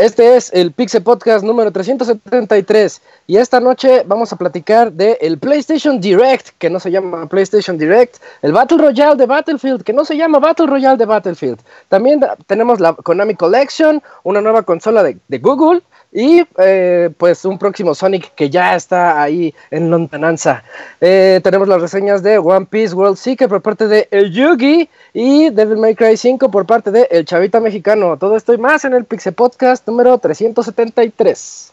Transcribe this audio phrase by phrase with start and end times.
[0.00, 5.38] Este es el Pixel Podcast número 373 y esta noche vamos a platicar del el
[5.38, 10.06] PlayStation Direct, que no se llama PlayStation Direct, el Battle Royale de Battlefield, que no
[10.06, 11.58] se llama Battle Royale de Battlefield.
[11.90, 15.82] También tenemos la Konami Collection, una nueva consola de, de Google
[16.12, 20.64] y eh, pues un próximo Sonic que ya está ahí en lontananza.
[21.00, 25.50] Eh, tenemos las reseñas de One Piece World Seeker por parte de El Yugi y
[25.50, 28.16] Devil May Cry 5 por parte de El Chavita Mexicano.
[28.16, 31.72] Todo esto y más en el Pixel Podcast número 373.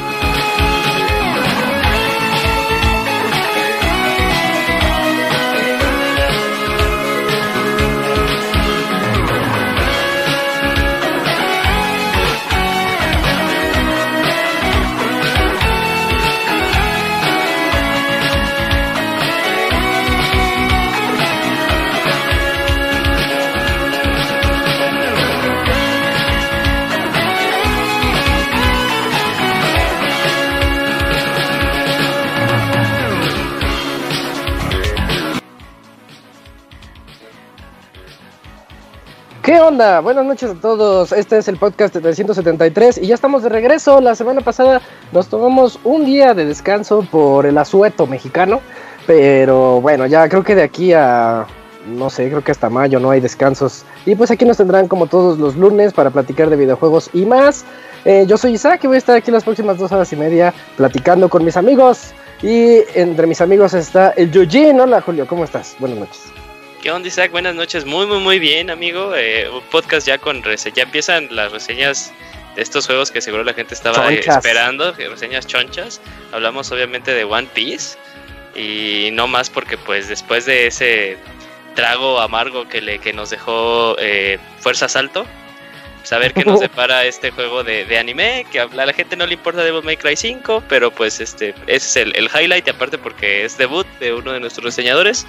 [39.43, 40.01] ¿Qué onda?
[40.01, 41.11] Buenas noches a todos.
[41.11, 43.99] Este es el podcast de 373 y ya estamos de regreso.
[43.99, 48.61] La semana pasada nos tomamos un día de descanso por el asueto mexicano,
[49.07, 51.47] pero bueno, ya creo que de aquí a
[51.87, 53.83] no sé, creo que hasta mayo no hay descansos.
[54.05, 57.65] Y pues aquí nos tendrán como todos los lunes para platicar de videojuegos y más.
[58.05, 60.53] Eh, yo soy Isaac y voy a estar aquí las próximas dos horas y media
[60.77, 62.13] platicando con mis amigos.
[62.43, 64.79] Y entre mis amigos está el Yujin.
[64.79, 65.75] Hola Julio, ¿cómo estás?
[65.79, 66.40] Buenas noches.
[66.81, 67.29] ¿Qué onda, Isaac?
[67.29, 67.85] Buenas noches.
[67.85, 69.13] Muy, muy, muy bien, amigo.
[69.15, 70.75] Eh, un podcast ya con reseñas.
[70.75, 72.11] Ya empiezan las reseñas
[72.55, 74.91] de estos juegos que seguro la gente estaba esperando.
[74.93, 76.01] Reseñas chonchas.
[76.31, 77.99] Hablamos obviamente de One Piece.
[78.55, 81.19] Y no más porque pues después de ese
[81.75, 85.27] trago amargo que, le, que nos dejó eh, Fuerza Salto,
[86.11, 89.63] saber qué nos depara este juego de, anime, que a la gente no le importa
[89.63, 93.57] Devil May Cry 5, pero pues este ese es el, el highlight, aparte porque es
[93.57, 95.25] debut de uno de nuestros reseñadores.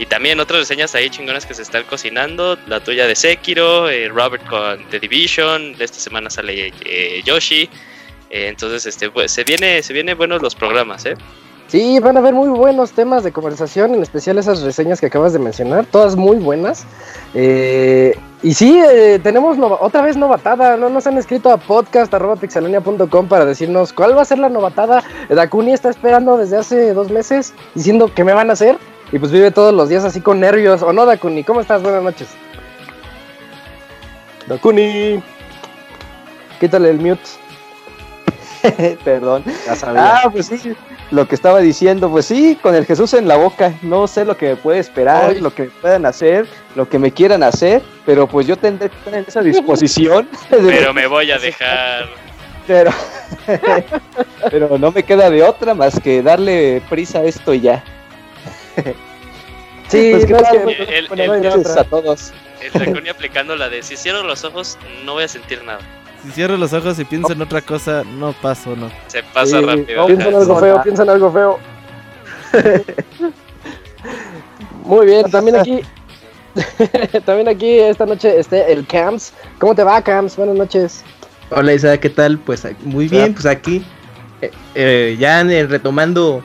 [0.00, 2.58] Y también otras reseñas ahí chingonas que se están cocinando.
[2.66, 5.78] La tuya de Sekiro, eh, Robert con The Division.
[5.78, 7.70] De esta semana sale eh, Yoshi.
[8.28, 11.14] Eh, entonces, este, pues, se viene, se vienen buenos los programas, ¿eh?
[11.68, 15.32] Sí, van a haber muy buenos temas de conversación, en especial esas reseñas que acabas
[15.32, 16.86] de mencionar, todas muy buenas.
[17.34, 18.80] y sí,
[19.22, 24.24] tenemos otra vez novatada, no nos han escrito a podcast.pixelania.com para decirnos cuál va a
[24.24, 25.02] ser la novatada.
[25.28, 28.78] Dakuni está esperando desde hace dos meses diciendo que me van a hacer.
[29.12, 30.82] Y pues vive todos los días así con nervios.
[30.82, 31.44] ¿O no, Dakuni?
[31.44, 31.82] ¿Cómo estás?
[31.82, 32.28] Buenas noches.
[34.48, 35.22] Dakuni.
[36.58, 37.45] Quítale el mute.
[39.04, 39.44] Perdón.
[39.96, 40.74] Ah, pues sí.
[41.10, 43.72] Lo que estaba diciendo, pues sí, con el Jesús en la boca.
[43.82, 47.12] No sé lo que me puede esperar, lo que me puedan hacer, lo que me
[47.12, 47.82] quieran hacer.
[48.04, 50.28] Pero pues yo tendré que tener esa disposición.
[50.50, 52.06] pero me voy a dejar.
[52.66, 52.90] Pero,
[54.50, 57.84] pero no me queda de otra más que darle prisa a esto y ya.
[59.88, 62.32] sí, pues, no, el, el, a todos.
[62.60, 65.80] El aplicando la de si cierro los ojos no voy a sentir nada.
[66.26, 68.90] Si cierro los ojos y pienso en otra cosa, no paso, no.
[69.06, 70.06] Se pasa rápido.
[70.06, 71.58] piensa en algo feo, piensa en algo feo.
[74.84, 75.82] Muy bien, también aquí
[77.24, 79.34] también aquí esta noche este el Camps.
[79.60, 80.36] ¿Cómo te va, Camps?
[80.36, 81.04] Buenas noches.
[81.50, 82.38] Hola Isa, ¿qué tal?
[82.38, 83.84] Pues muy bien, pues aquí
[84.42, 86.42] eh, eh, ya retomando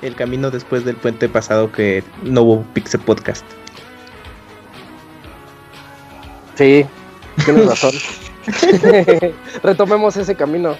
[0.00, 3.44] el camino después del puente pasado que no hubo Pixel Podcast.
[6.54, 6.86] Sí,
[7.44, 7.94] tienes razón.
[9.62, 10.76] Retomemos ese camino.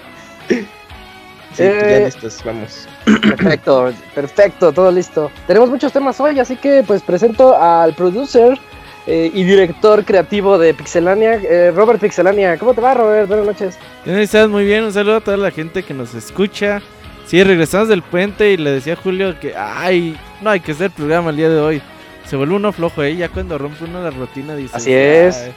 [1.53, 2.87] Sí, ya eh, listos, vamos.
[3.05, 5.31] Perfecto, perfecto, todo listo.
[5.45, 8.57] Tenemos muchos temas hoy, así que pues presento al producer
[9.05, 12.57] eh, y director creativo de Pixelania, eh, Robert Pixelania.
[12.57, 13.27] ¿Cómo te va, Robert?
[13.27, 13.77] Buenas noches.
[14.05, 16.81] Estás muy bien, un saludo a toda la gente que nos escucha.
[17.25, 20.91] Sí, regresamos del puente y le decía a Julio que, ay, no hay que hacer
[20.91, 21.81] programa el día de hoy.
[22.25, 23.15] Se vuelve uno flojo, ¿eh?
[23.15, 24.75] Ya cuando rompe uno la rutina, dice.
[24.75, 25.51] Así es.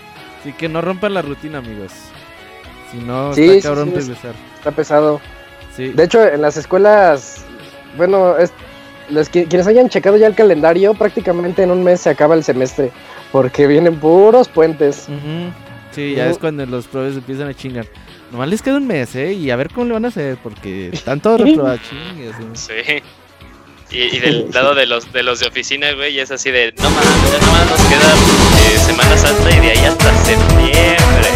[0.47, 1.91] Así que no rompan la rutina, amigos.
[2.93, 4.33] Si no, está cabrón regresar.
[4.55, 5.21] Está pesado.
[5.77, 7.45] De hecho, en las escuelas,
[7.97, 8.53] bueno, es,
[9.11, 12.93] los quienes hayan checado ya el calendario, prácticamente en un mes se acaba el semestre,
[13.33, 15.09] porque vienen puros puentes.
[15.91, 17.89] Sí, ya es cuando los profes empiezan a chingar.
[18.31, 19.33] Nomás les queda un mes, ¿eh?
[19.33, 21.81] Y a ver cómo le van a hacer, porque están todos reprobados
[22.53, 23.03] Sí.
[23.91, 27.33] Y, del lado de los de los de oficina, güey, es así de, no mames,
[27.33, 28.56] ya nomás nos queda
[28.87, 31.29] Semana Santa y de ahí hasta septiembre.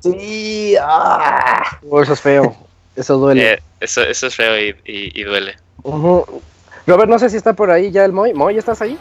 [0.00, 1.78] Sí, ah.
[1.88, 2.56] Oh, eso es feo,
[2.96, 3.52] eso duele.
[3.52, 5.56] Eh, eso, eso es feo y, y, duele.
[6.86, 8.32] Robert, no sé si está por ahí ya el Moy.
[8.32, 8.98] Moy, ¿estás ahí?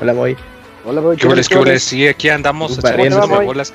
[0.00, 0.36] Hola, Moy.
[0.84, 1.16] Hola, Moy.
[1.16, 3.72] ¿Qué, qué, Sí, aquí andamos echando bolas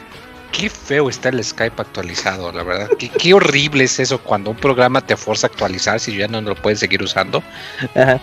[0.52, 2.90] qué feo está el Skype actualizado, la verdad.
[2.98, 6.42] Qué, qué, horrible es eso cuando un programa te fuerza a actualizar si ya no
[6.42, 7.44] lo puedes seguir usando.
[7.96, 8.20] Ajá.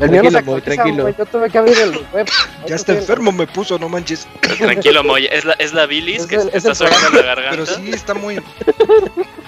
[0.00, 1.08] El mío no Moy, tranquilo.
[1.08, 2.26] yo tuve que abrir el web.
[2.66, 4.26] ya está enfermo, me puso, no manches.
[4.58, 5.26] Tranquilo, Moy.
[5.30, 7.50] Es la, es la bilis que está subiendo la garganta.
[7.50, 8.40] Pero sí está muy,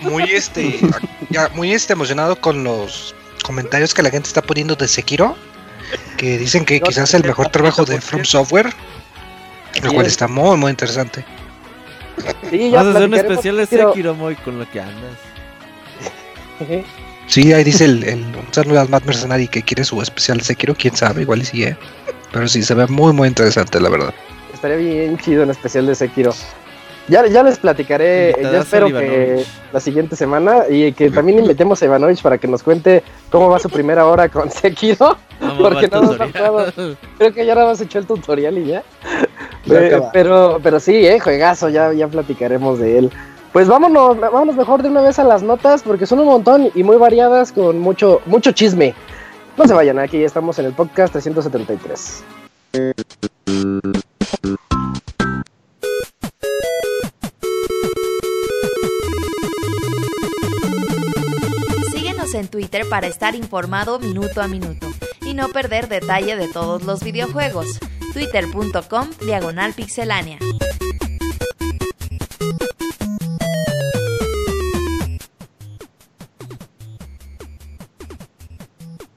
[0.02, 0.81] muy este,
[1.31, 5.37] ya, muy este emocionado con los comentarios que la gente está poniendo de Sekiro.
[6.16, 8.72] Que dicen que quizás es el mejor trabajo de From Software.
[9.82, 11.25] El cual está muy, muy interesante.
[12.50, 15.19] Sí, Vas a hacer un especial de Sekiro, muy con lo que andas.
[17.26, 20.96] Sí, ahí dice el, el un Mad Mercenary que quiere su especial de Sekiro, quién
[20.96, 21.69] sabe, igual y sigue.
[21.69, 21.76] ¿eh?
[22.32, 24.14] Pero sí, se ve muy, muy interesante, la verdad.
[24.52, 26.32] Estaría bien chido un especial de Sekiro.
[27.08, 31.84] Ya, ya les platicaré, ya espero que la siguiente semana y que también invitemos a
[31.84, 35.17] Ivanovich para que nos cuente cómo va su primera hora con Sekiro.
[35.61, 36.72] porque no nos ha
[37.19, 38.82] Creo que ya nada más hecho el tutorial y ya.
[40.12, 43.12] pero, pero sí, eh, juegazo, ya, ya platicaremos de él.
[43.56, 46.82] Pues vámonos, vámonos mejor de una vez a las notas porque son un montón y
[46.82, 48.94] muy variadas con mucho, mucho chisme.
[49.56, 52.23] No se vayan, aquí ya estamos en el podcast 373.
[61.94, 64.87] Síguenos en Twitter para estar informado minuto a minuto
[65.23, 67.81] y no perder detalle de todos los videojuegos
[68.12, 70.41] twitter.com diagonal pixelánea.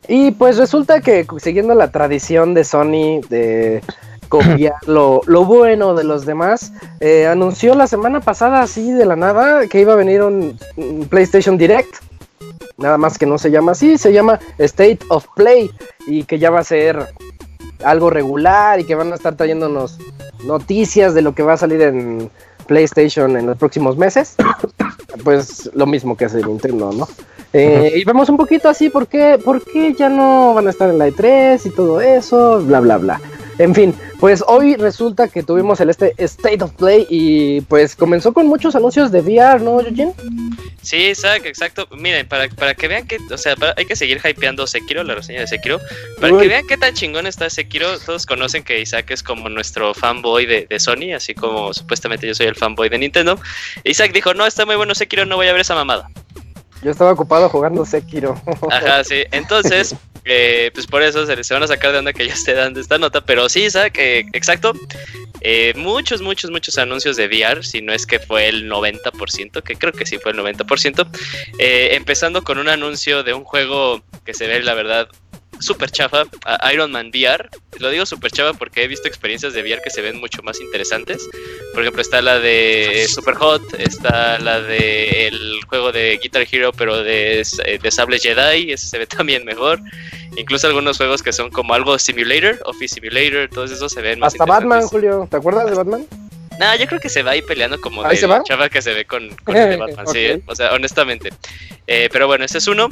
[0.09, 3.83] Y pues resulta que siguiendo la tradición de Sony de
[4.27, 9.67] copiar lo, bueno de los demás, eh, anunció la semana pasada así de la nada
[9.67, 10.57] que iba a venir un,
[11.09, 11.97] PlayStation Direct.
[12.77, 15.69] Nada más que no se llama así, se llama State of Play
[16.07, 17.13] y que ya va a ser
[17.83, 19.99] algo regular y que van a estar trayéndonos
[20.43, 22.31] noticias de lo que va a salir en
[22.65, 24.35] PlayStation en los próximos meses,
[25.23, 27.07] pues lo mismo que hace Nintendo, ¿no?
[27.53, 30.89] Eh, y vemos un poquito así, ¿por qué, ¿por qué ya no van a estar
[30.89, 32.61] en la E3 y todo eso?
[32.61, 33.21] Bla, bla, bla.
[33.59, 38.31] En fin, pues hoy resulta que tuvimos el este State of Play y pues comenzó
[38.31, 40.13] con muchos anuncios de VR, ¿no, Eugene?
[40.81, 41.87] Sí, exacto, exacto.
[41.91, 45.41] Miren, para, para que vean que, o sea, hay que seguir hypeando Sekiro, la reseña
[45.41, 45.79] de Sekiro.
[46.21, 49.93] Para que vean qué tan chingón está Sekiro, todos conocen que Isaac es como nuestro
[49.93, 53.37] fanboy de, de, Sony, así como supuestamente yo soy el fanboy de Nintendo.
[53.83, 56.09] Isaac dijo, no, está muy bueno Sekiro, no voy a ver esa mamada.
[56.81, 58.41] Yo estaba ocupado jugando Sekiro.
[58.71, 59.23] Ajá, sí.
[59.31, 59.95] Entonces,
[60.25, 62.97] eh, pues por eso se, van a sacar de onda que yo esté dando esta
[62.97, 63.21] nota.
[63.21, 63.91] Pero sí, ¿sabes?
[63.91, 64.73] Que, exacto.
[65.41, 69.75] Eh, muchos, muchos, muchos anuncios de VR, si no es que fue el 90%, que
[69.75, 71.07] creo que sí fue el 90%.
[71.59, 75.09] Eh, empezando con un anuncio de un juego que se ve, la verdad,
[75.59, 76.23] super chafa,
[76.73, 77.49] Iron Man VR.
[77.79, 80.59] Lo digo super chafa porque he visto experiencias de VR que se ven mucho más
[80.59, 81.27] interesantes.
[81.73, 86.71] Por ejemplo, está la de Super Hot, está la de el juego de Guitar Hero,
[86.73, 87.45] pero de,
[87.81, 89.79] de Sable Jedi, ese se ve también mejor.
[90.37, 94.33] Incluso algunos juegos que son como algo Simulator, Office Simulator, todos esos se ven más
[94.33, 96.07] Hasta Batman, Julio, ¿te acuerdas de Batman?
[96.59, 99.23] Nah, yo creo que se va ahí peleando como de chava que se ve con,
[99.23, 101.29] el de Batman, sí, o sea, honestamente.
[101.87, 102.89] Eh, pero bueno, ese es uno.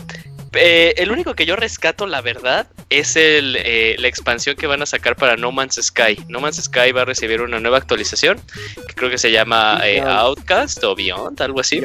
[0.54, 4.82] Eh, el único que yo rescato, la verdad, es el, eh, la expansión que van
[4.82, 6.24] a sacar para No Man's Sky.
[6.28, 8.40] No Man's Sky va a recibir una nueva actualización
[8.88, 11.82] que creo que se llama eh, Outcast o Beyond, algo así.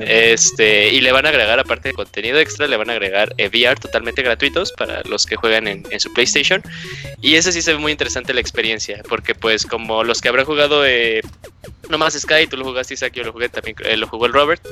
[0.00, 3.80] este, y le van a agregar, aparte de contenido extra, le van a agregar VR
[3.80, 6.62] totalmente gratuitos para los que juegan en, su PlayStation.
[7.22, 10.44] Y ese sí se ve muy interesante la experiencia, porque pues como los que habrán
[10.44, 10.84] jugado
[11.88, 14.62] No Man's Sky, tú lo jugaste Isaac, yo lo jugué también, lo jugó el Robert.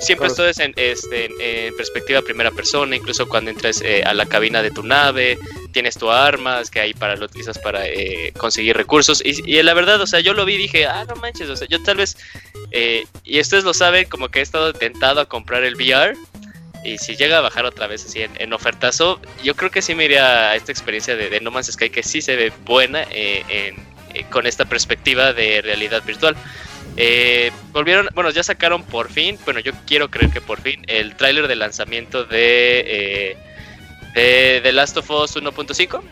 [0.00, 1.26] siempre esto es en, este,
[1.66, 5.38] en perspectiva primera persona, incluso cuando entres eh, a la cabina de tu nave,
[5.72, 9.22] tienes tu armas que hay para lo utilizas para eh, conseguir recursos.
[9.24, 11.66] Y, la verdad, o sea, yo lo vi y dije, ah, no manches, o sea,
[11.68, 12.16] yo tal vez,
[12.70, 16.14] eh, y ustedes lo saben, como que he estado tentado a comprar el VR.
[16.84, 20.04] Y si llega a bajar otra vez así en, ofertazo, yo creo que sí me
[20.04, 23.04] iría a esta experiencia de, de No Man's Sky, que sí se ve buena
[24.30, 26.36] con esta perspectiva de realidad virtual.
[26.96, 31.14] Eh, volvieron, bueno, ya sacaron por fin, bueno, yo quiero creer que por fin, el
[31.14, 33.36] tráiler de lanzamiento de,
[34.14, 36.02] eh, de Last of Us 1.5.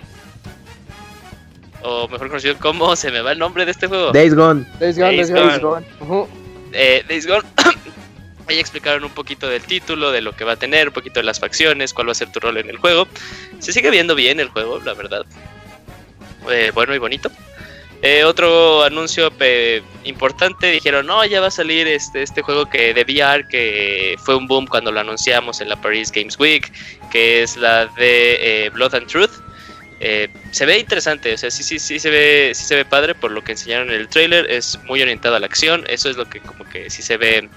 [1.82, 4.12] O mejor conocido como se me va el nombre de este juego.
[4.12, 4.64] Days Gone.
[4.78, 5.86] Days Gone, Days, Gone.
[6.72, 7.42] Eh, Days Gone.
[8.48, 11.24] Ahí explicaron un poquito del título, de lo que va a tener, un poquito de
[11.24, 13.08] las facciones, cuál va a ser tu rol en el juego.
[13.58, 15.26] Se sigue viendo bien el juego, la verdad.
[16.48, 17.28] Eh, bueno y bonito.
[18.02, 19.32] Eh, otro anuncio
[20.04, 24.36] importante, dijeron, no, ya va a salir este, este juego que de VR, que fue
[24.36, 26.70] un boom cuando lo anunciamos en la Paris Games Week,
[27.10, 29.30] que es la de eh, Blood and Truth.
[30.52, 33.30] se ve interesante, o sea, sí, sí, sí se ve, sí se ve padre por
[33.30, 36.28] lo que enseñaron en el trailer, es muy orientado a la acción, eso es lo
[36.28, 37.48] que como que sí se ve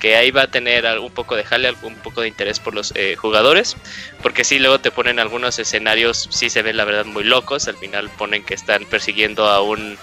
[0.00, 2.92] que ahí va a tener un poco de jale, un poco de interés por los
[2.96, 3.76] eh, jugadores,
[4.22, 7.76] porque si luego te ponen algunos escenarios, sí se ven la verdad muy locos, al
[7.76, 9.98] final ponen que están persiguiendo a un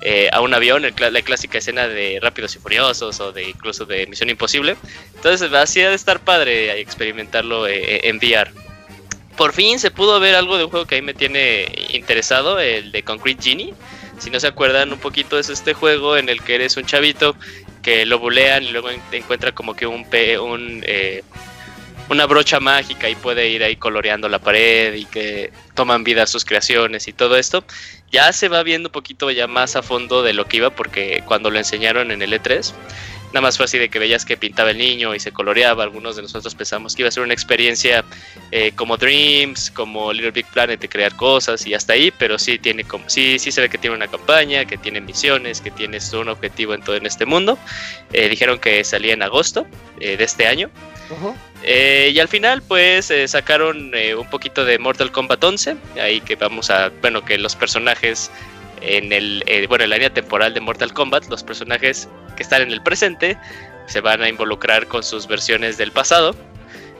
[0.00, 4.06] eh, a un avión, la clásica escena de Rápidos y Furiosos o de incluso de
[4.06, 4.76] Misión Imposible.
[5.16, 8.52] Entonces así de estar padre experimentarlo eh, en VR.
[9.36, 12.92] Por fin se pudo ver algo de un juego que ahí me tiene interesado, el
[12.92, 13.74] de Concrete Genie.
[14.18, 17.34] Si no se acuerdan un poquito es este juego en el que eres un chavito
[17.82, 20.06] que lo bulean y luego encuentra como que un,
[20.40, 21.22] un eh,
[22.08, 26.44] una brocha mágica y puede ir ahí coloreando la pared y que toman vida sus
[26.44, 27.64] creaciones y todo esto.
[28.10, 31.22] Ya se va viendo un poquito ya más a fondo de lo que iba porque
[31.26, 32.72] cuando lo enseñaron en el E3
[33.28, 35.84] Nada más fue así de que veías que pintaba el niño y se coloreaba.
[35.84, 38.04] Algunos de nosotros pensamos que iba a ser una experiencia
[38.50, 42.58] eh, como Dreams, como Little Big Planet de crear cosas y hasta ahí, pero sí
[42.58, 45.98] tiene como, sí, sí se ve que tiene una campaña, que tiene misiones, que tiene
[46.14, 47.58] un objetivo en todo en este mundo.
[48.12, 49.66] Eh, dijeron que salía en agosto
[50.00, 50.70] eh, de este año.
[51.66, 55.76] y al final, pues sacaron un poquito de Mortal Kombat 11.
[56.00, 58.30] Ahí que vamos a, bueno, que los personajes
[58.82, 62.62] en el, eh, bueno, en la línea temporal de Mortal Kombat, los personajes que están
[62.62, 63.36] en el presente
[63.86, 66.36] se van a involucrar con sus versiones del pasado.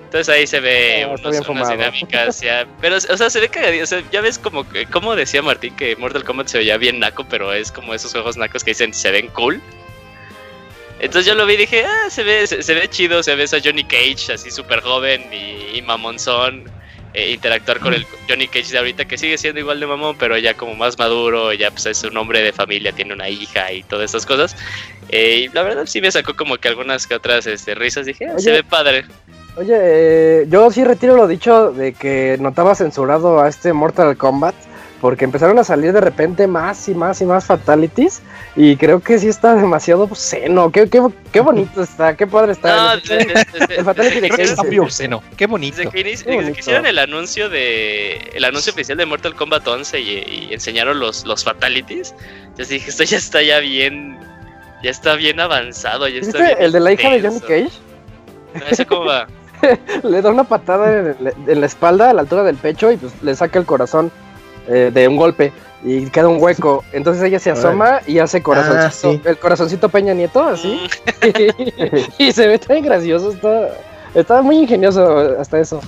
[0.04, 4.02] Entonces ahí se ve unas dinámicas ya, pero o sea, se ve cagadito, o sea,
[4.10, 7.70] ya ves como como decía Martín que Mortal Kombat se veía bien naco, pero es
[7.70, 9.60] como esos juegos nacos que dicen se ven cool.
[10.98, 13.60] Entonces yo lo vi y dije, ah, se ve, se, ve chido, se ve a
[13.62, 16.64] Johnny Cage así súper joven y, y mamonzón
[17.14, 20.36] eh, interactuar con el Johnny Cage de ahorita, que sigue siendo igual de mamón, pero
[20.38, 23.82] ya como más maduro, ya pues es un hombre de familia, tiene una hija y
[23.82, 24.56] todas estas cosas.
[25.08, 28.26] Eh, y la verdad sí me sacó como que algunas que otras este, risas, dije,
[28.26, 29.04] ah, se ve padre.
[29.56, 34.54] Oye, eh, yo sí retiro lo dicho de que notaba censurado a este Mortal Kombat
[35.00, 38.20] porque empezaron a salir de repente más y más y más fatalities
[38.56, 41.00] y creo que sí está demasiado seno, qué, qué,
[41.32, 42.94] qué bonito está, qué padre está.
[42.94, 45.76] el, fatality de Cage seno, qué bonito.
[45.78, 50.98] Desde que, hicieron el anuncio de el anuncio oficial de Mortal Kombat 11 y, enseñaron
[50.98, 52.14] los, los fatalities,
[52.56, 54.18] yo dije, esto ya está ya bien
[54.82, 57.70] ya está bien avanzado, ya está el de la hija de Johnny Cage?
[58.70, 59.28] ¿Ese cómo va?
[60.04, 63.12] le da una patada en, en, la espalda a la altura del pecho y pues
[63.22, 64.12] le saca el corazón
[64.68, 65.50] eh, de un golpe
[65.82, 66.84] y queda un hueco.
[66.92, 70.78] Entonces ella se asoma y hace corazoncito, ah, el corazoncito Peña Nieto, así.
[71.22, 71.96] Mm.
[72.18, 73.70] y, se ve tan gracioso, está,
[74.14, 75.80] está muy ingenioso hasta eso.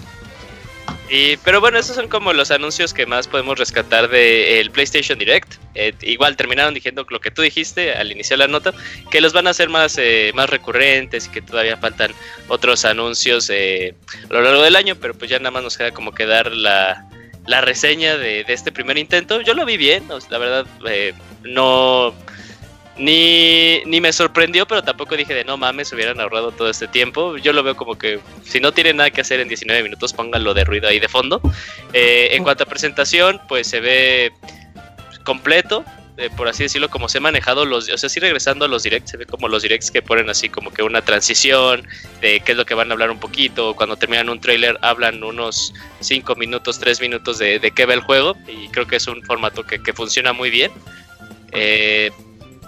[1.10, 5.54] Y, pero bueno, esos son como los anuncios que más podemos rescatar del PlayStation Direct.
[5.74, 8.72] Eh, igual terminaron diciendo lo que tú dijiste al iniciar la nota,
[9.10, 12.12] que los van a hacer más, eh, más recurrentes y que todavía faltan
[12.48, 16.12] otros anuncios a lo largo del año, pero pues ya nada más nos queda como
[16.12, 17.09] que dar la,
[17.46, 19.40] la reseña de, este primer intento.
[19.40, 22.14] Yo lo vi bien, la verdad, eh, no.
[22.96, 27.38] Ni, ni, me sorprendió, pero tampoco dije de no mames, hubieran ahorrado todo este tiempo.
[27.38, 30.52] Yo lo veo como que si no tienen nada que hacer en 19 minutos, pónganlo
[30.52, 31.40] de ruido ahí de fondo.
[31.94, 34.32] Eh, en cuanto a presentación, pues se ve
[35.24, 35.84] completo.
[36.36, 39.10] Por así decirlo, como se han manejado los, o sea, sí regresando a los directs,
[39.10, 41.86] se ve como los directs que ponen así como que una transición
[42.20, 45.22] de qué es lo que van a hablar un poquito, cuando terminan un trailer hablan
[45.22, 49.06] unos 5 minutos, 3 minutos de, de, qué va el juego y creo que es
[49.06, 50.70] un formato que, que funciona muy bien.
[51.52, 52.10] Eh,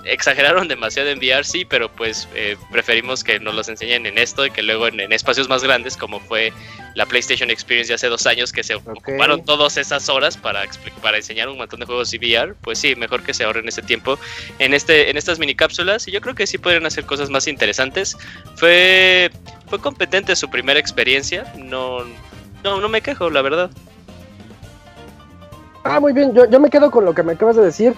[0.05, 4.47] exageraron demasiado en VR, sí, pero pues eh, preferimos que nos los enseñen en esto
[4.47, 6.53] y que luego en, espacios más grandes, como fue
[6.95, 10.63] la PlayStation Experience de hace dos años, que se ocuparon todas esas horas para,
[11.01, 13.83] para enseñar un montón de juegos y VR, pues sí, mejor que se ahorren ese
[13.83, 14.19] tiempo
[14.59, 17.47] en, este, en estas mini cápsulas y yo creo que sí pueden hacer cosas más
[17.47, 18.17] interesantes.
[18.57, 19.31] Fue,
[19.69, 22.01] fue competente su primera experiencia, no,
[22.63, 23.71] no, no me quejo, la verdad.
[25.85, 27.95] Ah, muy bien, yo, yo me quedo con lo que me acabas de decir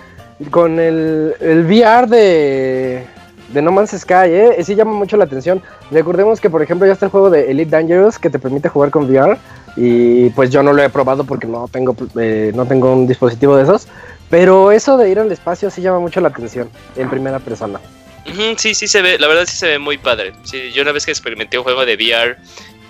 [0.51, 3.07] con el, el VR de,
[3.55, 4.65] de No Man's Sky, ¿eh?
[4.65, 5.63] Sí llama mucho la atención.
[5.91, 8.91] Recordemos que, por ejemplo, ya está el juego de Elite Dangerous que te permite jugar
[8.91, 9.39] con VR.
[9.77, 13.57] Y pues yo no lo he probado porque no tengo, eh, no tengo un dispositivo
[13.57, 13.89] de esos.
[14.31, 17.81] Pero eso de ir al espacio sí llama mucho la atención en primera persona.
[18.57, 20.33] sí, sí se ve, la verdad sí se ve muy padre.
[20.43, 22.37] Sí, yo una vez que experimenté un juego de VR,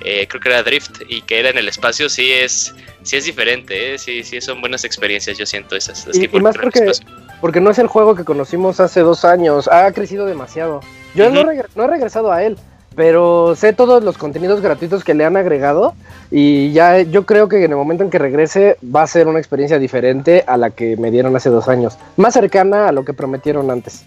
[0.04, 3.24] eh, creo que era Drift, y que era en el espacio, sí es, sí es
[3.24, 3.98] diferente, ¿eh?
[3.98, 6.06] sí, sí son buenas experiencias, yo siento esas.
[6.14, 6.92] y, más porque,
[7.40, 10.80] porque no es el juego que conocimos hace dos años, ha crecido demasiado.
[11.14, 12.58] Yo no, no he regresado a él,
[12.94, 15.94] pero sé todos los contenidos gratuitos que le han agregado
[16.30, 19.38] y ya yo creo que en el momento en que regrese va a ser una
[19.38, 23.12] experiencia diferente a la que me dieron hace dos años, más cercana a lo que
[23.12, 24.04] prometieron antes.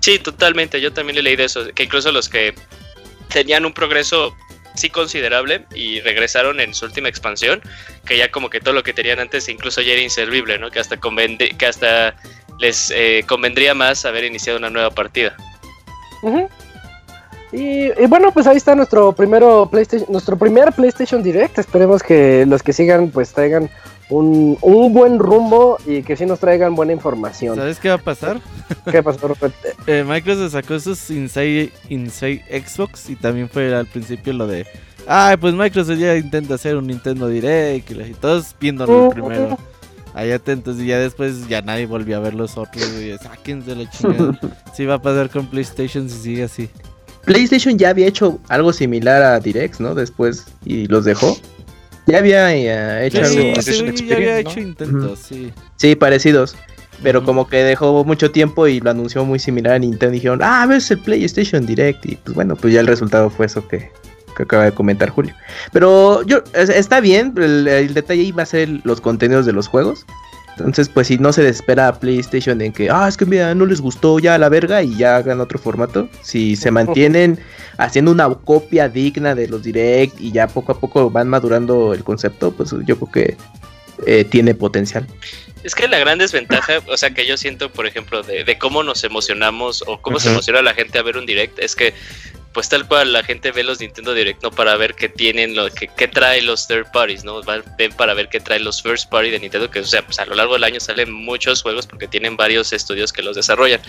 [0.00, 2.54] Sí, totalmente, yo también he leído eso, que incluso los que
[3.28, 4.34] tenían un progreso
[4.74, 7.60] sí considerable y regresaron en su última expansión,
[8.06, 10.70] que ya como que todo lo que tenían antes incluso ya era inservible, ¿no?
[10.70, 12.14] Que hasta, que hasta
[12.58, 15.36] les eh, convendría más haber iniciado una nueva partida.
[17.50, 21.58] Y, bueno, pues ahí está nuestro primero PlayStation, nuestro primer PlayStation Direct.
[21.58, 23.70] Esperemos que los que sigan pues traigan
[24.10, 24.58] un,
[24.92, 27.56] buen rumbo y que sí nos traigan buena información.
[27.56, 28.40] ¿Sabes qué va a pasar?
[28.90, 29.34] ¿Qué pasó?
[29.86, 34.66] eh, Microsoft sacó sus Inside, Inside Xbox y también fue al principio lo de,
[35.06, 39.58] ay, pues Microsoft ya intenta hacer un Nintendo Direct y todos viéndolo primero.
[40.14, 43.88] Ahí atentos y ya después ya nadie volvió a ver los otros y sáquense la
[43.90, 44.38] chingada.
[44.74, 46.68] sí va a pasar con PlayStation si sigue así.
[47.24, 49.94] PlayStation ya había hecho algo similar a Direct, ¿no?
[49.94, 51.36] Después y los dejó.
[52.06, 53.52] Ya había eh, hecho algo.
[54.06, 55.52] ya había hecho intentos, sí.
[55.76, 56.56] Sí, parecidos.
[57.02, 60.12] Pero como que dejó mucho tiempo y lo anunció muy similar a Nintendo.
[60.12, 62.06] Dijeron, ah, ves el PlayStation Direct.
[62.06, 63.90] Y pues bueno, pues ya el resultado fue eso que,
[64.42, 65.34] acaba de comentar Julio.
[65.72, 69.68] Pero yo está bien, el, el detalle ahí va a ser los contenidos de los
[69.68, 70.06] juegos.
[70.58, 73.64] Entonces, pues si no se espera a PlayStation en que, ah, es que mira, no
[73.64, 76.08] les gustó ya la verga y ya hagan otro formato.
[76.22, 77.38] Si se mantienen
[77.78, 82.02] haciendo una copia digna de los Direct y ya poco a poco van madurando el
[82.02, 83.36] concepto, pues yo creo que
[84.06, 85.06] eh, tiene potencial.
[85.62, 89.04] Es que la gran desventaja, o sea, que yo siento, por ejemplo, de, cómo nos
[89.04, 91.94] emocionamos o cómo se emociona la gente a ver un direct, es que
[92.58, 95.70] pues tal cual la gente ve los Nintendo Direct no para ver qué tienen, lo
[95.70, 97.40] que qué trae los third parties, ¿no?
[97.78, 100.26] Ven para ver qué trae los first party de Nintendo, que o sea, pues a
[100.26, 103.80] lo largo del año salen muchos juegos porque tienen varios estudios que los desarrollan.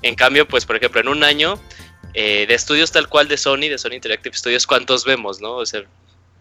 [0.00, 1.60] En cambio, pues por ejemplo, en un año
[2.14, 5.56] eh, de estudios tal cual de Sony, de Sony Interactive Studios, ¿cuántos vemos, no?
[5.56, 5.82] O sea,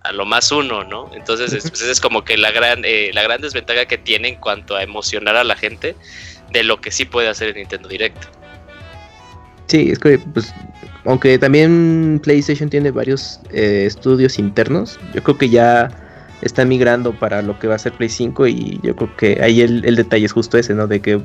[0.03, 1.11] a lo más uno, ¿no?
[1.13, 4.35] Entonces es, pues, es como que la gran, eh, la gran desventaja que tiene en
[4.35, 5.97] cuanto a emocionar a la gente
[6.49, 8.23] de lo que sí puede hacer el Nintendo Direct.
[9.67, 10.53] Sí, es que pues
[11.05, 15.89] aunque también PlayStation tiene varios eh, estudios internos, yo creo que ya
[16.41, 19.61] está migrando para lo que va a ser Play 5 y yo creo que ahí
[19.61, 20.87] el, detalle es justo ese, ¿no?
[20.87, 21.21] De que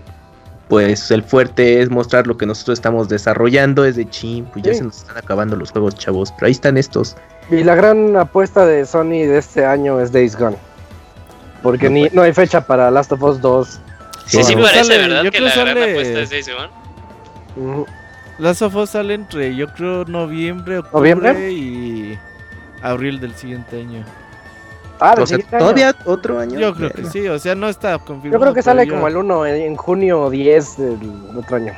[0.69, 4.75] pues el fuerte es mostrar lo que nosotros estamos desarrollando, es de ching, pues ya
[4.75, 7.17] se nos están acabando los juegos chavos, pero ahí están estos.
[7.51, 10.59] Y la gran apuesta de Sony de este año es Days Gone.
[11.63, 13.81] Porque no, ni, no hay fecha para Last of Us 2.
[14.27, 15.31] Sí, sí, parece, ¿verdad?
[15.31, 16.51] Que la gran apuesta es Days
[17.57, 17.87] Gone.
[18.39, 22.19] Las of sale entre, yo creo, noviembre, octubre y
[22.83, 24.05] abril del siguiente año.
[25.01, 26.59] Ah, del siguiente ¿Todavía otro año?
[26.59, 28.39] Yo creo que sí, o sea, no está confirmado.
[28.39, 31.73] Yo creo que sale como el 1, en junio 10 del otro año.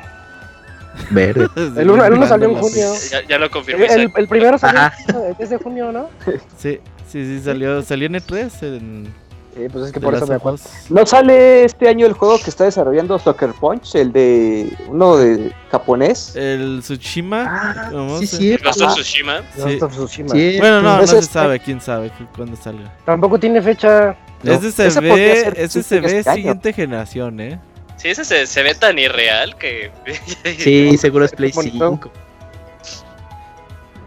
[1.10, 1.48] Verde.
[1.80, 2.92] el 1 salió en junio.
[3.26, 3.86] Ya, lo confirmé.
[3.86, 4.90] El, el, primero salió
[5.38, 6.10] desde junio, ¿no?
[6.58, 9.14] Sí, sí, sí, salió, salió en E3 en
[9.60, 10.58] Sí, pues es que por eso me acuerdo.
[10.88, 13.94] ¿No sale este año el juego que está desarrollando Soccer Punch?
[13.94, 16.34] El de uno de japonés.
[16.34, 17.44] El Tsushima.
[17.46, 18.56] Ah, sí, sí.
[18.56, 20.30] Ghost of Tsushima.
[20.30, 20.56] Sí.
[20.58, 22.90] Bueno, no, no se sabe, quién sabe cuándo salió.
[23.04, 24.16] Tampoco tiene fecha.
[24.42, 27.60] ese se ve, ese se ve este siguiente generación, ¿eh?
[27.96, 29.90] Sí, ese se, se ve tan irreal que.
[30.58, 32.10] sí, seguro es Play 5.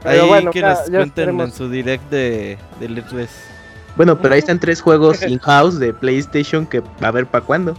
[0.03, 3.27] Ahí bueno, que nos cuenten en su direct de, de E3.
[3.95, 7.77] Bueno, pero ahí están tres juegos in-house de PlayStation que a ver para cuándo.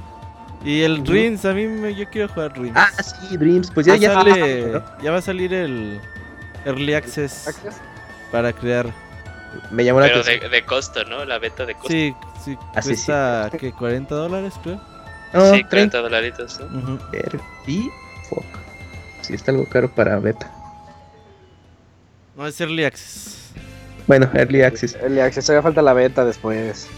[0.64, 2.72] Y el Dreams, a mí me, yo quiero jugar Dreams.
[2.74, 6.00] Ah, sí, Dreams, pues ya, ya, sale, ya va a salir el
[6.64, 7.54] Early Access,
[8.32, 8.86] para crear.
[9.70, 11.24] Me llamó la Pero de, de, costo, ¿no?
[11.24, 11.88] La beta de costo.
[11.90, 13.58] Sí, sí, Así cuesta, sí.
[13.58, 13.72] ¿qué?
[13.74, 14.80] ¿40 dólares, creo?
[15.34, 16.98] No, sí, 30 dolaritos, ¿no?
[17.66, 17.90] Sí,
[18.30, 18.44] fuck.
[19.20, 20.50] Sí, está algo caro para beta.
[22.36, 23.43] No, es Early Access.
[24.06, 24.96] Bueno, Early Access.
[24.96, 26.88] Early Access, todavía falta la beta después.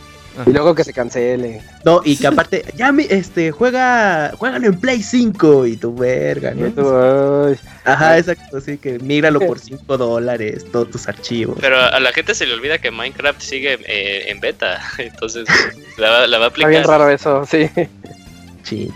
[0.45, 1.62] Y luego que se cancele.
[1.85, 6.53] No, y que aparte, ya me, este, juega, juegan en Play 5 y tu verga,
[6.55, 7.55] ¿no?
[7.85, 11.57] Ajá, exacto, sí, que míralo por 5 dólares, todos tus archivos.
[11.61, 15.47] Pero a la gente se le olvida que Minecraft sigue eh, en beta, entonces
[15.97, 16.71] la, va, la va a aplicar.
[16.71, 17.71] Está bien raro eso, sí.
[18.62, 18.92] Sí.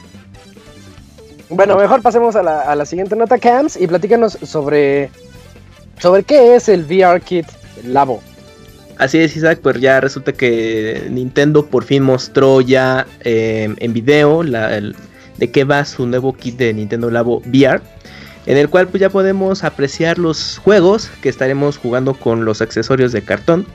[1.49, 5.11] Bueno, mejor pasemos a la, a la siguiente nota, Cams, y platícanos sobre,
[5.99, 7.46] sobre qué es el VR Kit
[7.85, 8.23] Labo.
[9.01, 14.43] Así es, Isaac, pues ya resulta que Nintendo por fin mostró ya em, en video
[14.43, 14.79] la,
[15.38, 17.81] de qué va su nuevo kit de Nintendo Labo VR.
[18.47, 23.12] en el cual pues ya podemos apreciar los juegos que estaremos jugando con los accesorios
[23.12, 23.66] de cartón.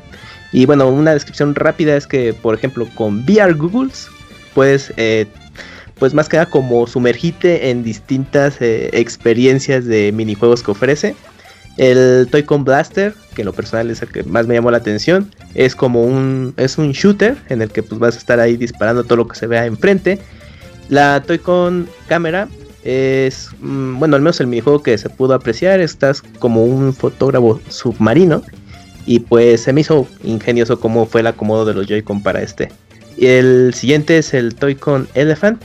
[0.52, 4.08] Y bueno, una descripción rápida es que, por ejemplo, con VR Googles
[4.54, 5.26] puedes, eh,
[5.98, 11.16] pues más que nada como sumergirte en distintas eh, experiencias de minijuegos que ofrece.
[11.78, 15.32] El Toy-Con Blaster, que en lo personal es el que más me llamó la atención,
[15.54, 19.04] es como un, es un shooter en el que pues vas a estar ahí disparando
[19.04, 20.20] todo lo que se vea enfrente.
[20.90, 22.48] La Toy-Con Cámara
[22.84, 27.60] es, mm, bueno, al menos el minijuego que se pudo apreciar, estás como un fotógrafo
[27.68, 28.44] submarino
[29.06, 32.72] y pues se me hizo ingenioso cómo fue el acomodo de los Joy-Con para este.
[33.18, 35.62] Y el siguiente es el Toy-Con Elephant,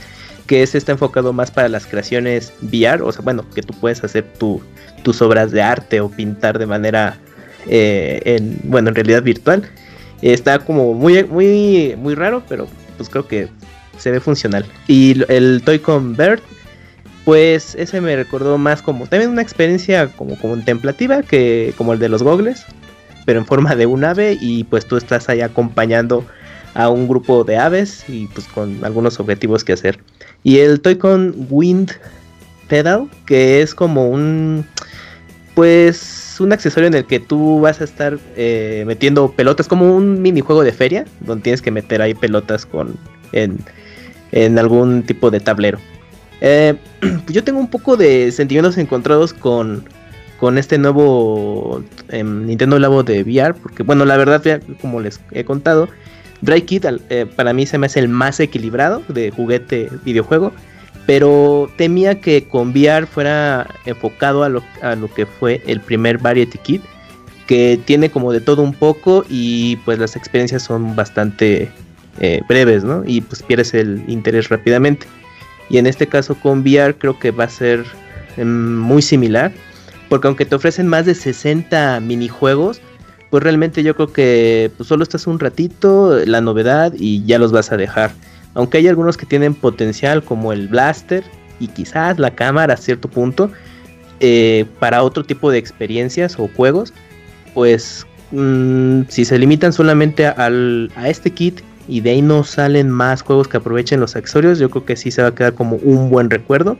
[0.51, 4.03] que este está enfocado más para las creaciones VR, o sea, bueno, que tú puedes
[4.03, 7.17] hacer tus obras de arte o pintar de manera,
[7.69, 9.63] eh, en, bueno, en realidad virtual.
[10.21, 13.47] Está como muy, muy, muy raro, pero pues creo que
[13.97, 14.65] se ve funcional.
[14.89, 16.41] Y el Toy-Con Bird
[17.23, 22.09] pues ese me recordó más como también una experiencia como contemplativa que como el de
[22.09, 22.65] los gogles,
[23.25, 26.25] pero en forma de un ave y pues tú estás ahí acompañando
[26.73, 29.99] a un grupo de aves y pues con algunos objetivos que hacer.
[30.43, 31.91] Y el Toy-Con Wind
[32.67, 34.65] Pedal, que es como un
[35.53, 40.21] pues un accesorio en el que tú vas a estar eh, metiendo pelotas, como un
[40.21, 42.95] minijuego de feria, donde tienes que meter ahí pelotas con
[43.33, 43.59] en,
[44.31, 45.77] en algún tipo de tablero.
[46.39, 49.83] Eh, pues yo tengo un poco de sentimientos encontrados con,
[50.39, 55.43] con este nuevo em, Nintendo Labo de VR, porque bueno, la verdad, como les he
[55.43, 55.89] contado,
[56.41, 60.51] Dry Kit eh, para mí se me hace el más equilibrado de juguete videojuego,
[61.05, 66.17] pero temía que con VR fuera enfocado a lo, a lo que fue el primer
[66.17, 66.81] Variety Kit,
[67.47, 71.69] que tiene como de todo un poco y pues las experiencias son bastante
[72.19, 73.03] eh, breves, ¿no?
[73.05, 75.07] Y pues pierdes el interés rápidamente.
[75.69, 77.85] Y en este caso con VR creo que va a ser
[78.37, 79.51] em, muy similar.
[80.09, 82.81] Porque aunque te ofrecen más de 60 minijuegos,
[83.31, 87.53] pues realmente yo creo que pues, solo estás un ratito, la novedad y ya los
[87.53, 88.11] vas a dejar.
[88.53, 91.23] Aunque hay algunos que tienen potencial como el blaster
[91.59, 93.49] y quizás la cámara a cierto punto
[94.19, 96.93] eh, para otro tipo de experiencias o juegos,
[97.53, 102.89] pues mm, si se limitan solamente al, a este kit y de ahí no salen
[102.89, 105.77] más juegos que aprovechen los accesorios, yo creo que sí se va a quedar como
[105.77, 106.77] un buen recuerdo.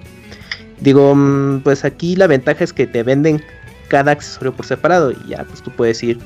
[0.82, 3.42] Digo, mm, pues aquí la ventaja es que te venden
[3.88, 6.20] cada accesorio por separado y ya pues tú puedes ir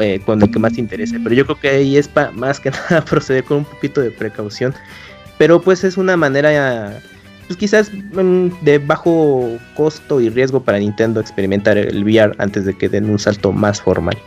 [0.00, 1.18] eh, con el que más te interese.
[1.20, 4.74] Pero yo creo que ahí es más que nada proceder con un poquito de precaución.
[5.38, 7.00] Pero pues es una manera,
[7.46, 12.74] pues quizás mm, de bajo costo y riesgo para Nintendo experimentar el VR antes de
[12.74, 14.18] que den un salto más formal.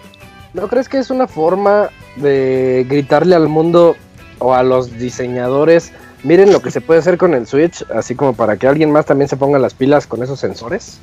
[0.53, 3.95] ¿No crees que es una forma de gritarle al mundo
[4.39, 5.91] o a los diseñadores,
[6.23, 9.05] miren lo que se puede hacer con el Switch, así como para que alguien más
[9.05, 10.99] también se ponga las pilas con esos sensores?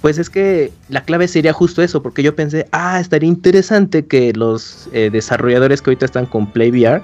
[0.00, 4.32] Pues es que la clave sería justo eso, porque yo pensé, ah, estaría interesante que
[4.32, 7.02] los eh, desarrolladores que ahorita están con PlayVR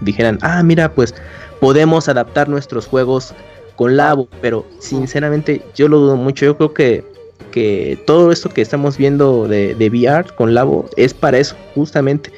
[0.00, 1.14] dijeran, ah, mira, pues
[1.60, 3.34] podemos adaptar nuestros juegos
[3.76, 7.12] con Labo, pero sinceramente yo lo dudo mucho, yo creo que
[7.52, 12.32] que todo esto que estamos viendo de, VR con Labo es para eso, justamente.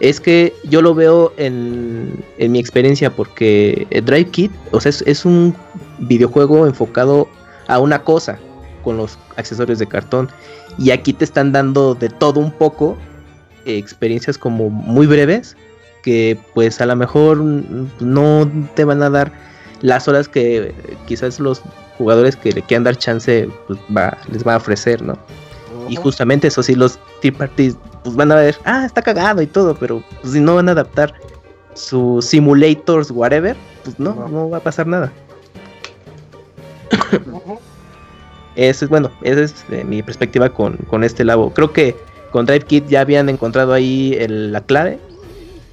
[0.00, 5.24] Es que yo lo veo en, en mi experiencia porque Drive Kit, o sea, es,
[5.24, 5.54] un
[5.98, 7.28] videojuego enfocado
[7.68, 8.38] a una cosa
[8.84, 10.28] con los accesorios de cartón.
[10.78, 12.96] Y aquí te están dando de todo un poco
[13.64, 15.56] experiencias como muy breves
[16.02, 19.32] que pues a lo mejor no te van a dar
[19.80, 20.74] las horas que
[21.06, 21.62] quizás los
[21.96, 25.16] jugadores que le quieran dar chance pues, va, les va a ofrecer, ¿no?
[25.88, 29.46] Y justamente eso sí, los Team Parties pues van a ver, ah, está cagado y
[29.46, 31.14] todo, pero pues, si no van a adaptar
[31.74, 35.12] sus simulators, whatever, pues no, no, va a pasar nada.
[38.56, 41.52] Eso es bueno, esa es eh, mi perspectiva con, este labo.
[41.52, 41.96] Creo que
[42.30, 44.98] con Drive Kit ya habían encontrado ahí la clave,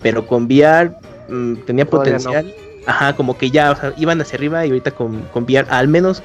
[0.02, 0.92] pero con VR
[1.30, 2.54] mm, tenía potencial.
[2.88, 6.24] Ajá, como que ya iban hacia arriba y ahorita con, con VR, al menos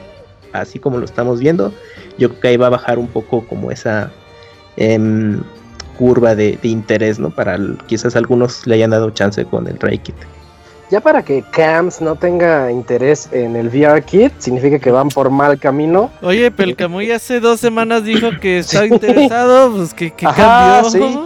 [0.53, 1.73] así como lo estamos viendo,
[2.19, 4.11] yo creo que ahí va a bajar un poco como esa
[4.77, 5.41] em,
[5.99, 7.31] curva de, interés, ¿no?
[7.31, 10.17] Para quizás algunos le hayan dado chance con el Ray Kit.
[10.91, 15.31] Ya para que Cams no tenga interés en el VR Kit, significa que van por
[15.31, 16.11] mal camino.
[16.23, 20.91] Oye, pero el Camuy hace dos semanas dijo que estaba interesado, pues que, cambió.
[20.91, 21.19] Sí.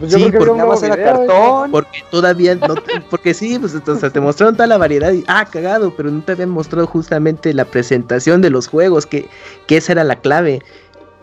[0.00, 1.70] Pues sí, porque nada más era cartón.
[1.70, 2.74] Porque todavía no.
[3.08, 3.72] porque sí, pues
[4.12, 5.22] te mostraron toda la variedad y.
[5.28, 9.28] Ah, cagado, pero no te habían mostrado justamente la presentación de los juegos, que,
[9.68, 10.60] que esa era la clave.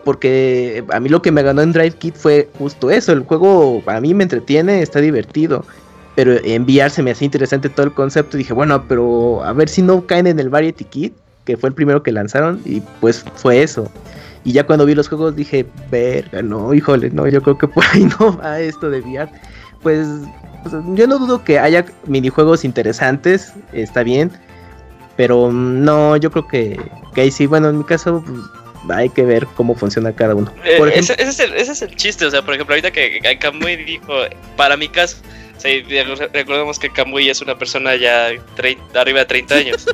[0.05, 3.11] Porque a mí lo que me ganó en Drive Kit fue justo eso.
[3.11, 5.65] El juego a mí me entretiene, está divertido.
[6.19, 8.35] Pero enviarse me hacía interesante todo el concepto.
[8.35, 11.13] Dije, bueno, pero a ver si no caen en el Variety Kit
[11.45, 13.89] que fue el primero que lanzaron y pues fue eso.
[14.43, 17.85] Y ya cuando vi los juegos dije, verga, no, híjole, no, yo creo que por
[17.93, 19.31] ahí no va esto de VR.
[19.81, 20.09] Pues,
[20.63, 24.29] pues, yo no dudo que haya minijuegos interesantes, está bien,
[25.15, 26.77] pero no, yo creo que,
[27.13, 28.41] que ahí sí, bueno, en mi caso, pues,
[28.89, 30.51] hay que ver cómo funciona cada uno.
[30.63, 34.13] Eh, ese, es el, chiste, o sea, por ejemplo, ahorita que, que Kamui dijo,
[34.55, 35.17] para mi caso,
[35.57, 35.83] sí,
[36.33, 38.27] recordemos que Kamui es una persona ya
[38.93, 39.85] arriba de 30 años.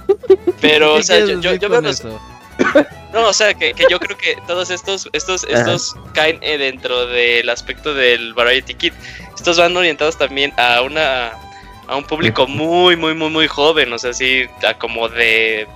[0.60, 1.82] Pero, o sea, yo, yo, veo
[3.12, 7.48] No, o sea, que, yo creo que todos estos, estos, estos caen eh, dentro del
[7.48, 8.94] aspecto del Variety Kit.
[9.34, 11.32] Estos van orientados también a una
[11.88, 14.46] a un público muy, muy, muy, muy joven, o sea, así,
[14.78, 15.68] como de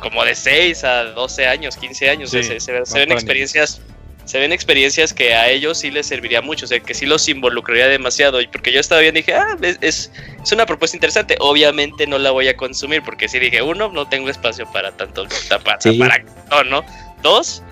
[0.00, 2.30] como de 6 a 12 años, 15 años.
[2.30, 3.80] se, ven experiencias
[4.30, 7.28] se ven experiencias que a ellos sí les serviría mucho, o sea, que sí los
[7.28, 8.40] involucraría demasiado.
[8.40, 11.36] Y porque yo estaba bien, dije, ah, es, es una propuesta interesante.
[11.40, 15.26] Obviamente no la voy a consumir, porque sí dije, uno, no tengo espacio para tanto,
[15.64, 15.78] para,
[16.48, 16.84] no, ¿no?
[17.22, 17.64] Dos,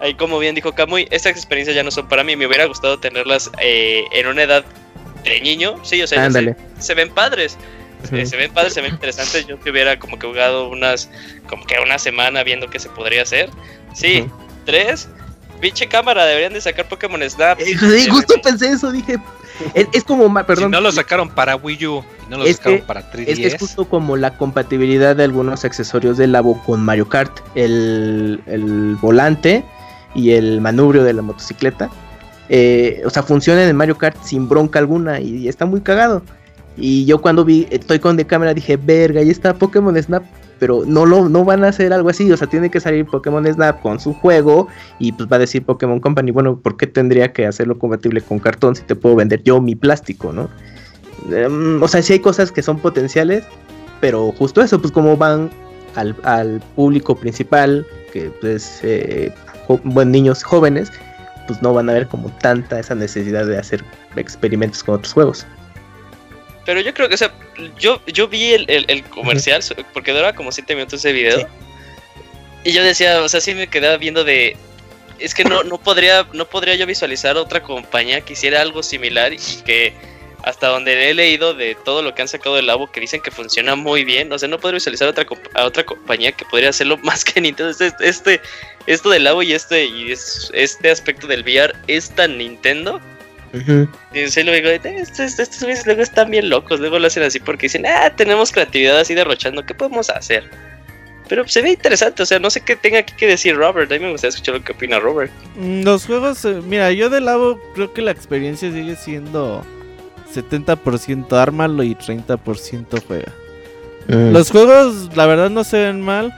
[0.00, 2.34] ahí como bien dijo Camuy, estas experiencias ya no son para mí.
[2.34, 4.64] Me hubiera gustado tenerlas eh, en una edad
[5.22, 6.28] de niño, sí, o sea,
[6.78, 7.56] se, ven padres.
[8.12, 9.46] Eh, se ven padres, se ven interesantes.
[9.46, 11.10] Yo que hubiera como que jugado unas,
[11.48, 13.50] como que una semana viendo qué se podría hacer.
[13.94, 14.26] Sí,
[14.64, 15.08] tres,
[15.60, 17.60] Pinche cámara, deberían de sacar Pokémon Snap.
[17.60, 19.18] Eh, justo pensé eso, dije.
[19.74, 20.64] Es, como, perdón.
[20.64, 23.24] Si no lo sacaron para Wii U no lo sacaron para 3DS.
[23.26, 27.40] Es, es, justo como la compatibilidad de algunos accesorios del Labo con Mario Kart.
[27.54, 29.62] El, el volante
[30.14, 31.90] y el manubrio de la motocicleta.
[32.48, 36.22] Eh, o sea, funcionan en Mario Kart sin bronca alguna y, está muy cagado.
[36.76, 40.24] Y yo cuando vi estoy con de cámara dije, verga, ahí está Pokémon Snap
[40.60, 43.44] pero no lo no van a hacer algo así, o sea, tiene que salir Pokémon
[43.44, 44.68] Snap con su juego
[45.00, 48.38] y pues va a decir Pokémon Company, bueno, ¿por qué tendría que hacerlo compatible con
[48.38, 50.48] cartón si te puedo vender yo mi plástico, no?
[51.32, 53.44] Em, o sea, sí hay cosas que son potenciales,
[54.00, 55.50] pero justo eso, pues como van
[55.94, 59.32] al, público principal, que pues eh,
[59.84, 60.92] buen, niños jóvenes,
[61.46, 63.82] pues no van a ver como tanta esa necesidad de hacer
[64.16, 65.46] experimentos con otros juegos.
[66.70, 67.32] Pero yo creo que, o sea,
[67.80, 69.60] yo, yo vi el, el, comercial,
[69.92, 71.48] porque dura como 7 minutos de video.
[72.62, 74.56] Y yo decía, o sea, sí me quedaba viendo de.
[75.18, 79.32] Es que no, no, podría, no podría yo visualizar otra compañía que hiciera algo similar
[79.32, 79.92] y que
[80.44, 83.32] hasta donde he leído de todo lo que han sacado del Labo que dicen que
[83.32, 86.98] funciona muy bien, o sea, no podría visualizar otra a otra compañía que podría hacerlo
[87.02, 87.72] más que Nintendo.
[87.72, 88.40] Este, este
[88.86, 93.00] esto del Labo y este y este aspecto del VR es tan Nintendo
[94.12, 97.84] y se luego, estos, estos luego están bien locos, luego lo hacen así porque dicen,
[97.86, 100.44] ah, tenemos creatividad así derrochando, ¿qué podemos hacer?
[101.28, 103.94] Pero se ve interesante, o sea, no sé qué tenga aquí que decir Robert, a
[103.94, 105.32] mí me gustaría escuchar lo que opina Robert.
[105.56, 109.64] Los juegos, eh, mira, yo de lado creo que la experiencia sigue siendo
[110.34, 113.32] 70% ármalo y 30% juega.
[114.08, 114.32] Mm.
[114.32, 116.34] Los juegos, la verdad, no se ven mal.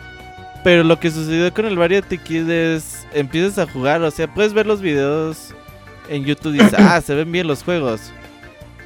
[0.65, 3.07] Pero lo que sucedió con el Variety Kid es.
[3.15, 5.55] Empiezas a jugar, o sea, puedes ver los videos
[6.09, 8.13] en YouTube dice, ah, se ven bien los juegos.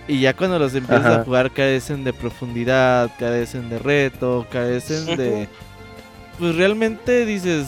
[0.08, 5.48] Y ya cuando los empiezas a jugar carecen de profundidad, carecen de reto, carecen de...
[6.38, 7.66] Pues realmente dices,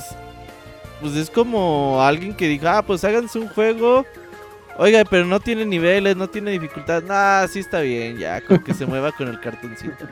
[1.01, 4.07] pues es como alguien que diga, ah, pues háganse un juego.
[4.77, 7.03] Oiga, pero no tiene niveles, no tiene dificultad.
[7.03, 10.07] Nah, sí está bien, ya, con que se mueva con el cartoncito.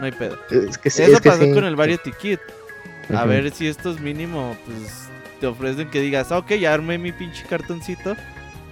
[0.00, 0.36] No hay pedo.
[0.50, 2.40] Es que Eso pasó con el Variety Kit.
[3.14, 5.08] A ver si esto es mínimo, pues
[5.40, 8.16] te ofrecen que digas, ok, ya armé mi pinche cartoncito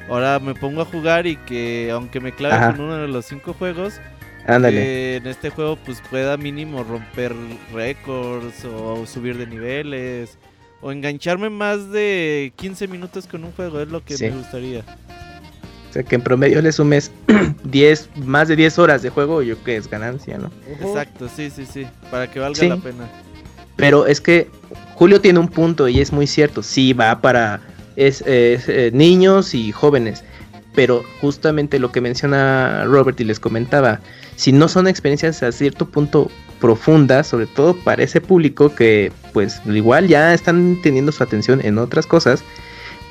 [0.08, 3.54] ahora me pongo a jugar y que aunque me clave con uno de los cinco
[3.54, 4.00] juegos,
[4.46, 7.34] en este juego pues pueda mínimo romper
[7.72, 10.38] récords o subir de niveles
[10.80, 14.80] o engancharme más de 15 minutos con un juego, es lo que me gustaría.
[15.90, 17.10] O sea, que en promedio le sumes
[17.64, 20.50] 10, más de 10 horas de juego, yo que es ganancia, ¿no?
[20.80, 23.08] Exacto, sí, sí, sí, para que valga la pena.
[23.76, 24.48] Pero es que
[24.94, 27.60] Julio tiene un punto y es muy cierto, sí va para
[27.96, 30.22] es, eh, niños y jóvenes.
[30.74, 34.00] Pero justamente lo que menciona Robert y les comentaba,
[34.36, 36.30] si no son experiencias a cierto punto
[36.60, 41.78] profundas, sobre todo para ese público que pues igual ya están teniendo su atención en
[41.78, 42.42] otras cosas,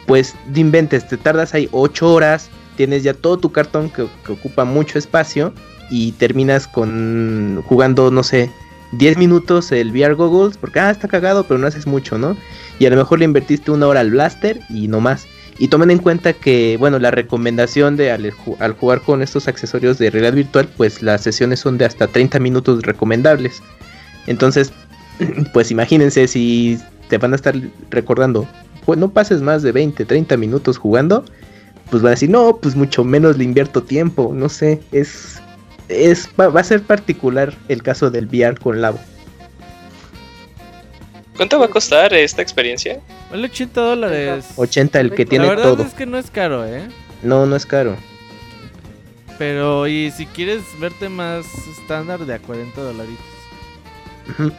[0.05, 4.33] pues de inventes, te tardas ahí 8 horas, tienes ya todo tu cartón que, que
[4.33, 5.53] ocupa mucho espacio
[5.89, 8.51] y terminas con jugando, no sé,
[8.97, 12.35] 10 minutos el VR Goggles, porque ah, está cagado, pero no haces mucho, ¿no?
[12.79, 15.27] Y a lo mejor le invertiste una hora al blaster y no más.
[15.57, 20.09] Y tomen en cuenta que, bueno, la recomendación de al, jugar con estos accesorios de
[20.09, 23.63] realidad virtual, pues las sesiones son de hasta 30 minutos recomendables.
[24.27, 24.73] Entonces,
[25.53, 26.77] pues imagínense si
[27.07, 27.55] te van a estar
[27.89, 28.47] recordando,
[28.85, 31.23] pues no pases más de 20, 30 minutos jugando,
[31.89, 35.39] pues van a decir, no, pues mucho menos le invierto tiempo, no sé, es
[35.89, 38.99] es va, a ser particular el caso del VR con Labo.
[41.35, 42.99] ¿Cuánto va a costar esta experiencia?
[43.29, 44.45] Vale 80 dólares.
[44.55, 45.83] 80 el que tiene La verdad todo.
[45.83, 46.87] es que no es caro, ¿eh?
[47.23, 47.97] No, no es caro.
[49.37, 51.45] Pero, y si quieres verte más
[51.77, 53.25] estándar, de a 40 dolaritos.
[54.29, 54.51] Ujú.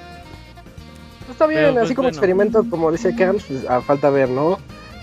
[1.30, 2.14] Está bien, Pero, pues, así como bueno.
[2.16, 4.58] experimento, como dice Camps, pues, a falta ver, ¿no?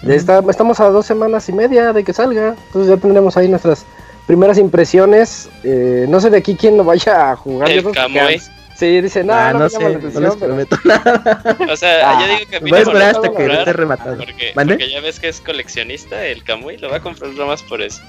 [0.07, 3.85] Está- estamos a dos semanas y media de que salga, entonces ya tendremos ahí nuestras
[4.27, 5.49] primeras impresiones.
[5.63, 7.69] Eh, no sé de aquí quién lo vaya a jugar.
[7.69, 8.41] El yo creo que.
[8.75, 11.57] Sí, dice, no, Ah, no, no me llama la sé, no les pero- prometo nada.
[11.71, 14.17] O sea, Ah, yo digo que Voy a esperar hasta a que esté rematado.
[14.17, 17.81] Porque, porque ya ves que es coleccionista el Kamui, lo va a comprar nomás por
[17.83, 18.01] eso.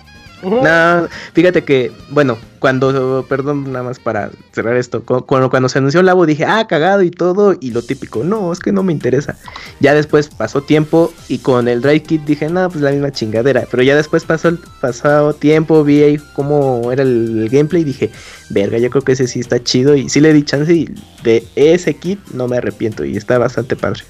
[0.63, 5.79] No, fíjate que, bueno, cuando, perdón, nada más para cerrar esto, cu- cuando, cuando se
[5.79, 8.93] anunció Labo dije, ah, cagado y todo, y lo típico, no, es que no me
[8.93, 9.37] interesa.
[9.81, 13.67] Ya después pasó tiempo y con el Dry Kit dije, no, pues la misma chingadera,
[13.71, 17.85] pero ya después pasó el pasado tiempo, vi ahí cómo era el, el gameplay y
[17.87, 18.11] dije,
[18.51, 20.89] verga, yo creo que ese sí está chido y sí le di chance y
[21.23, 24.03] de ese kit no me arrepiento y está bastante padre.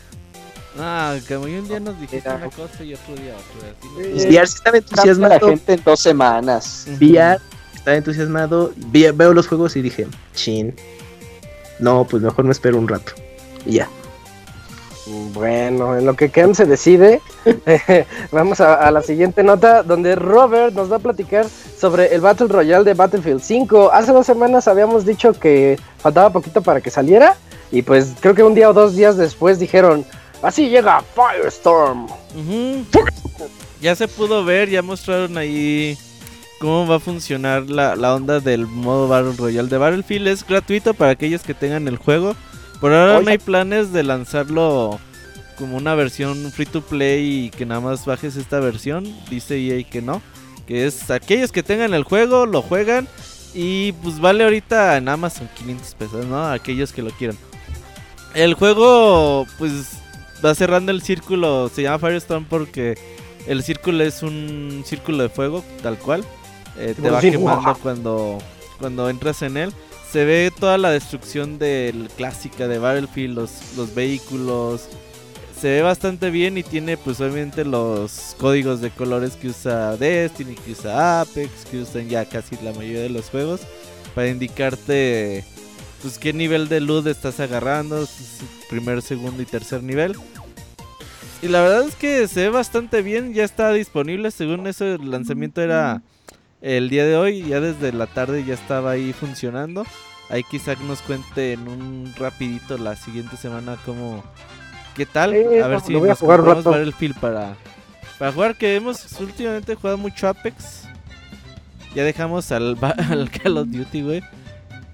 [0.79, 2.37] Ah, como un día nos dijiste Mira.
[2.47, 3.69] una cosa y otro día otra.
[4.17, 6.87] así VR sí estaba la entusiasmado, gente en dos semanas.
[7.01, 7.41] VR
[7.75, 10.75] estaba entusiasmado, vi- veo los juegos y dije, chin,
[11.79, 13.13] no, pues mejor me espero un rato.
[13.67, 13.89] Y ya.
[15.35, 17.21] Bueno, en lo que Cam se decide,
[18.33, 21.45] vamos a, a la siguiente nota donde Robert nos va a platicar
[21.79, 23.91] sobre el Battle Royale de Battlefield 5.
[23.93, 27.37] Hace dos semanas habíamos dicho que faltaba poquito para que saliera
[27.71, 30.07] y pues creo que un día o dos días después dijeron,
[30.45, 32.05] así llega Firestorm.
[32.05, 32.85] Ujú.
[33.81, 35.99] Ya se pudo ver, ya mostraron ahí
[36.59, 40.29] cómo va a funcionar la, la onda del modo Battle Royale de Battlefield.
[40.29, 42.35] Es gratuito para aquellos que tengan el juego.
[42.81, 43.25] Por ahora Oye.
[43.25, 44.99] no hay planes de lanzarlo
[45.59, 49.05] como una versión free to play y que nada más bajes esta versión.
[49.29, 50.23] Dice EA que no.
[50.67, 53.07] Que es aquellos que tengan el juego, lo juegan.
[53.53, 56.47] Y pues vale ahorita en Amazon 500 pesos, ¿no?
[56.47, 57.37] Aquellos que lo quieran.
[58.35, 59.99] El juego, pues
[60.45, 61.71] va cerrando el círculo.
[61.75, 62.97] Se llama Firestorm porque
[63.47, 66.25] el círculo es un círculo de fuego, tal cual.
[66.77, 68.39] Eh, te va quemando cuando,
[68.79, 69.73] cuando entras en él.
[70.11, 74.89] Se ve toda la destrucción del clásica de Battlefield, los, los vehículos.
[75.61, 80.55] Se ve bastante bien y tiene pues obviamente los códigos de colores que usa Destiny,
[80.57, 83.63] que usa Apex, que usan ya casi la mayoría de los juegos.
[84.15, 85.45] Para indicarte
[86.05, 88.07] pues qué nivel de loot estás agarrando,
[88.69, 90.15] primer, segundo y tercer nivel.
[91.41, 95.11] Y la verdad es que se ve bastante bien, ya está disponible, según eso el
[95.11, 96.03] lanzamiento era
[96.61, 99.87] el día de hoy, ya desde la tarde ya estaba ahí funcionando.
[100.29, 104.23] Ahí quizá nos cuente en un rapidito la siguiente semana cómo
[104.95, 106.71] qué tal, a ver lo si nos jugar un compramos rato.
[106.71, 107.57] Battlefield para
[108.19, 110.83] para jugar que hemos últimamente jugado mucho Apex.
[111.95, 112.77] Ya dejamos al,
[113.11, 114.23] al Call of Duty, güey.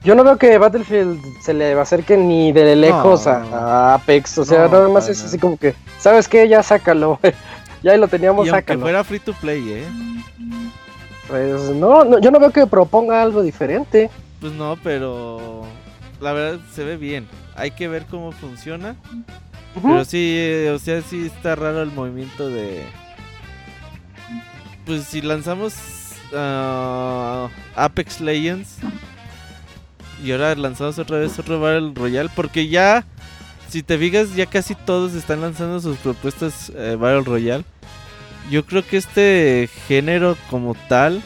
[0.03, 3.33] Yo no veo que Battlefield se le acerque ni de lejos No.
[3.33, 6.49] a, a Apex, o sea, No, nada más es así como que, ¿sabes qué?
[6.49, 7.19] Ya sácalo,
[7.83, 8.81] ya ahí lo teníamos, Y aunque sácalo.
[8.81, 9.87] fuera free to play, eh.
[11.29, 14.11] Pues no, no, yo no veo que proponga algo diferente.
[14.41, 15.65] Pues no, pero
[16.21, 17.29] la verdad se ve bien.
[17.55, 18.97] Hay que ver cómo funciona.
[19.81, 22.83] Pero sí, eh, o sea, sí está raro el movimiento de...
[24.87, 25.75] Pues si lanzamos
[26.35, 28.79] ah, Apex Legends
[30.23, 33.05] y ahora lanzamos otra vez otro Battle Royale, porque ya,
[33.69, 37.65] si te fijas, ya casi todos están lanzando sus propuestas eh, Battle Royale.
[38.51, 41.23] Yo creo que este género como tal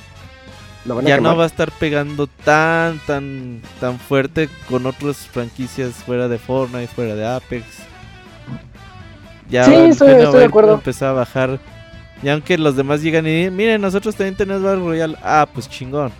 [0.84, 1.22] ya quemar.
[1.22, 6.88] no va a estar pegando tan, tan, tan fuerte con otras franquicias fuera de Fortnite,
[6.88, 7.64] fuera de Apex.
[9.48, 10.74] Ya Sí, estoy- estoy va acuerdo.
[10.74, 11.58] empezar a bajar.
[12.22, 15.16] Y aunque los demás llegan y miren, nosotros también tenemos Battle Royale.
[15.22, 16.12] Ah, pues chingón.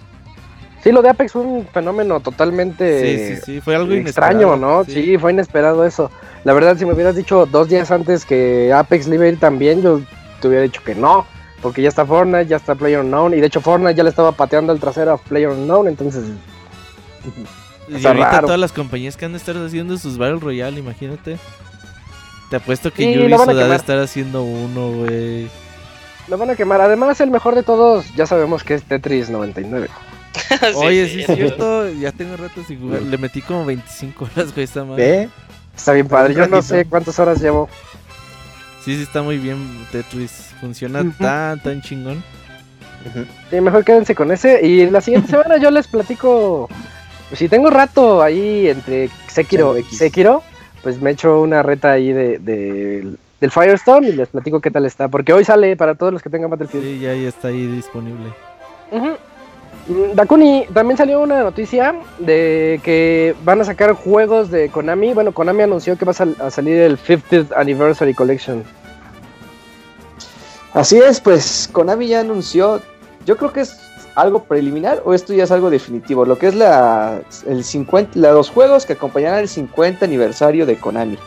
[0.84, 4.54] Sí, lo de Apex fue un fenómeno totalmente sí, sí, sí, fue algo extraño.
[4.58, 4.84] ¿no?
[4.84, 5.16] Sí.
[5.16, 6.10] fue inesperado eso.
[6.44, 9.40] La verdad, si me hubieras dicho dos días antes que Apex le iba a ir
[9.40, 10.02] también, yo
[10.42, 11.26] te hubiera dicho que no.
[11.62, 13.32] Porque ya está Fortnite, ya está PlayerUnknown.
[13.32, 16.24] Y de hecho Fortnite ya le estaba pateando el trasero a PlayerUnknown, entonces...
[17.88, 18.46] Y ahorita raro.
[18.48, 21.38] todas las compañías que han de estar haciendo sus Battle Royale, imagínate.
[22.50, 25.48] Te apuesto que Ubisoft ha de estar haciendo uno, güey.
[26.28, 26.82] Lo van a quemar.
[26.82, 29.88] Además, el mejor de todos, ya sabemos que es Tetris 99.
[30.76, 33.02] Oye, sí, es cierto, ya tengo rato sin jugar.
[33.02, 35.04] Le metí como 25 horas, güey, esta madre.
[35.04, 35.28] ¿Ve?
[35.76, 36.34] Está bien padre.
[36.34, 37.68] Yo no sé cuántas horas llevo.
[38.84, 40.52] Sí, sí, está muy bien Tetris.
[40.60, 42.22] Funciona tan, tan chingón.
[43.50, 44.64] Sí, mejor quédense con ese.
[44.66, 46.68] Y la siguiente semana yo les platico.
[47.28, 49.82] pues, si tengo rato ahí entre Sekiro y.
[49.84, 50.42] Sekiro,
[50.82, 54.86] pues me echo una reta ahí de, de- del Firestorm y les platico qué tal
[54.86, 55.08] está.
[55.08, 56.84] Porque hoy sale para todos los que tengan Battlefield.
[56.84, 58.32] Sí, ya, ya está ahí disponible.
[58.92, 59.12] Mm,
[59.86, 65.12] Dakuni, también salió una noticia de que van a sacar juegos de Konami.
[65.12, 68.64] Bueno, Konami anunció que va a, salir el 50th Anniversary Collection.
[70.72, 72.80] Así es, pues Konami ya anunció,
[73.26, 73.78] yo creo que es
[74.14, 78.50] algo preliminar o esto ya es algo definitivo, lo que es la, el 50, los
[78.50, 81.18] juegos que acompañarán el 50 aniversario de Konami.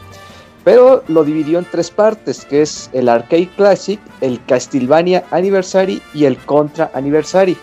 [0.63, 6.25] Pero lo dividió en tres partes, que es el Arcade Classic, el Castlevania Anniversary y
[6.25, 7.55] el Contra Anniversary.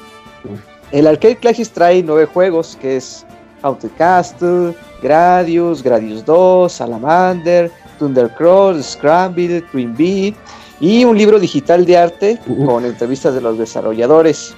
[0.94, 3.26] El Arcade Classic trae nueve juegos, que es
[3.62, 7.68] Haunted Castle, Gradius, Gradius 2, Salamander,
[7.98, 10.36] Thundercross, Scramble, Twin Beat
[10.78, 14.54] y un libro digital de arte con entrevistas de los desarrolladores.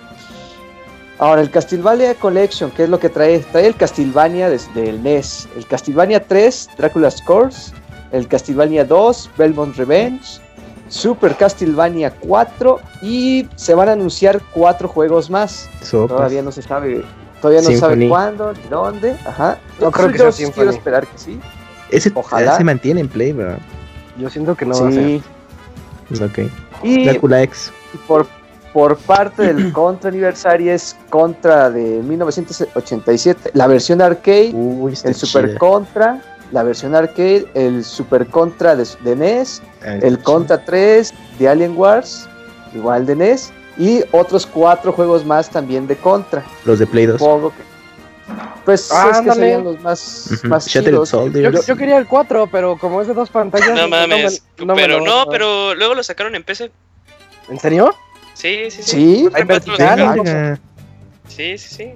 [1.17, 3.39] Ahora, el Castlevania Collection, ¿qué es lo que trae?
[3.39, 7.73] Trae el Castlevania desde el NES, el Castlevania 3, Dracula's Curse,
[8.13, 10.39] el Castlevania 2, Belmont Revenge,
[10.89, 15.69] Super Castlevania 4 y se van a anunciar cuatro juegos más.
[15.91, 17.05] Todavía no se sabe,
[17.41, 19.17] todavía no se sabe cuándo ni dónde.
[19.27, 19.59] Ajá.
[19.81, 21.41] No creo que sea quiero esperar que sí.
[21.91, 23.59] Ese Ojalá se mantiene en play, ¿verdad?
[24.19, 25.21] Yo siento que no va a ser.
[26.23, 26.39] Ok.
[26.83, 27.73] Y X.
[28.07, 28.27] Por,
[28.73, 34.55] por parte del Contra Aniversario es Contra de 1987, la versión arcade,
[35.05, 36.21] el Super Contra
[36.53, 42.29] la versión arcade, el Super Contra de, NES, ah, el Contra 3 de Alien Wars,
[42.75, 46.45] igual de NES, y otros cuatro juegos más también de Contra.
[46.65, 47.21] Los de Play 2.
[48.65, 51.13] pues ah, es que serían los más, más chidos.
[51.67, 53.71] Yo, quería el 4, pero como es de dos pantallas.
[53.75, 54.43] No mames.
[54.57, 56.71] pero no, pero luego lo sacaron en PC.
[57.49, 57.95] ¿En serio?
[58.35, 59.29] Sí, sí, sí.
[59.29, 59.29] Sí,
[61.29, 61.95] Sí, sí, sí.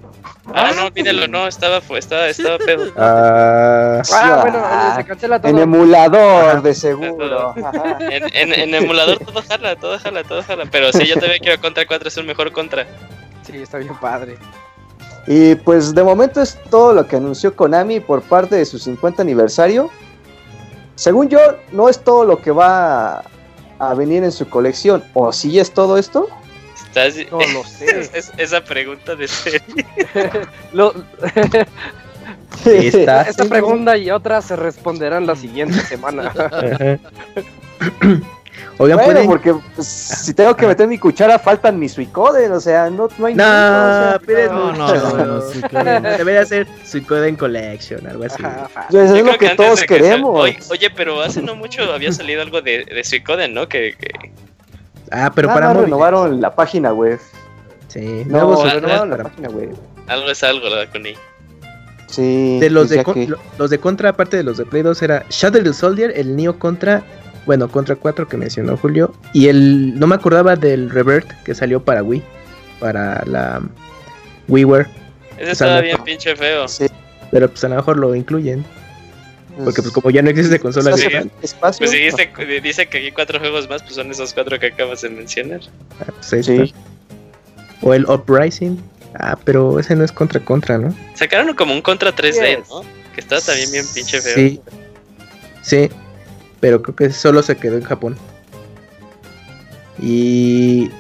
[0.53, 2.93] Ah, no, olvídalo, no, estaba, estaba, estaba pedo.
[2.97, 4.63] Ah, ah bueno,
[4.97, 5.51] se cancela todo.
[5.51, 7.55] En emulador, de seguro.
[8.01, 10.65] en, en, emulador todo jala, todo jala, todo jala.
[10.71, 12.87] Pero sí, yo también quiero Contra 4, es un mejor Contra.
[13.47, 14.37] Sí, está bien padre.
[15.27, 19.23] Y pues de momento es todo lo que anunció Konami por parte de su 50
[19.23, 19.91] aniversario.
[20.97, 21.39] Según yo,
[21.73, 23.23] no es todo lo que va
[23.79, 25.03] a venir en su colección.
[25.15, 26.29] ¿O sí es todo esto?
[27.31, 28.11] No lo sé.
[28.37, 29.87] esa pregunta de serie.
[32.65, 36.33] Esta pregunta y otras se responderán la siguiente semana.
[38.79, 42.89] Oigan, bueno, porque pues, si tengo que meter mi cuchara, faltan mis Suicoden, o sea,
[42.89, 44.19] no, no hay no,
[44.73, 48.43] no, no, no, Debería ser Suicoden Collection, algo así.
[48.91, 50.51] Pues, es lo que, todos queremos.
[50.71, 53.69] Oye, pero hace no mucho había salido algo de, de Suicoden, ¿no?
[53.69, 54.33] Que, que,
[55.11, 57.19] Ah, pero ah, para no renovaron la página web.
[57.89, 59.75] Sí, no, renovaron la página web.
[60.07, 61.17] Algo es algo, ¿verdad, Connie?
[62.07, 62.59] Sí.
[62.61, 65.73] De los de, los de Contra, aparte de los de Play 2, era Shadow the
[65.73, 67.03] Soldier, el Neo Contra,
[67.47, 71.83] bueno, Contra 4 que mencionó Julio, y el, no me acordaba del Revert que salió
[71.83, 72.23] para Wii,
[72.81, 73.63] para la
[74.49, 74.89] WiiWare.
[75.39, 76.67] Ese estaba bien pinche feo.
[76.69, 76.87] Sí.
[77.31, 78.65] Pero pues a lo mejor lo incluyen.
[79.65, 81.07] Porque pues como ya no existe consola sí,
[81.43, 82.31] espacio, pues si dice,
[82.63, 85.61] dice, que hay cuatro juegos más, pues son esos cuatro que acabas de mencionar.
[86.01, 86.75] Ah, pues sí.
[87.83, 88.79] O el Uprising.
[89.15, 90.95] Ah, pero ese no es contra contra, ¿no?
[91.15, 92.83] Sacaron como un contra 3D, ¿no?
[93.15, 94.35] Que estaba también bien pinche feo.
[94.35, 94.61] Sí.
[95.63, 95.91] Sí.
[96.61, 98.17] Pero creo que solo se quedó en Japón.
[100.01, 100.91] Y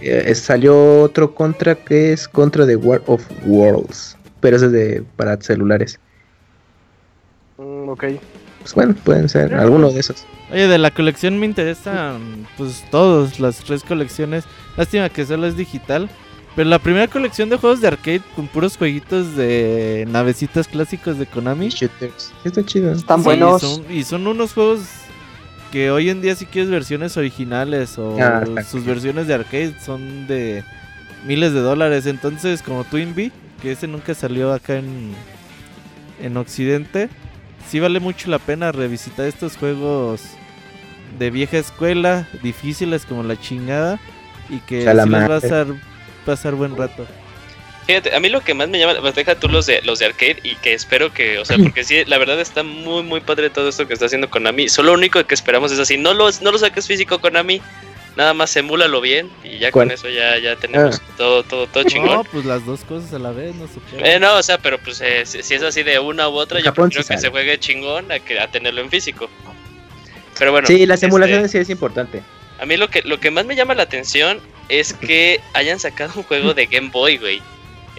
[0.00, 4.16] eh, salió otro contra que es contra de War of Worlds.
[4.40, 6.00] Pero ese es de para celulares.
[7.88, 8.04] Ok.
[8.60, 10.26] Pues bueno, pueden ser algunos de esos.
[10.52, 14.44] Oye, de la colección me interesan pues todos, las tres colecciones.
[14.76, 16.10] Lástima que solo es digital.
[16.56, 21.26] Pero la primera colección de juegos de arcade con puros jueguitos de navecitas clásicos de
[21.26, 21.68] Konami.
[21.68, 22.32] Shooters.
[22.44, 22.92] Está chido.
[22.92, 23.82] Están buenos.
[23.88, 24.80] Y son, unos juegos
[25.70, 30.26] que hoy en día si quieres versiones originales o ah, sus versiones de arcade son
[30.26, 30.64] de
[31.24, 32.06] miles de dólares.
[32.06, 33.30] Entonces como Twin Bee,
[33.62, 35.12] que ese nunca salió acá en,
[36.20, 37.08] en Occidente
[37.68, 40.22] sí vale mucho la pena revisitar estos juegos
[41.18, 43.98] de vieja escuela, difíciles como la chingada,
[44.48, 45.66] y que sí les va a
[46.24, 47.06] pasar buen rato.
[47.86, 50.06] Fíjate, a mí lo que más me llama, pues deja tú los de los de
[50.06, 53.50] arcade y que espero que, o sea, porque sí, la verdad está muy muy padre
[53.50, 54.68] todo esto que está haciendo Konami.
[54.68, 57.60] Solo lo único que esperamos es así, no lo, no lo saques físico Konami,
[58.16, 61.14] nada más emúlalo bien y ya con eso ya, ya tenemos ah.
[61.16, 62.10] todo, todo, todo chingón.
[62.10, 64.78] No, pues las dos cosas a la vez, no sé eh, no, o sea, pero
[64.78, 68.10] pues eh, si, es así de una u otra, yo prefiero que se juegue chingón
[68.10, 69.28] a, que, a tenerlo en físico.
[70.38, 70.66] Pero bueno.
[70.66, 72.22] Sí, las este, emulaciones sí es importante.
[72.60, 76.12] A mí lo que, lo que más me llama la atención es que hayan sacado
[76.16, 77.42] un juego de Game Boy, güey.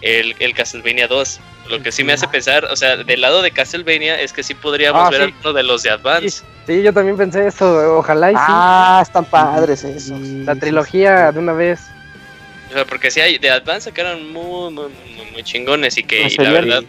[0.01, 1.39] El, el Castlevania 2.
[1.69, 4.53] Lo que sí me hace pensar, o sea, del lado de Castlevania es que sí
[4.53, 6.43] podríamos ah, ver uno de los de Advance.
[6.67, 8.41] Sí, yo también pensé eso, ojalá y sí.
[8.41, 10.19] Ah, están padres esos.
[10.19, 11.79] La trilogía de una vez.
[12.69, 14.91] O sea, porque si hay de Advance sacaron muy, muy,
[15.33, 16.83] muy, chingones y que la verdad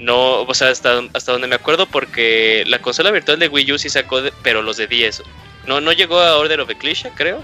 [0.00, 3.78] no, o sea, hasta, hasta donde me acuerdo porque la consola virtual de Wii U
[3.78, 5.22] sí sacó, pero los de 10.
[5.66, 7.42] No, no llegó a Order of Ecclesia, creo,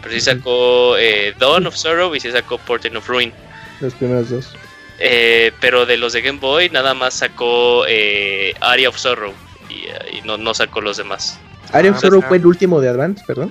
[0.00, 3.32] pero sí sacó eh, Dawn of Sorrow y sí sacó Portent of Ruin.
[3.80, 4.54] Los primeros dos.
[5.02, 9.32] Eh, pero de los de Game Boy nada más sacó eh, Area of Sorrow
[9.70, 11.40] y, y no, no, sacó los demás.
[11.72, 13.50] ¿Area of ah, Sorrow fue el último de Advance, perdón?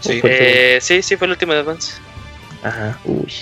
[0.00, 0.20] Sí.
[0.22, 1.94] Eh, sí, sí, fue el último de Advance.
[2.62, 3.32] Ajá, uy.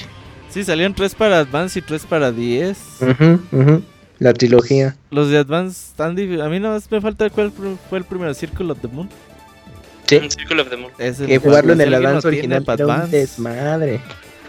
[0.48, 2.78] Sí, salieron tres para Advance y tres para 10.
[4.18, 4.96] La trilogía.
[5.10, 6.42] Los de Advance están difíciles.
[6.42, 7.52] A mí nada más me falta cuál
[7.90, 9.10] fue el primero, Circle of the Moon.
[10.06, 10.20] Sí.
[10.30, 10.92] Circle of the Moon.
[11.26, 14.00] que jugarlo en el Advance original para un desmadre.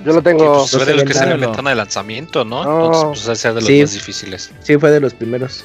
[0.06, 0.60] Yo lo tengo.
[0.60, 2.60] Pues, fue de los que están en ventana de lanzamiento, ¿no?
[2.62, 4.52] Entonces, pues, ser de los más difíciles.
[4.62, 5.64] Sí, fue de los primeros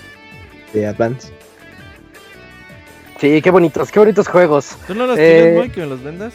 [0.72, 1.32] de Advance.
[3.20, 4.76] Sí, qué bonitos, qué bonitos juegos.
[4.86, 6.32] ¿Tú no los tienes, eh, que me los vendas?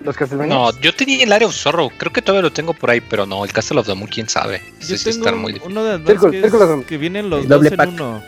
[0.00, 0.54] Los Castlevania.
[0.54, 3.26] No, yo tenía el Area of Zorro, creo que todavía lo tengo por ahí, pero
[3.26, 4.60] no, el Castle of the Moon, quién sabe.
[4.80, 8.22] Yo sí, tengo muy uno de Advance que, es, que, vienen los dos en uno.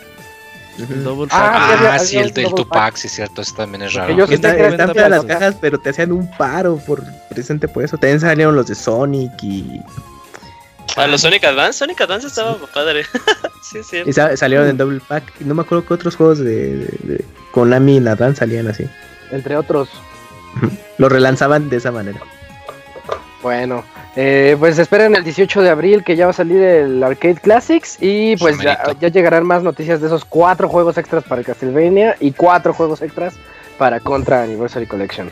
[0.79, 4.27] El ah, ah sí, el, el Tupac, sí, cierto, eso también es raro.
[4.27, 7.99] Que está, están feas las cajas, pero te hacían un paro por presente por eso.
[7.99, 9.81] También salieron los de Sonic y.
[10.97, 13.05] Ah, los Sonic Advance, Sonic Advance estaba padre.
[13.63, 14.11] sí, es cierto.
[14.11, 15.41] Y salieron en Double Pack.
[15.41, 18.85] No me acuerdo qué otros juegos de, de, de Konami en Advance salían así.
[19.31, 19.89] Entre otros.
[20.99, 22.21] Lo relanzaban de esa manera.
[23.43, 23.85] Bueno,
[24.17, 27.97] eh, pues esperen el 18 de abril que ya va a salir el Arcade Classics
[28.01, 32.73] y pues ya, llegarán más noticias de esos cuatro juegos extras para Castlevania y cuatro
[32.73, 33.35] juegos extras
[33.79, 35.31] para Contra Anniversary Collection.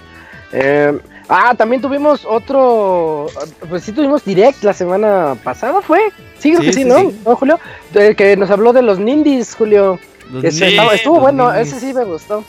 [0.52, 0.96] Eh,
[1.28, 3.26] ah, también tuvimos otro,
[3.68, 6.00] pues sí tuvimos Direct la semana pasada, ¿fue?
[6.38, 7.12] Sí, que sí, ¿no?
[7.24, 7.58] Julio?
[7.92, 9.98] que nos habló de los Nindies, Julio.
[10.42, 12.44] estuvo bueno, ese sí me gustó.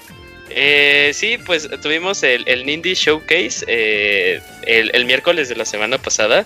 [0.50, 6.46] Eh, sí, pues tuvimos el, el Nindy Showcase eh, el, miércoles de la semana pasada.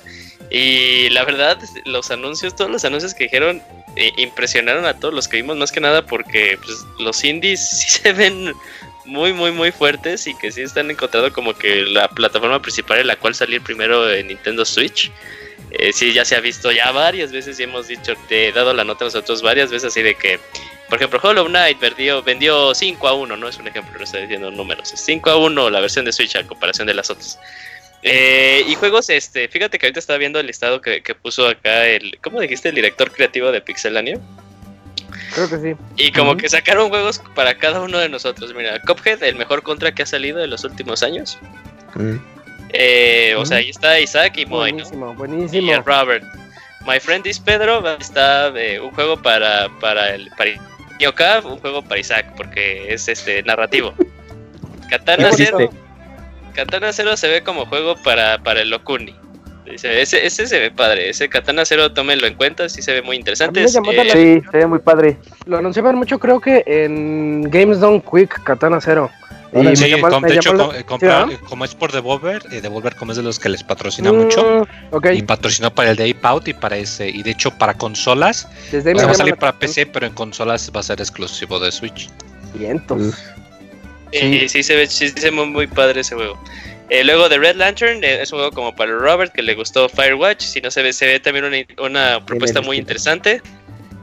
[0.50, 3.62] Y la verdad, los anuncios, todos los anuncios que dijeron,
[3.96, 7.90] eh, impresionaron a todos los que vimos, más que nada porque pues, los indies sí
[7.90, 8.54] se ven
[9.06, 13.08] muy, muy, muy fuertes y que sí están encontrando como que la plataforma principal en
[13.08, 15.12] la cual salir primero en Nintendo Switch.
[15.72, 18.74] Eh, sí, ya se ha visto ya varias veces y hemos dicho, te he dado
[18.74, 20.40] la nota a nosotros varias veces así de que
[20.90, 24.22] por ejemplo, Hollow Knight vendió, vendió 5 a 1, no es un ejemplo, no estoy
[24.22, 27.40] diciendo números, es 5 a 1 la versión de Switch a comparación de las otras.
[28.04, 32.20] Eh, y juegos, este, fíjate que ahorita estaba viendo el listado que, puso acá el,
[32.22, 32.70] ¿cómo dijiste?
[32.70, 34.20] El director creativo de Pixelania.
[35.34, 35.76] Creo que sí.
[35.96, 38.54] Y como que sacaron juegos para cada uno de nosotros.
[38.54, 41.38] Mira, Cuphead, el mejor contra que ha salido en los últimos años.
[41.96, 42.18] Mm.
[42.74, 46.26] Eh, o sea, ahí está Isaac y Moy, buenísimo, Buenísimo, Y Robert.
[46.86, 50.52] My Friend is Pedro está eh, un juego para, para el para
[51.46, 53.94] Un juego para Isaac, porque es este narrativo.
[54.90, 55.70] Katana Zero.
[56.54, 59.16] Katana Zero se ve como juego para, para el Okuni.
[59.66, 63.16] Ese, ese, se ve padre, ese Katana Zero tómenlo en cuenta, sí se ve muy
[63.16, 63.66] interesante.
[63.68, 65.18] sí, se ve muy padre.
[65.46, 69.10] Lo anunciaban mucho creo que en Games Done Quick, Katana Zero.
[69.56, 70.84] Y sí, de hecho, eh,
[71.48, 74.68] como es por Devolver, eh, Devolver como es de los que les patrocina mm, mucho,
[75.14, 79.12] y patrocinó para el de Out y para ese, y de hecho para consolas, va
[79.12, 82.10] a salir para PC, pero en consolas va a ser exclusivo de Switch.
[82.56, 83.14] Vientos.
[84.12, 84.48] Sí.
[84.48, 86.40] sí, se ve, sí, se ve muy padre ese juego.
[86.90, 90.42] Eh, luego de Red Lantern es un juego como para Robert que le gustó Firewatch.
[90.42, 93.42] Si no se ve, se ve también una, una propuesta muy interesante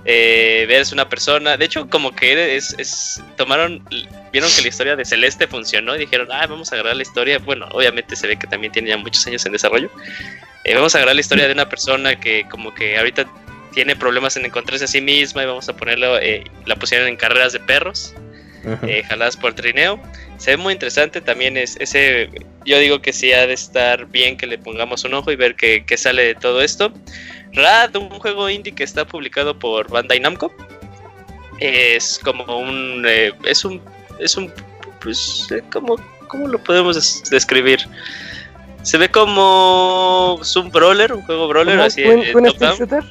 [0.05, 3.84] eh, ves una persona, de hecho como que es, es, tomaron,
[4.32, 7.38] vieron que la historia de Celeste funcionó y dijeron, ah, vamos a agarrar la historia,
[7.38, 9.90] bueno, obviamente se ve que también tiene ya muchos años en desarrollo,
[10.64, 13.26] eh, vamos a agarrar la historia de una persona que como que ahorita
[13.74, 17.16] tiene problemas en encontrarse a sí misma y vamos a ponerlo, eh, la pusieron en
[17.16, 18.14] carreras de perros,
[18.86, 20.01] eh, jaladas por trineo,
[20.38, 22.30] se ve muy interesante también es ese,
[22.64, 25.57] yo digo que sí ha de estar bien que le pongamos un ojo y ver
[25.57, 26.92] qué sale de todo esto.
[27.53, 30.53] Rad, un juego indie que está publicado por Bandai Namco.
[31.59, 33.05] Es como un.
[33.07, 33.80] Eh, es un.
[34.18, 34.53] Es un.
[35.01, 35.48] Pues.
[35.51, 35.96] Eh, ¿cómo,
[36.28, 37.80] ¿Cómo lo podemos describir?
[38.82, 40.38] Se ve como.
[40.40, 42.05] Es un brawler, un juego brawler así.
[42.05, 43.05] Un, un stick shooter?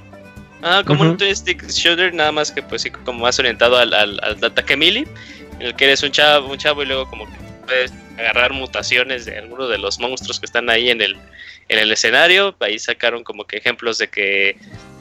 [0.62, 3.94] Ah, como un twin stick shooter, nada más que pues sí, como más orientado al,
[3.94, 5.08] al, al ataque melee,
[5.60, 9.24] en el que eres un chavo, un chavo y luego como que puedes agarrar mutaciones
[9.26, 11.16] de algunos de los monstruos que están ahí en el,
[11.70, 12.56] en el escenario.
[12.60, 14.58] Ahí sacaron como que ejemplos de que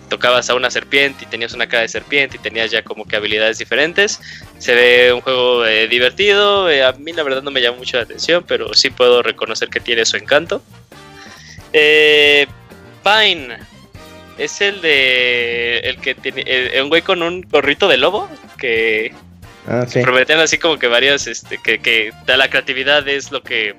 [0.08, 3.16] tocabas a una serpiente y tenías una cara de serpiente y tenías ya como que
[3.16, 4.20] habilidades diferentes.
[4.58, 6.70] Se ve un juego eh, divertido.
[6.70, 9.68] Eh, a mí la verdad no me llama mucho la atención, pero sí puedo reconocer
[9.68, 10.62] que tiene su encanto.
[11.72, 12.46] Eh,
[13.02, 13.58] Pine
[14.38, 19.12] es el de el que tiene un güey con un gorrito de lobo que
[19.66, 23.74] ah, prometen así como que varias este que, que la creatividad es lo que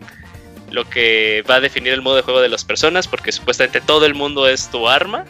[0.72, 4.05] lo que va a definir el modo de juego de las personas, porque supuestamente todo
[4.05, 5.26] el mundo es tu arma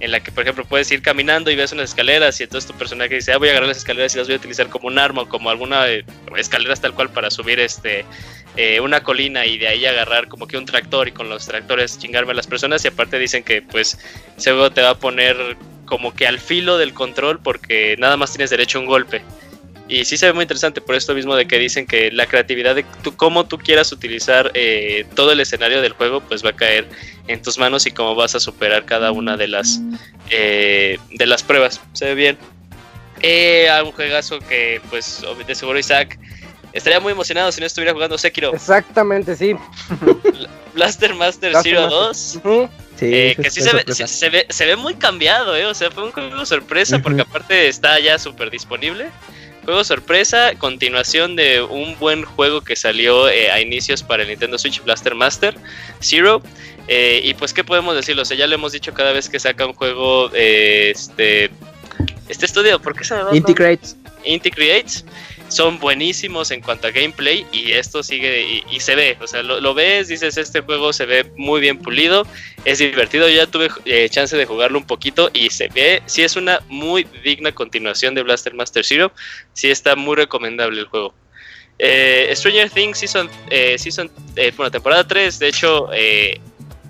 [0.00, 2.76] en la que, por ejemplo, puedes ir caminando y ves unas escaleras y entonces tu
[2.76, 4.98] personaje dice, ah, voy a agarrar las escaleras y las voy a utilizar como un
[4.98, 6.04] arma o como alguna eh,
[6.36, 8.04] escaleras tal cual para subir este
[8.56, 11.98] eh, una colina y de ahí agarrar como que un tractor y con los tractores
[11.98, 13.98] chingarme a las personas y aparte dicen que pues
[14.36, 18.32] ese juego te va a poner como que al filo del control porque nada más
[18.32, 19.22] tienes derecho a un golpe.
[19.88, 22.74] Y sí se ve muy interesante por esto mismo de que dicen que la creatividad
[22.74, 26.56] de tú, cómo tú quieras utilizar eh, todo el escenario del juego, pues va a
[26.56, 26.86] caer
[27.26, 29.80] en tus manos y cómo vas a superar cada una de las
[30.30, 31.80] eh, de las pruebas.
[31.94, 32.38] Se ve bien.
[33.22, 36.18] Eh, un juegazo que, pues, de seguro Isaac
[36.72, 38.54] estaría muy emocionado si no estuviera jugando Sekiro.
[38.54, 39.56] Exactamente, sí.
[40.74, 42.40] Blaster Master Zero 2.
[43.00, 45.66] Eh, que sí se ve, se, ve, se ve, muy cambiado, ¿eh?
[45.66, 49.08] O sea, fue un juego sorpresa porque aparte está ya súper disponible.
[49.68, 54.56] Juego sorpresa, continuación de un buen juego que salió eh, a inicios para el Nintendo
[54.56, 55.54] Switch Blaster Master
[56.00, 56.40] Zero.
[56.86, 58.22] Eh, y pues, ¿qué podemos decirlo?
[58.22, 61.50] O sea, ya le hemos dicho cada vez que saca un juego, eh, este,
[62.30, 63.36] este estudio, ¿por qué se llama?
[63.36, 63.94] Inti Creates.
[64.24, 65.04] Inti Creates
[65.48, 69.74] son buenísimos en cuanto a gameplay y esto sigue y, se ve, o sea, lo,
[69.74, 72.26] ves, dices, este juego se ve muy bien pulido,
[72.64, 76.22] es divertido, yo ya tuve eh, chance de jugarlo un poquito y se ve, sí
[76.22, 79.12] es una muy digna continuación de Blaster Master Zero,
[79.52, 81.14] sí está muy recomendable el juego.
[81.80, 84.10] Eh, Stranger Things Season, eh, season
[84.56, 85.88] bueno, temporada 3, de hecho,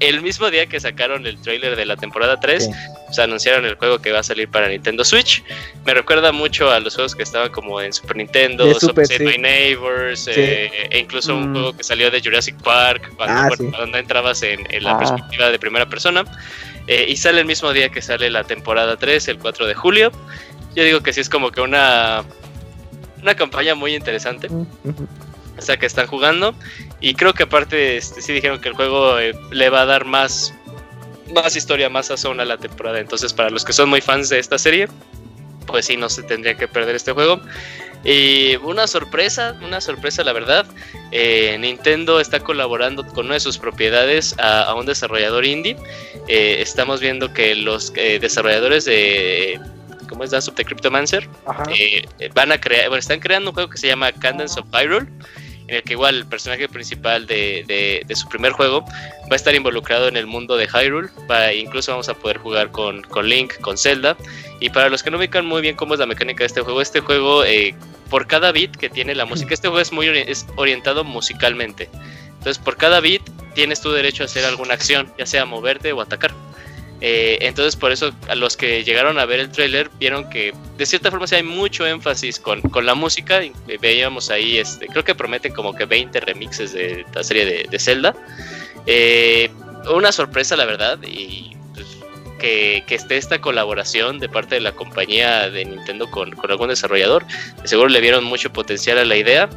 [0.01, 2.71] el mismo día que sacaron el trailer de la temporada 3,
[3.11, 5.43] se anunciaron el juego que va a salir para Nintendo Switch.
[5.85, 10.29] Me recuerda mucho a los juegos que estaban como en Super Nintendo, Super, My Neighbors,
[10.29, 11.55] eh, e incluso un mm.
[11.55, 14.99] juego que salió de Jurassic Park, cuando, ah, entrabas en, la ah.
[14.99, 16.25] perspectiva de primera persona.
[16.87, 20.13] Eh, y sale el mismo día que sale la temporada 3, el 4 de julio.
[20.75, 22.25] Yo digo que sí es como que una,
[23.21, 24.49] una campaña muy interesante.
[24.49, 24.65] Mm,
[25.59, 26.55] o sea, que están jugando.
[27.01, 30.05] Y creo que aparte este, sí dijeron que el juego eh, le va a dar
[30.05, 30.53] más,
[31.33, 32.99] más historia, más sazón a la temporada.
[32.99, 34.89] Entonces, para los que son muy fans de esta serie,
[35.67, 37.41] pues sí, no se tendría que perder este juego.
[38.05, 40.67] Y una sorpresa, una sorpresa la verdad.
[41.13, 45.77] Eh, Nintendo está colaborando con una de sus propiedades a, un desarrollador indie.
[46.27, 49.61] Eh, estamos viendo que los desarrolladores de
[50.09, 51.29] ¿cómo es Dance of the Cryptomancer?
[52.35, 55.07] van a crear, bueno, están creando un juego que se llama Candence of Hyrule
[55.69, 59.55] en el que igual el personaje principal de, de, su primer juego va a estar
[59.55, 61.09] involucrado en el mundo de Hyrule,
[61.55, 64.17] incluso vamos a poder jugar con, con, Link, con Zelda,
[64.61, 66.81] y para los que no ubican muy bien cómo es la mecánica de este juego,
[66.81, 67.75] este juego, eh,
[68.09, 71.91] por cada bit que tiene la música, este juego es muy es orientado musicalmente,
[72.39, 73.23] entonces por cada bit
[73.55, 76.33] tienes tu derecho a hacer alguna acción, ya sea moverte o atacar.
[77.01, 80.85] Eh, entonces por eso a los que llegaron a ver el tráiler vieron que de
[80.85, 83.41] cierta forma sí hay mucho énfasis con, con la música.
[83.81, 88.15] Veíamos ahí, este, creo que prometen como que 20 remixes de la serie de, Zelda.
[88.87, 89.51] Eh,
[89.93, 91.87] una sorpresa la verdad y pues,
[92.41, 96.69] que, que, esté esta colaboración de parte de la compañía de Nintendo con, con algún
[96.69, 97.25] desarrollador.
[97.65, 99.49] seguro le vieron mucho potencial a la idea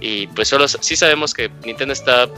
[0.00, 2.28] y pues solo sí sabemos que Nintendo está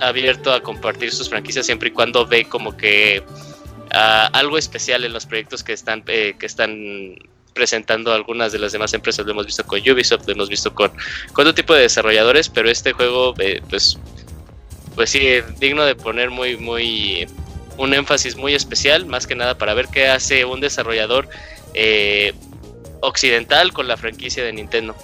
[0.00, 3.22] abierto a compartir sus franquicias siempre y cuando ve como que
[3.90, 7.16] algo especial en los proyectos que están, eh, que están
[7.54, 9.24] presentando algunas de las demás empresas.
[9.24, 10.90] Lo hemos visto con Ubisoft, lo hemos visto con,
[11.32, 13.98] con otro tipo de desarrolladores, pero este juego, eh, pues,
[14.94, 15.20] pues sí,
[15.58, 17.26] digno de poner muy, muy,
[17.78, 21.28] un énfasis muy especial, más que nada para ver qué hace un desarrollador
[21.74, 22.34] eh,
[23.00, 24.94] occidental con la franquicia de Nintendo.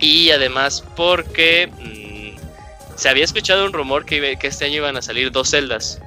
[0.00, 5.02] Y además porque mm, se había escuchado un rumor que, que este año iban a
[5.02, 6.00] salir dos celdas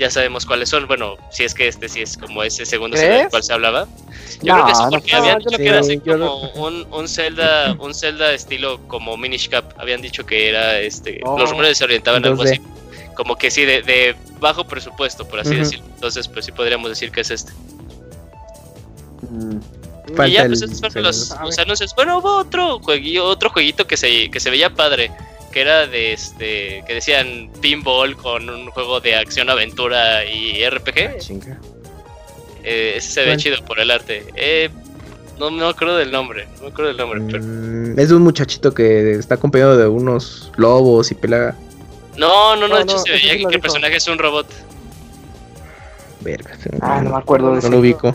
[0.00, 0.88] ya sabemos cuáles son.
[0.88, 3.86] Bueno, si es que este sí es como ese segundo Zelda del cual se hablaba.
[4.42, 7.94] Yo creo que sí, porque habían dicho que era así como un, un Zelda, un
[7.94, 9.74] Zelda estilo como Minish Cap.
[9.76, 11.20] Habían dicho que era este.
[11.22, 11.52] los oh.
[11.52, 12.60] rumores se orientaban algo así.
[13.14, 15.84] Como que sí, de, bajo presupuesto, por así decirlo.
[15.94, 17.52] Entonces, pues sí podríamos decir que es este.
[19.28, 19.60] Mm.
[20.26, 21.94] y ya, pues estos fueron los, los, anuncios.
[21.94, 25.12] Bueno, hubo otro jueguito, otro jueguito que se, que se veía padre
[25.50, 30.98] que era de este que decían pinball con un juego de acción aventura y RPG
[30.98, 31.58] ah,
[32.62, 34.24] eh, ese se ve chido por el arte.
[34.36, 34.68] Eh,
[35.38, 38.74] no, me acuerdo del nombre no me acuerdo del nombre mm, es de un muchachito
[38.74, 41.56] que está acompañado de unos lobos y pelea
[42.16, 44.46] no no no, de hecho se veía que el personaje es un robot.
[46.20, 46.50] Verga,
[46.82, 48.14] ah no me acuerdo de no lo ubico.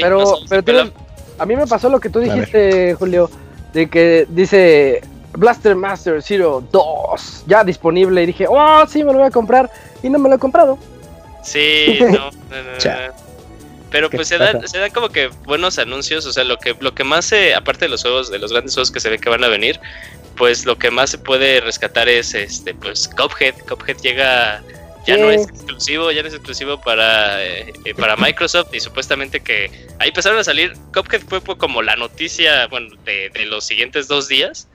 [0.00, 0.90] Pero, pero
[1.38, 3.30] a mí me pasó lo que tú dijiste Julio
[3.74, 5.02] de que dice
[5.36, 8.22] Blaster Master Zero 2 ya disponible.
[8.22, 9.70] Y dije, oh, sí, me lo voy a comprar
[10.02, 10.78] y no me lo he comprado.
[11.42, 13.14] Sí, no, no, no,
[13.90, 16.94] Pero pues se dan, se dan como que buenos anuncios, o sea, lo que, lo
[16.94, 19.44] que más, aparte de los juegos, de los grandes juegos que se ve que van
[19.44, 19.80] a venir,
[20.36, 23.54] pues lo que más se puede rescatar es este pues Cuphead.
[23.68, 24.62] Cuphead llega
[25.06, 28.72] ya no es exclusivo, ya no es exclusivo para, eh, para Microsoft.
[28.72, 33.64] Y supuestamente que ahí empezaron a salir, Cuphead fue como la noticia, bueno, de, los
[33.64, 34.66] siguientes dos días,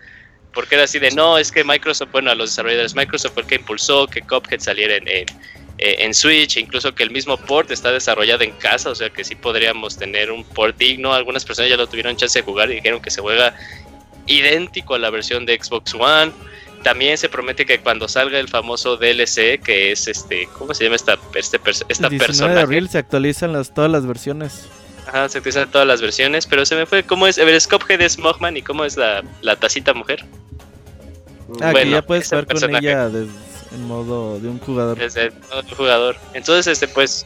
[0.54, 3.48] porque era así de, no, es que Microsoft, bueno, a los desarrolladores, Microsoft fue el
[3.48, 5.26] que impulsó que Cuphead saliera en, en,
[5.78, 9.36] en Switch, incluso que el mismo port está desarrollado en casa, o sea que sí
[9.36, 13.02] podríamos tener un port digno, algunas personas ya lo tuvieron chance de jugar y dijeron
[13.02, 13.56] que se juega
[14.30, 16.32] idéntico a la versión de Xbox One.
[16.84, 20.96] También se promete que cuando salga el famoso DLC, que es este, ¿cómo se llama
[20.96, 22.54] esta, este, esta persona?
[22.54, 24.70] de abril se actualizan las, todas las versiones.
[25.10, 27.40] Ajá, se actualizan todas las versiones, pero se me fue, ¿cómo es?
[27.40, 30.24] A ver, Scophead es Mogman y ¿cómo es la, la tacita mujer?
[31.62, 33.10] Ah, que ya puedes jugar con ella
[33.72, 35.00] en modo de un jugador.
[35.00, 36.16] Desde el modo de un jugador.
[36.36, 37.26] Entonces, este, pues,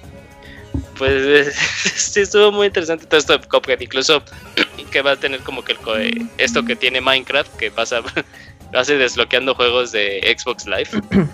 [0.97, 1.53] pues
[1.95, 4.23] sí estuvo muy interesante todo esto de Cuphead, incluso
[4.91, 8.01] que va a tener como que el, esto que tiene Minecraft, que pasa
[8.73, 10.89] hace desbloqueando juegos de Xbox Live.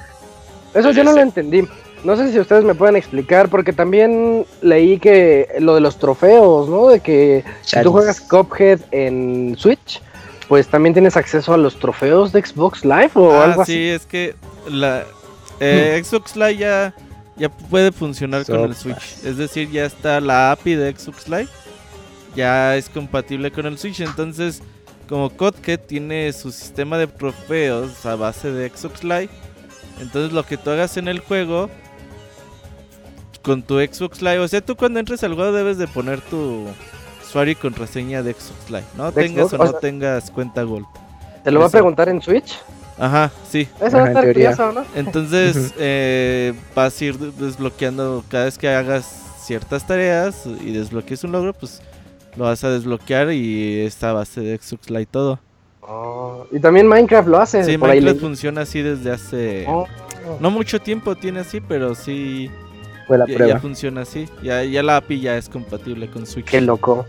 [0.74, 1.68] Eso yo no lo entendí.
[2.04, 6.70] No sé si ustedes me pueden explicar, porque también leí que lo de los trofeos,
[6.70, 6.88] ¿no?
[6.88, 10.02] De que si tú juegas Cuphead en Switch,
[10.48, 13.74] pues también tienes acceso a los trofeos de Xbox Live o ah, algo así.
[13.74, 14.36] Sí, es que
[14.70, 15.04] la
[15.60, 16.94] eh, Xbox Live ya,
[17.38, 19.24] ya puede funcionar con el Switch.
[19.24, 21.50] Es decir, ya está la API de Xbox Live,
[22.36, 24.00] ya es compatible con el Switch.
[24.00, 24.62] Entonces,
[25.10, 29.30] como Codket tiene su sistema de trofeos a base de Xbox Live,
[30.00, 31.70] entonces lo que tú hagas en el juego
[33.50, 36.68] con tu Xbox Live, o sea, tú cuando entres al juego debes de poner tu
[37.28, 40.86] usuario y contraseña de Xbox Live, no tengas o no tengas cuenta Gold.
[41.44, 42.60] ¿Te lo va a preguntar en Switch?
[43.00, 43.68] Ajá, sí.
[43.82, 44.86] Eso va a estar curioso, ¿no?
[44.94, 49.06] Entonces eh, vas a ir desbloqueando cada vez que hagas
[49.42, 51.82] ciertas tareas y desbloquees un logro, pues
[52.36, 55.40] lo vas a desbloquear y esta base de Xbox Live todo.
[55.82, 57.64] Oh, y también Minecraft lo hace.
[57.64, 59.66] Sí, Minecraft funciona así desde hace...
[59.68, 59.88] Oh.
[60.40, 62.52] No mucho tiempo tiene así, pero sí...
[63.10, 63.48] Fue la prueba.
[63.48, 64.30] ya funciona así.
[64.44, 66.46] Ya, ya la API ya es compatible con Switch.
[66.46, 67.08] Qué loco.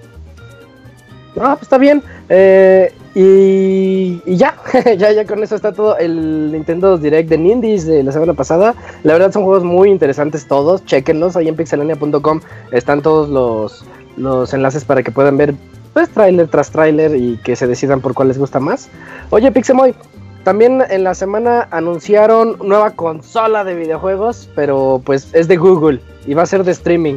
[1.38, 2.02] Ah, pues está bien.
[2.30, 4.56] Eh, y, y, ya,
[4.96, 8.74] ya, ya con eso está todo el Nintendo Direct de Nindies de la semana pasada.
[9.02, 10.82] La verdad son juegos muy interesantes todos.
[10.86, 12.40] Chequenlos ahí en pixelania.com.
[12.72, 13.84] Están todos los
[14.16, 15.54] los enlaces para que puedan ver
[15.92, 18.88] pues tráiler tras tráiler y que se decidan por cuál les gusta más.
[19.30, 19.94] Oye, Pixemoy,
[20.44, 26.34] también en la semana anunciaron nueva consola de videojuegos, pero pues es de Google y
[26.34, 27.16] va a ser de streaming.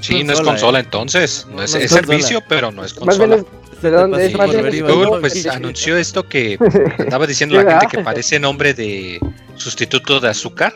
[0.00, 0.82] Sí, no es consola eh.
[0.82, 3.26] entonces, no es, servicio, pero no es consola.
[3.26, 3.46] Más bien
[3.82, 6.58] Google pues anunció esto que
[6.98, 9.18] estaba diciendo la gente que parece nombre de
[9.56, 10.74] sustituto de azúcar.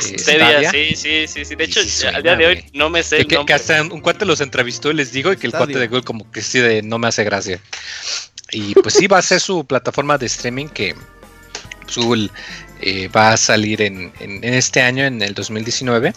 [0.00, 1.54] Stadia, sí, sí, sí, sí.
[1.54, 1.80] De hecho,
[2.14, 3.26] al día de hoy no me sé.
[3.26, 6.02] Que, hasta un cuate los entrevistó y les digo y que el cuate de Google
[6.02, 7.60] como que sí de no me hace gracia.
[8.52, 10.94] Y pues sí, va a ser su plataforma de streaming que
[11.82, 12.30] pues, Google
[12.80, 16.12] eh, va a salir en, este año, en el 2019.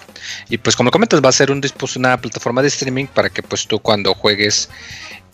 [0.49, 1.61] Y pues como comentas, va a ser un,
[1.95, 4.69] una plataforma de streaming para que pues tú cuando juegues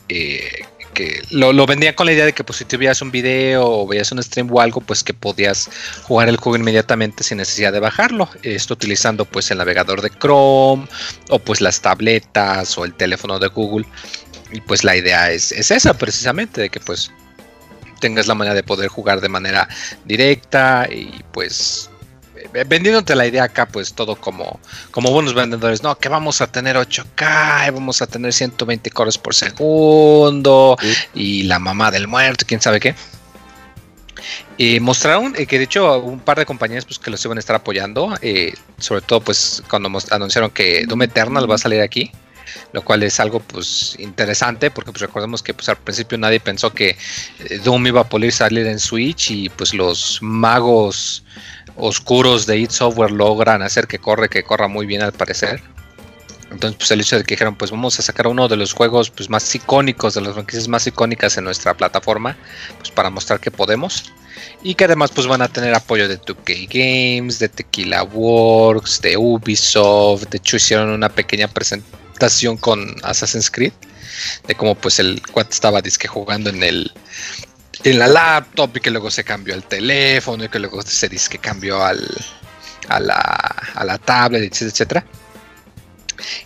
[0.07, 0.65] eh,
[0.95, 3.85] que lo, lo, vendía con la idea de que pues si tuvieras un video o
[3.85, 5.69] veías un stream o algo, pues que podías
[6.03, 8.29] jugar el juego inmediatamente sin necesidad de bajarlo.
[8.41, 10.87] Esto utilizando pues el navegador de Chrome
[11.29, 13.85] o pues las tabletas o el teléfono de Google.
[14.51, 17.11] Y pues la idea es, es esa precisamente, de que pues
[17.99, 19.67] tengas la manera de poder jugar de manera
[20.05, 21.89] directa y pues
[22.67, 24.59] vendiéndote la idea acá, pues todo como,
[24.91, 29.35] como buenos vendedores, no, que vamos a tener 8K, vamos a tener 120 cores por
[29.35, 30.77] segundo,
[31.13, 32.95] y la mamá del muerto, quién sabe qué.
[34.57, 37.39] Y mostraron eh, que de hecho un par de compañías pues que los iban a
[37.39, 42.11] estar apoyando, eh, sobre todo pues cuando anunciaron que Doom Eternal va a salir aquí,
[42.73, 46.73] lo cual es algo pues interesante porque pues recordemos que pues al principio nadie pensó
[46.73, 46.97] que
[47.39, 51.23] eh, Doom iba a poder salir en Switch y pues los magos
[51.77, 55.61] oscuros de id Software logran hacer que corre, que corra muy bien al parecer.
[56.51, 59.09] Entonces, pues el hecho de que dijeron, pues vamos a sacar uno de los juegos
[59.09, 62.37] pues, más icónicos, de las franquicias más icónicas en nuestra plataforma,
[62.77, 64.13] pues para mostrar que podemos.
[64.63, 69.17] Y que además pues van a tener apoyo de 2K Games, de Tequila Works, de
[69.17, 70.27] Ubisoft.
[70.29, 72.04] De hecho hicieron una pequeña presentación
[72.59, 73.73] con Assassin's Creed.
[74.47, 76.91] De cómo pues el cuate estaba disque jugando en el
[77.83, 81.29] en la laptop y que luego se cambió al teléfono y que luego se dice
[81.29, 82.07] que cambió al,
[82.89, 83.15] a, la,
[83.75, 85.05] a la tablet, etcétera, etcétera.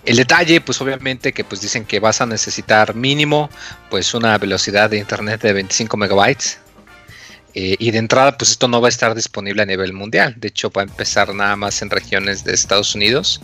[0.03, 3.49] El detalle, pues obviamente que pues dicen que vas a necesitar mínimo
[3.89, 6.59] pues una velocidad de internet de 25 megabytes.
[7.55, 10.35] Eh, y de entrada, pues esto no va a estar disponible a nivel mundial.
[10.37, 13.41] De hecho, va a empezar nada más en regiones de Estados Unidos,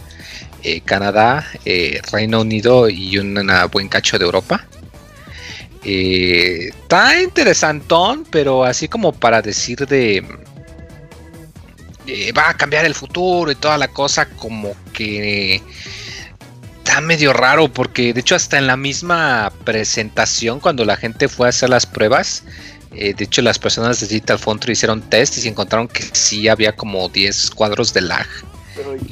[0.64, 3.40] eh, Canadá, eh, Reino Unido y un
[3.72, 4.66] buen cacho de Europa.
[5.84, 10.24] Está interesantón, pero así como para decir de
[12.38, 15.62] va a cambiar el futuro y toda la cosa, como que
[16.86, 21.48] está medio raro porque de hecho hasta en la misma presentación cuando la gente fue
[21.48, 22.44] a hacer las pruebas,
[22.96, 26.48] eh, de hecho las personas de Digital Foundry hicieron test y se encontraron que sí
[26.48, 28.28] había como 10 cuadros de lag.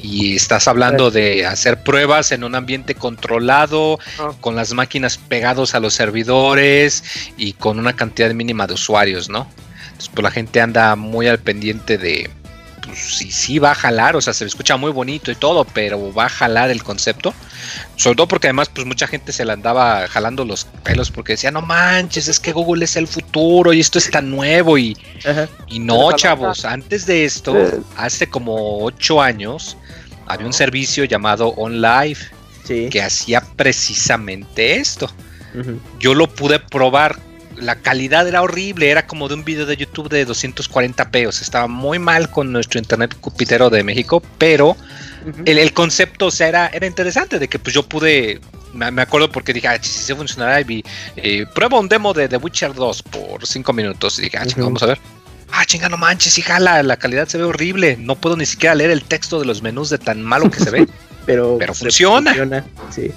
[0.02, 4.32] Y estás hablando de hacer pruebas en un ambiente controlado, ah.
[4.40, 7.02] con las máquinas pegados a los servidores
[7.38, 9.48] y con una cantidad mínima de usuarios, ¿no?
[9.86, 12.28] Entonces, pues la gente anda muy al pendiente de,
[12.84, 16.12] pues sí, sí va a jalar, o sea, se escucha muy bonito y todo, pero
[16.12, 17.34] va a jalar el concepto.
[17.96, 21.50] Sobre todo porque además, pues mucha gente se le andaba jalando los pelos porque decía,
[21.50, 24.96] no manches, es que Google es el futuro y esto está nuevo y,
[25.68, 27.54] y no, chavos, antes de esto,
[27.96, 29.76] hace como ocho años,
[30.26, 32.18] había un servicio llamado OnLive
[32.90, 35.10] que hacía precisamente esto.
[36.00, 37.18] Yo lo pude probar
[37.56, 41.42] la calidad era horrible, era como de un video de YouTube de 240p, o sea,
[41.42, 44.76] estaba muy mal con nuestro internet cupitero de México, pero
[45.44, 48.40] el, concepto, o sea, era, era interesante, de que pues yo pude,
[48.72, 50.84] me, acuerdo porque dije, ah, si se funcionará, y vi,
[51.16, 54.82] eh, prueba un demo de The Witcher 2 por 5 minutos, y dije, ah, vamos
[54.82, 54.98] a ver.
[55.52, 58.74] Ah, chinga, no manches, hija, la, la calidad se ve horrible, no puedo ni siquiera
[58.74, 60.88] leer el texto de los menús de tan malo que se ve.
[61.26, 62.30] pero, pero funciona.
[62.30, 62.64] funciona.
[62.90, 63.12] Sí.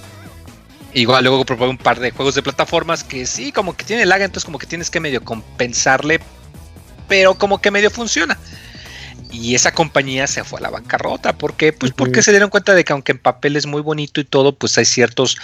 [0.98, 4.20] Igual luego propongo un par de juegos de plataformas que sí, como que tiene lag,
[4.20, 6.20] entonces como que tienes que medio compensarle,
[7.08, 8.36] pero como que medio funciona.
[9.32, 11.38] Y esa compañía se fue a la bancarrota.
[11.38, 11.72] ¿Por qué?
[11.72, 14.56] Pues porque se dieron cuenta de que aunque en papel es muy bonito y todo,
[14.56, 15.38] pues hay ciertos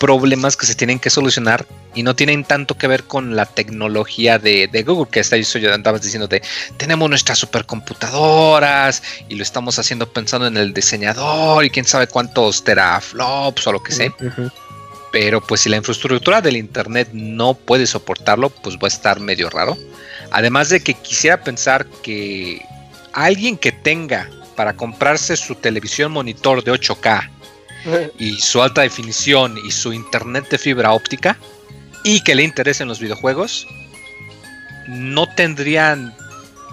[0.00, 4.38] problemas que se tienen que solucionar y no tienen tanto que ver con la tecnología
[4.38, 6.40] de, Google, que eso yo andabas diciendo de
[6.78, 12.64] tenemos nuestras supercomputadoras y lo estamos haciendo pensando en el diseñador y quién sabe cuántos
[12.64, 14.14] teraflops o lo que sea.
[15.18, 19.48] Pero pues si la infraestructura del Internet no puede soportarlo, pues va a estar medio
[19.48, 19.78] raro.
[20.30, 22.60] Además de que quisiera pensar que
[23.14, 27.30] alguien que tenga para comprarse su televisión monitor de 8K
[28.18, 31.38] y su alta definición y su internet de fibra óptica
[32.04, 33.66] y que le interesen los videojuegos,
[34.86, 36.14] no tendrían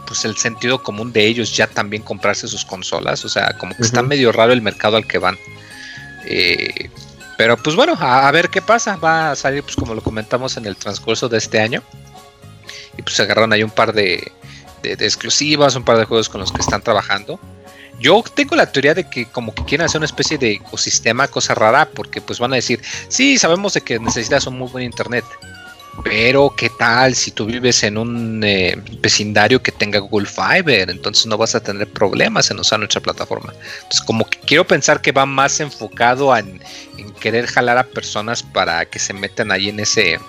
[0.06, 3.24] pues el sentido común de ellos ya también comprarse sus consolas.
[3.24, 5.38] O sea, como que está medio raro el mercado al que van.
[6.26, 6.90] Eh,
[7.44, 8.96] pero pues bueno, a, ver qué pasa.
[8.96, 11.84] Va a salir, pues como lo comentamos en el transcurso de este año.
[12.98, 14.32] Y pues agarraron ahí un par de,
[14.82, 17.42] exclusivas, un par de juegos con los que están trabajando.
[18.00, 21.54] Yo tengo la teoría de que como que quieren hacer una especie de ecosistema, cosa
[21.54, 25.26] rara, porque pues van a decir, sí, sabemos de que necesitas un muy buen internet,
[26.04, 31.28] pero qué tal si tú vives en un eh, vecindario que tenga Google Fiber, entonces
[31.28, 33.54] no vas a tener problemas en usar nuestra plataforma.
[33.76, 36.62] Entonces como que quiero pensar que va más enfocado en,
[37.20, 40.20] querer jalar a personas para que se metan ahí en ese,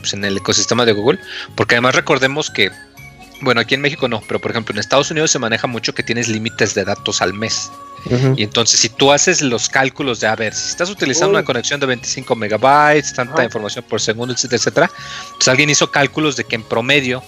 [0.00, 1.20] pues, en el ecosistema de Google,
[1.54, 2.70] porque además recordemos que
[3.40, 6.02] bueno, aquí en México no, pero por ejemplo en Estados Unidos se maneja mucho que
[6.02, 7.70] tienes límites de datos al mes.
[8.36, 11.78] Y entonces si tú haces los cálculos de, a ver, si estás utilizando una conexión
[11.80, 14.90] de 25 megabytes, tanta información por segundo, etcétera, etcétera,
[15.36, 17.22] pues alguien hizo cálculos de que en promedio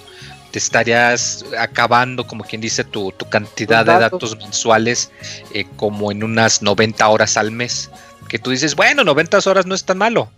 [0.51, 5.11] te estarías acabando, como quien dice, tu, cantidad de datos mensuales
[5.53, 7.89] eh, como en unas 90 horas al mes.
[8.27, 10.29] Que tú dices, bueno, 90 horas no es tan malo.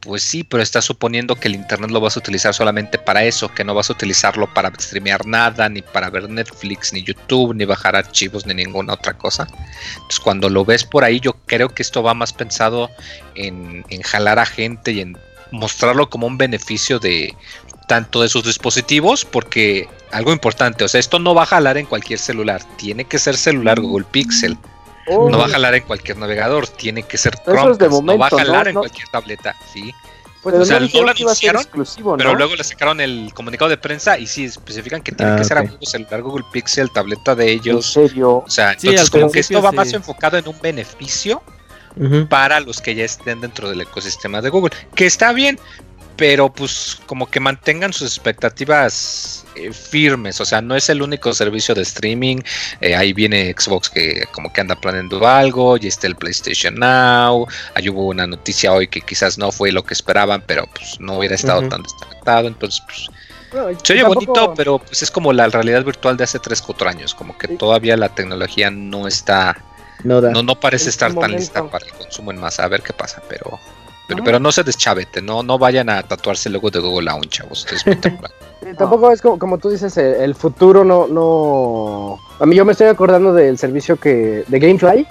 [0.00, 3.52] Pues sí, pero estás suponiendo que el internet lo vas a utilizar solamente para eso,
[3.52, 7.66] que no vas a utilizarlo para streamear nada, ni para ver Netflix, ni YouTube, ni
[7.66, 9.46] bajar archivos, ni ninguna otra cosa.
[9.94, 12.90] Entonces, cuando lo ves por ahí, yo creo que esto va más pensado
[13.34, 15.18] en, jalar a gente y en
[15.50, 17.36] mostrarlo como un beneficio de
[17.86, 21.84] tanto de sus dispositivos, porque algo importante, o sea, esto no va a jalar en
[21.84, 24.56] cualquier celular, tiene que ser celular Google Pixel
[25.08, 28.68] no va a jalar en cualquier navegador, tiene que ser Chromecast, no va a jalar
[28.68, 29.92] en cualquier tableta, sí.
[30.42, 31.62] Pues o sea, no lo anunciaron,
[32.16, 35.44] pero luego le sacaron el comunicado de prensa y sí especifican que tiene ah, que
[35.44, 37.94] ser a Google celular, Google Pixel, tableta de ellos.
[37.96, 38.36] ¿En serio?
[38.38, 41.42] O sea, entonces como que esto va más enfocado en un beneficio
[42.30, 45.58] para los que ya estén dentro del ecosistema de Google, que está bien,
[46.20, 51.32] pero pues como que mantengan sus expectativas eh, firmes, o sea, no es el único
[51.32, 52.42] servicio de streaming,
[52.82, 57.48] eh, ahí viene Xbox que como que anda planeando algo, y está el PlayStation Now,
[57.74, 61.16] ahí hubo una noticia hoy que quizás no fue lo que esperaban, pero pues no
[61.16, 63.80] hubiera estado tan desconectado, entonces pues...
[63.82, 67.14] se oye bonito, pero pues es como la realidad virtual de hace 3, 4 años,
[67.14, 69.56] como que todavía la tecnología no está,
[70.04, 73.22] no, no, parece estar tan lista para el consumo en masa, a ver qué pasa,
[73.26, 73.58] pero
[74.24, 77.66] pero, no se deschavete, no, no vayan a tatuarse el logo de Google Launch, chavos.
[77.72, 77.84] Es
[78.76, 82.18] tampoco es como, tú dices, el, futuro no, no.
[82.38, 85.06] A mí yo me estoy acordando del servicio que de GameFly,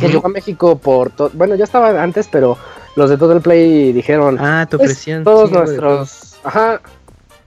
[0.00, 1.12] que llegó a México por.
[1.32, 2.58] Bueno, ya estaba antes, pero
[2.96, 6.80] los de todo el Play dijeron, ah, pues, ofrecían todos nuestros, ajá,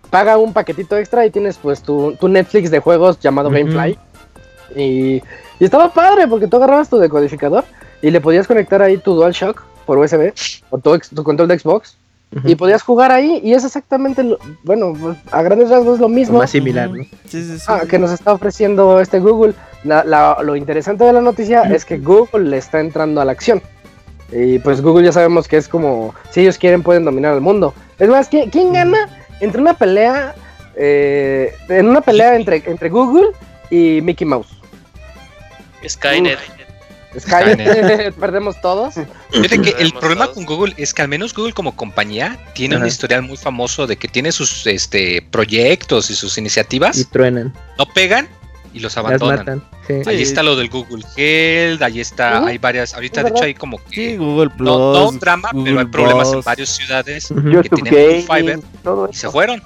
[0.09, 3.97] paga un paquetito extra y tienes pues tu, tu Netflix de juegos llamado Gamefly.
[4.75, 5.23] Y, y,
[5.59, 7.65] estaba padre porque tú agarrabas tu decodificador
[8.01, 10.33] y le podías conectar ahí tu DualShock por USB
[10.69, 11.97] o tu, tu control de Xbox
[12.45, 16.07] y podías jugar ahí y es exactamente, lo, bueno, pues, a grandes rasgos es lo
[16.07, 16.37] mismo.
[16.39, 17.03] Más similar, ¿no?
[17.27, 17.65] Sí, sí, sí.
[17.67, 19.53] Ah, que nos está ofreciendo este Google.
[19.83, 23.33] La, la, lo interesante de la noticia es que Google le está entrando a la
[23.33, 23.61] acción.
[24.31, 27.73] Y pues Google ya sabemos que es como, si ellos quieren pueden dominar el mundo.
[27.99, 29.09] Es más, ¿quién, quién gana
[29.41, 30.33] entre una pelea,
[30.75, 33.31] eh, en una pelea entre, entre Google
[33.69, 34.47] y Mickey Mouse?
[35.85, 36.39] Skynet.
[37.19, 38.95] Skynet, perdemos todos.
[39.31, 42.85] Fíjate que el problema con Google es que al menos Google como compañía tiene un
[42.85, 46.97] historial muy famoso de que tiene sus este proyectos y sus iniciativas.
[46.97, 47.53] Y truenan.
[47.77, 48.27] No pegan
[48.73, 49.63] y los abandonan.
[49.87, 50.01] Sí.
[50.05, 52.47] Ahí está lo del Google Health, ahí está, uh -huh.
[52.49, 55.49] hay varias, ahorita de hecho hay como que sí, Google Plus, no, no un drama,
[55.51, 56.35] Google pero hay problemas Plus.
[56.37, 57.61] en varias ciudades uh -huh.
[57.63, 58.59] que tienen Fiber
[59.11, 59.61] y se fueron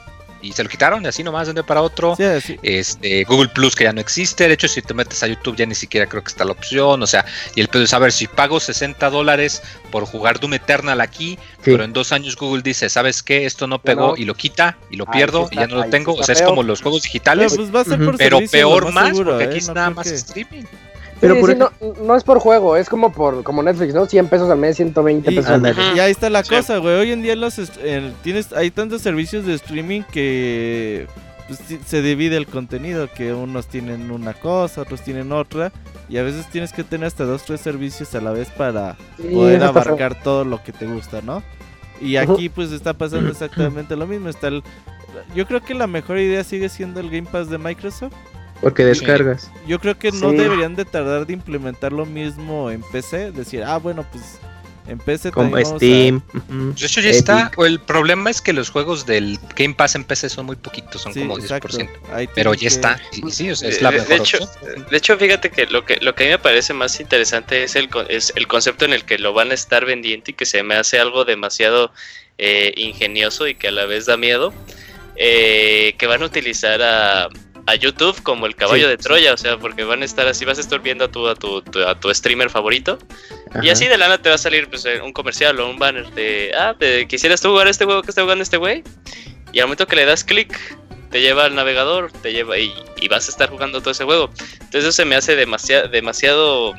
[0.45, 2.15] y se lo quitaron así nomás de un día para otro.
[2.15, 2.59] Sí, sí.
[2.61, 4.47] Este, Google Plus que ya no existe.
[4.47, 7.01] De hecho, si te metes a YouTube ya ni siquiera creo que está la opción.
[7.01, 7.25] O sea,
[7.55, 11.83] y el pedo es saber si pago 60 dólares por jugar Doom Eternal aquí, pero
[11.83, 13.45] en dos años Google dice, ¿sabes qué?
[13.45, 14.17] Esto no pegó no.
[14.17, 16.13] y lo quita y lo pierdo está, y ya no lo tengo.
[16.13, 17.87] O sea, es como los juegos digitales, pues
[18.17, 19.59] pero peor más, seguro, porque aquí ¿eh?
[19.59, 20.15] es nada más que...
[20.15, 20.65] streaming.
[21.19, 21.71] Pero sí, por sí, no,
[22.03, 24.05] no, es por juego, es como por como Netflix, ¿no?
[24.05, 25.75] 100 pesos al mes, 120 y, pesos al mes.
[25.95, 26.53] Y ahí está la sí.
[26.53, 26.95] cosa, güey.
[26.95, 31.07] Hoy en día los eh, tienes hay tantos servicios de streaming que
[31.47, 35.71] pues, se divide el contenido, que unos tienen una cosa, otros tienen otra,
[36.09, 39.29] y a veces tienes que tener hasta dos, tres servicios a la vez para sí,
[39.33, 41.43] poder abarcar todo lo que te gusta, ¿no?
[42.01, 44.27] Y aquí pues está pasando exactamente lo mismo.
[44.27, 44.63] Está el,
[45.33, 48.13] yo creo que la mejor idea sigue siendo el Game Pass de Microsoft.
[48.61, 49.51] Porque descargas.
[49.67, 50.37] Yo creo que no sí.
[50.37, 53.31] deberían de tardar de implementar lo mismo en PC.
[53.31, 54.39] Decir, ah, bueno, pues
[54.87, 56.21] en PC Como Steam.
[56.33, 56.53] A...
[56.79, 57.19] De hecho ya Epic.
[57.19, 57.51] está.
[57.57, 61.01] O el problema es que los juegos del Game Pass en PC son muy poquitos,
[61.01, 61.89] son sí, como 10%.
[62.35, 62.67] Pero ya que...
[62.67, 63.01] está.
[63.11, 64.85] Y, sí, o sea, es la de, mejor de hecho, opción.
[64.89, 67.75] de hecho, fíjate que lo que lo que a mí me parece más interesante es
[67.75, 70.61] el, es el concepto en el que lo van a estar vendiendo y que se
[70.63, 71.91] me hace algo demasiado
[72.37, 74.53] eh, ingenioso y que a la vez da miedo.
[75.17, 77.29] Eh, que van a utilizar a
[77.67, 80.45] a YouTube como el caballo sí, de Troya, o sea, porque van a estar así,
[80.45, 82.97] vas a estar viendo a tu, a tu, a tu streamer favorito
[83.49, 83.65] Ajá.
[83.65, 86.51] y así de lana te va a salir pues, un comercial o un banner de,
[86.57, 88.83] ah, te, quisieras tú jugar este juego que está jugando este güey
[89.51, 90.57] y al momento que le das clic
[91.09, 94.29] te lleva al navegador, te lleva y, y, vas a estar jugando todo ese juego.
[94.53, 96.73] Entonces eso se me hace demasiado, demasiado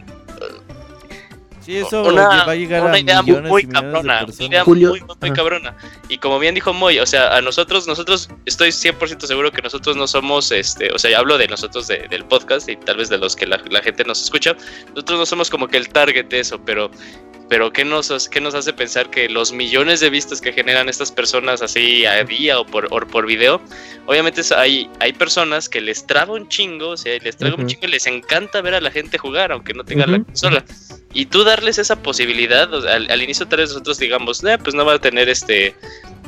[1.66, 4.90] Sí, eso una, va a llegar una a idea muy, muy cabrona, una idea Julio,
[4.90, 5.76] muy, muy, muy cabrona.
[6.08, 9.96] Y como bien dijo Moy, o sea, a nosotros, nosotros, estoy 100% seguro que nosotros
[9.96, 13.08] no somos, este, o sea, ya hablo de nosotros de, del podcast y tal vez
[13.08, 14.56] de los que la, la, gente nos escucha,
[14.90, 16.88] nosotros no somos como que el target de eso, pero
[17.48, 21.12] pero ¿qué nos, ¿qué nos hace pensar que los millones de vistas que generan estas
[21.12, 23.60] personas así a día o por, o por video,
[24.06, 27.62] obviamente hay, hay personas que les traba un chingo, o sea, les traga uh -huh.
[27.62, 30.18] un chingo y les encanta ver a la gente jugar, aunque no tengan uh -huh.
[30.18, 30.64] la consola.
[31.16, 34.58] Y tú darles esa posibilidad, o sea, al, al, inicio tal vez nosotros digamos, eh,
[34.62, 35.74] pues no va a tener este,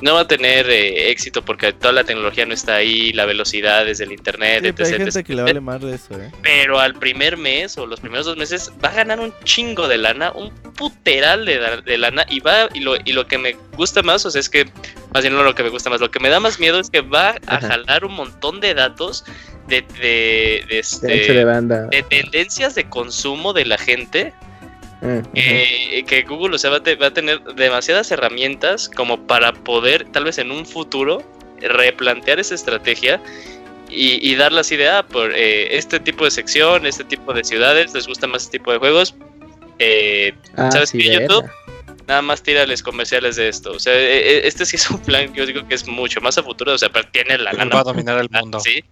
[0.01, 3.85] no va a tener eh, éxito porque toda la tecnología no está ahí, la velocidad
[3.85, 6.33] desde el internet, sí, etc, Hay gente etc, que le vale más de eso, ¿eh?
[6.43, 9.99] Pero al primer mes o los primeros dos meses va a ganar un chingo de
[9.99, 14.03] lana, un puteral de, de lana y va y lo, y lo que me gusta
[14.03, 14.71] más, o sea, es que
[15.13, 16.89] más bien no lo que me gusta más, lo que me da más miedo es
[16.89, 17.69] que va a Ajá.
[17.69, 19.25] jalar un montón de datos
[19.67, 21.89] de, de, de, este, de, banda.
[21.89, 24.33] de tendencias de consumo de la gente
[25.01, 25.29] Uh -huh.
[25.35, 30.09] eh, que Google o sea, va, te, va, a tener demasiadas herramientas como para poder,
[30.11, 31.23] tal vez en un futuro,
[31.61, 33.21] replantear esa estrategia
[33.89, 37.45] y, y darle así de, ah, por eh, este tipo de sección, este tipo de
[37.45, 39.15] ciudades, les gusta más este tipo de juegos.
[39.79, 41.49] Eh, ah, ¿Sabes sí, que YouTube?
[42.07, 43.73] Nada más tírales comerciales de esto.
[43.73, 46.21] O sea, e, e, este sí es un plan que yo digo que es mucho
[46.21, 46.73] más a futuro.
[46.73, 47.75] O sea, pero tiene la lana.
[47.75, 48.61] Va a dominar el mundo.
[48.61, 48.83] Sí.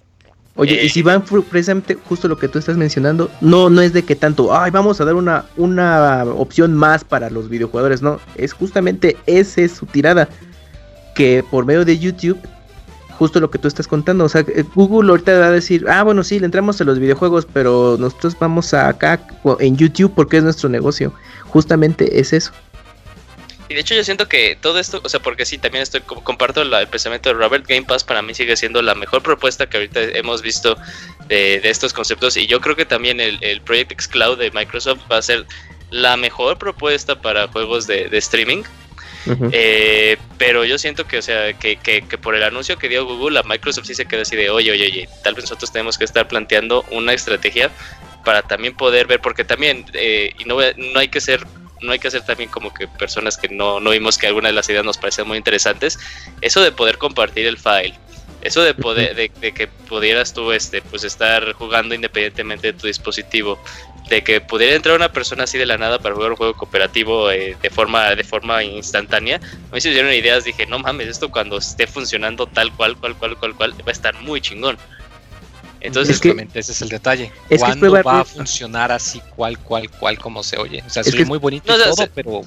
[0.56, 3.92] Oye, eh, y si van precisamente justo lo que tú estás mencionando, no, no es
[3.92, 8.18] de que tanto, ay, vamos a dar una, una opción más para los videojuegos, no,
[8.36, 10.28] es justamente esa es su tirada,
[11.14, 12.38] que por medio de YouTube,
[13.18, 16.02] justo lo que tú estás contando, o sea, eh, Google ahorita va a decir, ah,
[16.02, 19.20] bueno, sí, le entramos a los videojuegos, pero nosotros vamos a acá
[19.60, 21.12] en YouTube porque es nuestro negocio,
[21.48, 22.52] justamente es eso.
[23.68, 26.62] Y de hecho yo siento que todo esto, o sea, porque sí, también estoy comparto
[26.64, 29.78] la, el pensamiento de Robert Game Pass, para mí sigue siendo la mejor propuesta que
[29.78, 30.76] ahorita hemos visto
[31.26, 34.50] de, de estos conceptos y yo creo que también el, el, Project X Cloud de
[34.52, 35.46] Microsoft va a ser
[35.90, 38.62] la mejor propuesta para juegos de, de streaming.
[39.26, 39.50] Uh -huh.
[39.52, 43.04] eh, pero yo siento que, o sea, que, que, que, por el anuncio que dio
[43.04, 45.98] Google, a Microsoft sí se queda así de, oye, oye, oye, tal vez nosotros tenemos
[45.98, 47.72] que estar planteando una estrategia
[48.24, 51.44] para también poder ver, porque también, eh, y no, no hay que ser
[51.86, 54.54] no hay que ser también como que personas que no, no vimos que alguna de
[54.54, 55.98] las ideas nos parecían muy interesantes.
[56.40, 57.94] Eso de poder compartir el file,
[58.42, 63.58] eso de poder, de, que pudieras tú este, pues estar jugando independientemente de tu dispositivo,
[64.08, 67.30] de que pudiera entrar una persona así de la nada para jugar un juego cooperativo
[67.30, 69.40] eh, de forma de forma instantánea.
[69.70, 72.96] A mí se me dieron ideas, dije, no mames, esto cuando esté funcionando tal cual,
[72.96, 74.78] cual, cual, cual, cual, va a estar muy chingón.
[75.86, 76.20] Entonces,
[76.54, 77.32] ese es el detalle.
[77.48, 80.82] Es ¿Cuándo va a funcionar así cual, cual, cual como se oye?
[80.86, 82.42] O sea, es muy bonito todo, pero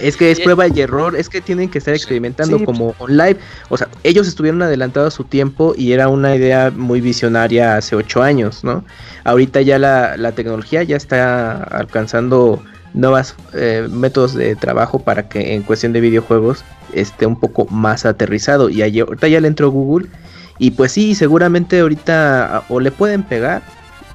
[0.00, 3.36] es que es prueba y error, es que tienen que estar experimentando como online.
[3.68, 7.96] O sea, ellos estuvieron adelantados a su tiempo y era una idea muy visionaria hace
[7.96, 8.84] ocho años, ¿no?
[9.24, 12.62] Ahorita ya la, la tecnología ya está alcanzando
[12.94, 18.06] nuevos eh, métodos de trabajo para que en cuestión de videojuegos esté un poco más
[18.06, 18.70] aterrizado.
[18.70, 20.08] Y ahorita ya le entró Google
[20.60, 23.62] y pues sí, seguramente ahorita o le pueden pegar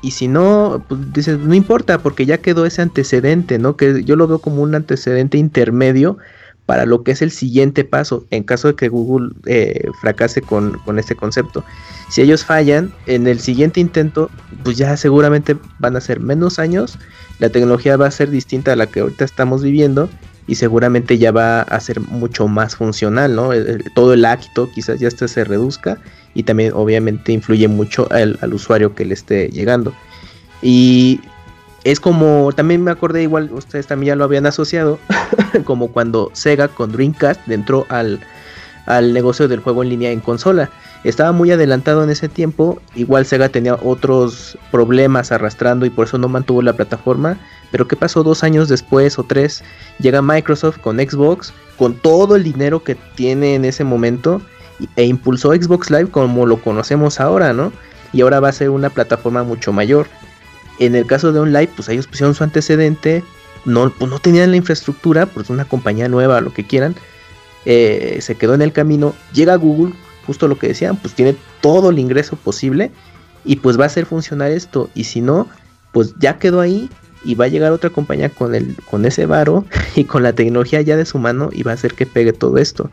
[0.03, 3.75] y si no, pues dices, no importa, porque ya quedó ese antecedente, ¿no?
[3.75, 6.19] Que yo lo veo como un antecedente intermedio
[6.67, 10.77] para lo que es el siguiente paso, en caso de que Google eh, fracase con,
[10.85, 11.63] con, este concepto.
[12.09, 14.29] Si ellos fallan, en el siguiente intento,
[14.63, 16.99] pues ya seguramente van a ser menos años,
[17.39, 20.09] la tecnología va a ser distinta a la que ahorita estamos viviendo
[20.47, 23.49] y seguramente ya va a ser mucho más funcional, ¿no?
[23.95, 25.97] todo el acto quizás ya hasta se reduzca
[26.33, 29.93] y también obviamente influye mucho al, usuario que le esté llegando.
[30.61, 31.21] Y
[31.83, 34.99] es como, también me acordé, igual ustedes también ya lo habían asociado,
[35.63, 38.19] como cuando Sega con Dreamcast entró al,
[38.85, 40.69] al negocio del juego en línea en consola.
[41.03, 46.17] Estaba muy adelantado en ese tiempo, igual Sega tenía otros problemas arrastrando y por eso
[46.17, 47.37] no mantuvo la plataforma.
[47.71, 49.63] Pero ¿qué pasó dos años después o tres?
[49.99, 54.41] Llega Microsoft con Xbox, con todo el dinero que tiene en ese momento
[54.95, 57.71] e impulsó Xbox Live como lo conocemos ahora, ¿no?
[58.13, 60.07] Y ahora va a ser una plataforma mucho mayor.
[60.79, 63.23] En el caso de OnLive, pues ellos pusieron su antecedente,
[63.65, 66.95] no, pues no tenían la infraestructura, pues una compañía nueva, lo que quieran,
[67.65, 69.93] eh, se quedó en el camino, llega Google,
[70.25, 72.91] justo lo que decían, pues tiene todo el ingreso posible
[73.43, 75.47] y pues va a hacer funcionar esto, y si no,
[75.91, 76.89] pues ya quedó ahí
[77.23, 80.81] y va a llegar otra compañía con, el, con ese varo y con la tecnología
[80.81, 82.91] ya de su mano y va a hacer que pegue todo esto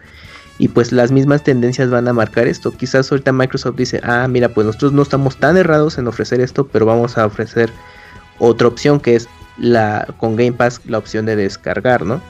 [0.58, 2.70] y pues las mismas tendencias van a marcar esto.
[2.70, 6.68] Quizás ahorita Microsoft dice, ah, mira, pues nosotros no estamos tan errados en ofrecer esto,
[6.68, 7.72] pero vamos a ofrecer
[8.38, 12.20] otra opción que es la con Game Pass la opción de descargar, ¿no?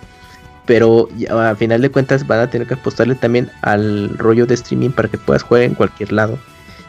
[0.66, 4.90] Pero a final de cuentas van a tener que apostarle también al rollo de streaming
[4.90, 6.38] para que puedas jugar en cualquier lado.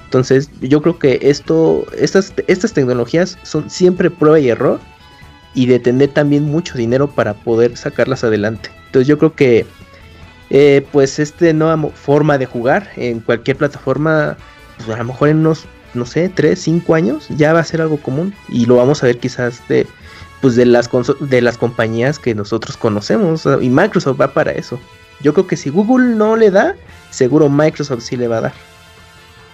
[0.05, 4.80] Entonces, yo creo que esto, estas, estas tecnologías son siempre prueba y error
[5.55, 8.69] y de tener también mucho dinero para poder sacarlas adelante.
[8.86, 9.65] Entonces, yo creo que
[10.51, 14.38] eh, pues esta nueva forma de jugar en cualquier plataforma,
[14.78, 15.65] pues a lo mejor en unos,
[15.95, 19.07] no sé, 3, 5 años ya va a ser algo común y lo vamos a
[19.07, 19.88] ver quizás de,
[20.44, 20.89] pues de las,
[21.22, 24.78] de las compañías que nosotros conocemos y Microsoft va para eso.
[25.22, 26.76] Yo creo que si Google no le da,
[27.12, 28.54] seguro Microsoft sí le va a dar.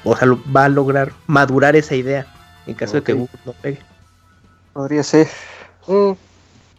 [0.03, 2.25] O sea, va a lograr madurar esa idea
[2.65, 3.77] en caso de que Google no pegue.
[4.73, 5.27] Podría ser.
[5.85, 6.13] Mm,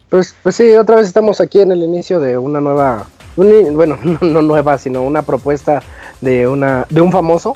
[0.09, 3.07] pues, pues sí, otra vez estamos aquí en el inicio de una nueva
[3.37, 5.83] bueno, no, nueva, sino una propuesta
[6.19, 7.53] de una de un famoso.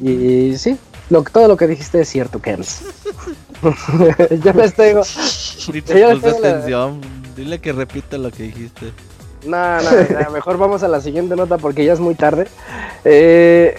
[0.00, 0.78] Y sí,
[1.10, 2.82] lo, todo lo que dijiste es cierto, Kems.
[4.44, 4.94] ya me estoy...
[6.34, 7.00] atención.
[7.36, 8.92] Dile que repita lo que dijiste.
[9.44, 12.48] No, no, mejor vamos a la siguiente nota porque ya es muy tarde.
[13.04, 13.78] Eh,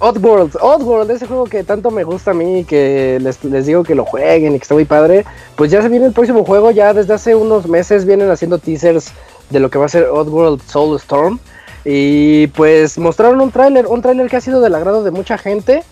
[0.00, 3.82] Oddworld, Oddworld, ese juego que tanto me gusta a mí y que les, les, digo
[3.82, 5.24] que lo jueguen y que está muy padre,
[5.56, 9.12] pues ya se viene el próximo juego, ya desde hace unos meses vienen haciendo teasers
[9.50, 11.40] de lo que va a ser Oddworld Soulstorm.
[11.84, 15.82] Y pues mostraron un tráiler, un tráiler que ha sido del agrado de mucha gente.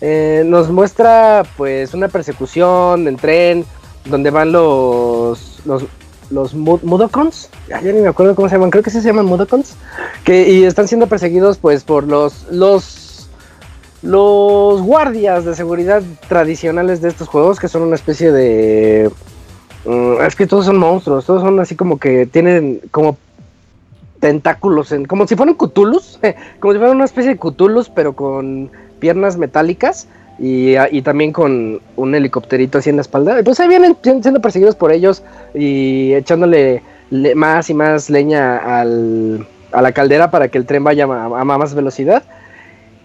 [0.00, 3.64] Eh, nos muestra pues una persecución en tren
[4.04, 5.84] donde van los los,
[6.30, 9.74] los Mudokons, ya, ni me acuerdo cómo se llaman, creo que sí se llaman Mudokons,
[10.24, 13.28] que y están siendo perseguidos pues por los los
[14.02, 19.10] los guardias de seguridad tradicionales de estos juegos que son una especie de
[19.86, 23.16] Mm, es que todos son monstruos, todos son así como que tienen como
[24.18, 26.18] tentáculos, en, como si fueran cutulus,
[26.60, 30.08] como si fueran una especie de cutulus, pero con piernas metálicas
[30.38, 33.40] y, también con un helicópterito así en la espalda.
[33.44, 35.22] Pues ahí vienen siendo perseguidos por ellos
[35.54, 36.82] y echándole
[37.34, 41.74] más y más leña al, a la caldera para que el tren vaya a más
[41.74, 42.22] velocidad.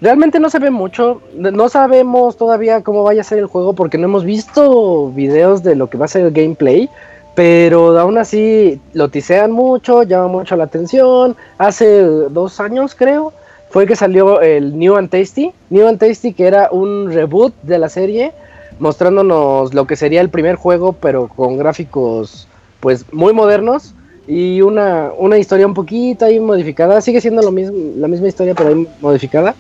[0.02, 4.00] Realmente no se ve mucho, no sabemos todavía cómo vaya a ser el juego porque
[4.00, 6.90] no hemos visto videos de lo que va a ser el gameplay,
[7.36, 11.36] pero aún así lo tisean mucho, llama mucho la atención.
[11.60, 13.32] Hace dos años creo
[13.72, 17.80] fue que salió el New and Tasty, New and Tasty que era un reboot de
[17.80, 18.34] la serie,
[18.80, 22.48] mostrándonos lo que sería el primer juego pero con gráficos
[22.82, 23.94] pues muy modernos
[24.28, 27.02] y una, una historia un poquito ahí modificada.
[27.02, 29.56] Sigue siendo lo mismo, la misma historia, pero ahí modificada.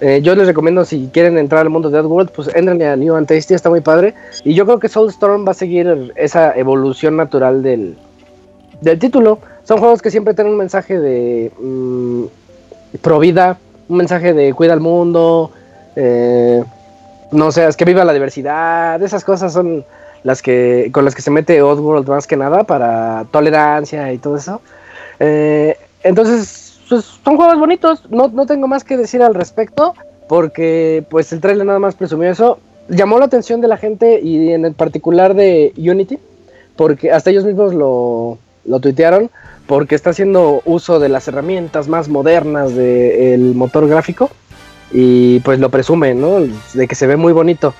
[0.00, 3.14] Eh, yo les recomiendo si quieren entrar al mundo de Oddworld, pues entren a New
[3.14, 4.14] and Tasty, está muy padre.
[4.44, 7.96] Y yo creo que Soulstorm va a seguir esa evolución natural del,
[8.80, 9.38] del título.
[9.64, 12.24] Son juegos que siempre tienen un mensaje de mm,
[12.98, 13.58] pro vida,
[13.88, 15.50] un mensaje de cuida al mundo,
[15.96, 16.62] eh,
[17.32, 19.84] no sé, es que viva la diversidad, esas cosas son
[20.22, 24.36] las que con las que se mete Oddworld más que nada para tolerancia y todo
[24.36, 24.60] eso.
[25.18, 29.94] Eh, entonces, pues, son juegos bonitos, no, no tengo más que decir al respecto,
[30.28, 32.58] porque pues el trailer nada más presumió eso.
[32.88, 36.18] Llamó la atención de la gente y en el particular de Unity,
[36.76, 39.30] porque hasta ellos mismos lo, lo tuitearon,
[39.70, 44.28] porque está haciendo uso de las herramientas más modernas del motor gráfico
[44.90, 46.40] y pues lo presume, ¿no?
[46.74, 47.72] De que se ve muy bonito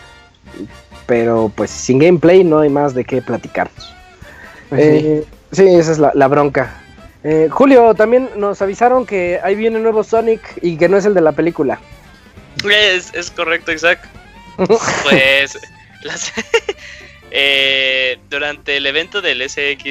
[1.10, 3.92] pero pues sin gameplay no hay más de qué platicarnos.
[4.68, 5.66] Pues eh, sí.
[5.66, 6.80] esa es la, bronca.
[7.24, 11.14] Eh, Julio, también nos avisaron que ahí viene nuevo Sonic y que no es el
[11.14, 11.80] de la película.
[12.64, 14.08] Es, es correcto, Isaac.
[14.56, 15.58] pues
[17.30, 19.84] eh, durante el evento del SX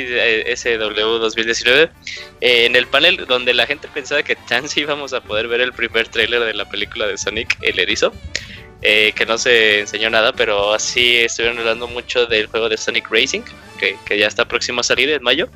[0.61, 1.90] SW 2019,
[2.41, 6.07] en el panel donde la gente pensaba que chance íbamos a poder ver el primer
[6.07, 8.14] tráiler de la película de Sonic, el erizo,
[8.82, 13.10] eh, que no se enseñó nada, pero así estuvieron hablando mucho del juego de Sonic
[13.10, 13.41] Racing,
[13.78, 15.49] que, ya está próximo a salir en mayo.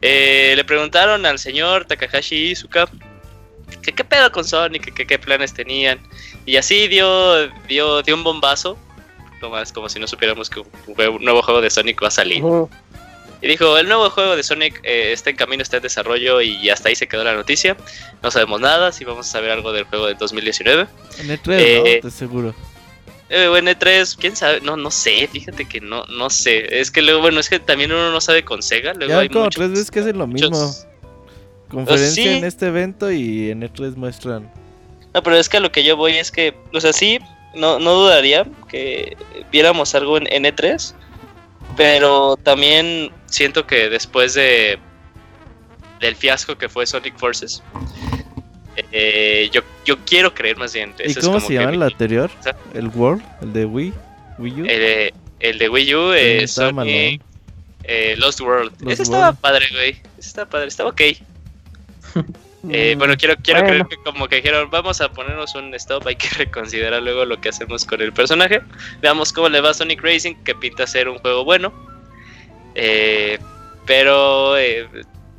[0.00, 2.88] Eh, le preguntaron al señor Takahashi Izuka
[3.82, 6.00] que qué pedo con Sonic, que qué planes tenían.
[6.46, 8.78] Y así dio, dio, dio un bombazo,
[9.50, 10.66] más como si no supiéramos que un,
[11.24, 12.42] nuevo juego de Sonic va a salir.
[13.42, 16.70] Y dijo, el nuevo juego de Sonic eh, está en camino, está en desarrollo y
[16.70, 17.76] hasta ahí se quedó la noticia.
[18.22, 20.86] No sabemos nada, si vamos a saber algo del juego de 2019.
[21.18, 22.10] En E3, eh, ¿no?
[22.10, 22.54] seguro.
[23.28, 26.80] Eh, en E3, quién sabe, no, no sé, fíjate que no, no sé.
[26.80, 28.94] Es que luego, bueno, es que también uno no sabe con Sega.
[28.94, 30.74] Luego ya hay como tres veces que hacen lo mismo.
[31.68, 34.50] Conferencia en este evento y en E3 muestran.
[35.12, 37.18] No, pero es que a lo que yo voy es que, o sea, sí,
[37.54, 39.16] no, no dudaría que
[39.50, 40.94] viéramos algo en, en E3
[41.76, 44.78] pero también siento que después de
[46.00, 47.62] del fiasco que fue Sonic Forces,
[48.92, 50.92] eh, yo, yo quiero creer más bien.
[51.02, 52.30] ¿Y cómo se llama el anterior?
[52.74, 53.22] ¿El World?
[53.40, 53.94] ¿El de Wii?
[54.38, 54.66] ¿Wii U?
[55.40, 57.22] El, de Wii U, eh, Sonic,
[57.84, 58.72] eh, Lost World.
[58.90, 59.90] Ese estaba padre, güey.
[60.18, 61.00] Ese estaba padre, estaba ok.
[62.70, 66.16] Eh, bueno, quiero, quiero creer que como que dijeron, vamos a ponernos un stop, hay
[66.16, 68.60] que reconsiderar luego lo que hacemos con el personaje.
[69.00, 71.72] Veamos cómo le va a Sonic Racing, que pinta ser un juego bueno.
[72.74, 73.38] Eh,
[73.86, 74.88] pero eh,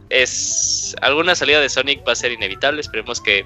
[0.10, 2.82] es alguna salida de Sonic va a ser inevitable.
[2.82, 3.46] Esperemos que,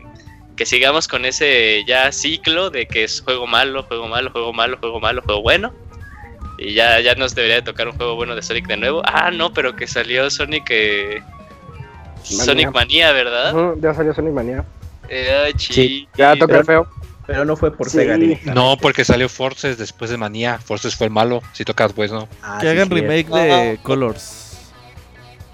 [0.57, 4.77] que sigamos con ese ya ciclo de que es juego malo, juego malo, juego malo,
[4.77, 5.73] juego malo, juego bueno.
[6.57, 9.01] Y ya, ya nos debería de tocar un juego bueno de Sonic de nuevo.
[9.05, 10.69] Ah, no, pero que salió Sonic...
[12.29, 13.75] Sonic Manía, ¿verdad?
[13.81, 14.65] ya salió Sonic Manía.
[15.09, 16.87] Eh, sí, ya toca feo.
[17.25, 18.17] Pero no fue por Sega
[18.55, 20.57] No, porque salió Forces después de Manía.
[20.57, 21.43] Forces fue el malo.
[21.53, 22.27] Si tocas, pues no.
[22.41, 24.57] Ah, que hagan remake de Colors.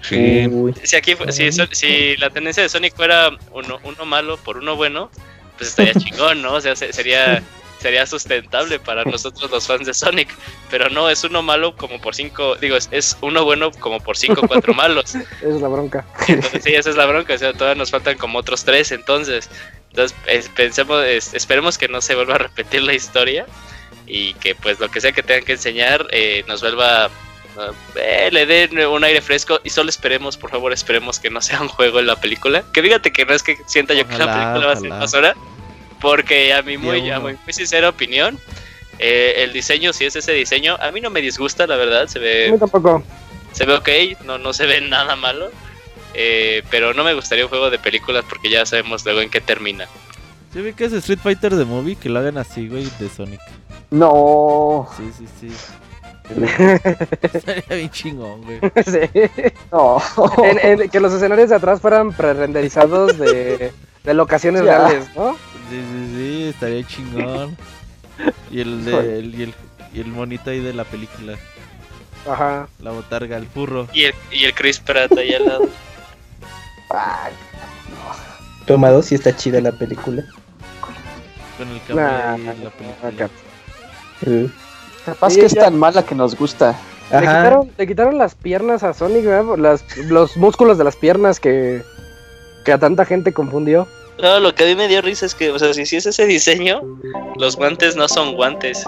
[0.00, 0.48] Sí.
[0.84, 5.10] Si, aquí, si, si, la tendencia de Sonic fuera uno, uno malo por uno bueno,
[5.58, 6.54] pues estaría chingón, ¿no?
[6.54, 7.42] O sea, sería
[7.80, 10.28] sería sustentable para nosotros los fans de Sonic,
[10.70, 14.40] pero no, es uno malo como por cinco, digo, es, uno bueno como por cinco
[14.42, 15.14] o cuatro malos.
[15.14, 16.04] esa es la bronca.
[16.26, 19.50] sí, esa es la bronca, o sea, todavía nos faltan como otros tres, entonces,
[19.90, 20.18] entonces
[20.54, 23.46] pensemos, esperemos que no se vuelva a repetir la historia
[24.06, 27.10] y que pues lo que sea que tengan que enseñar eh, nos vuelva
[27.94, 31.60] eh, le den un aire fresco y solo esperemos, por favor, esperemos que no sea
[31.60, 32.64] un juego en la película.
[32.72, 35.14] Que fíjate que no es que sienta yo que la película va a ser más
[35.14, 35.34] hora,
[36.00, 38.38] porque a mi muy, a muy, sincera opinión,
[38.98, 42.06] eh, el diseño, si es ese diseño, a mí no me disgusta, la verdad.
[42.08, 42.48] Se ve.
[42.48, 43.02] A mí tampoco.
[43.52, 43.88] Se ve ok,
[44.24, 45.50] no, no se ve nada malo.
[46.14, 49.40] Eh, pero no me gustaría un juego de películas porque ya sabemos luego en qué
[49.40, 49.86] termina.
[50.54, 53.40] Yo vi que es Street Fighter de movie que lo hagan así, güey, de Sonic.
[53.90, 54.88] No.
[54.96, 55.52] Sí, sí, sí.
[57.22, 58.60] Estaría bien chingón, güey.
[58.84, 59.20] Sí.
[59.70, 60.02] No.
[60.90, 65.36] que los escenarios de atrás fueran pre-renderizados de, de locaciones reales, ¿no?
[65.70, 67.56] Sí, sí, sí, estaría chingón.
[68.50, 69.54] Y el, de, el, y el,
[69.92, 71.36] y el monito ahí de la película.
[72.28, 72.68] Ajá.
[72.80, 73.88] La botarga, el furro.
[73.92, 75.68] Y el, y el Chris Pratt ahí al lado.
[76.90, 77.32] Ay,
[77.90, 78.66] no.
[78.66, 80.24] Toma dos, y está chida la película.
[81.58, 83.30] Con el cambio nah, la película.
[84.26, 84.48] Uh.
[85.04, 86.78] Capaz sí, que es tan mala que nos gusta.
[87.12, 89.56] Le quitaron, le quitaron, las piernas a Sonic, ¿verdad?
[89.56, 91.82] Las, los músculos de las piernas que,
[92.64, 93.86] que a tanta gente confundió.
[94.20, 96.06] No, lo que a mí me dio risa es que, o sea, si, si es
[96.06, 96.80] ese diseño,
[97.36, 98.84] los guantes no son guantes.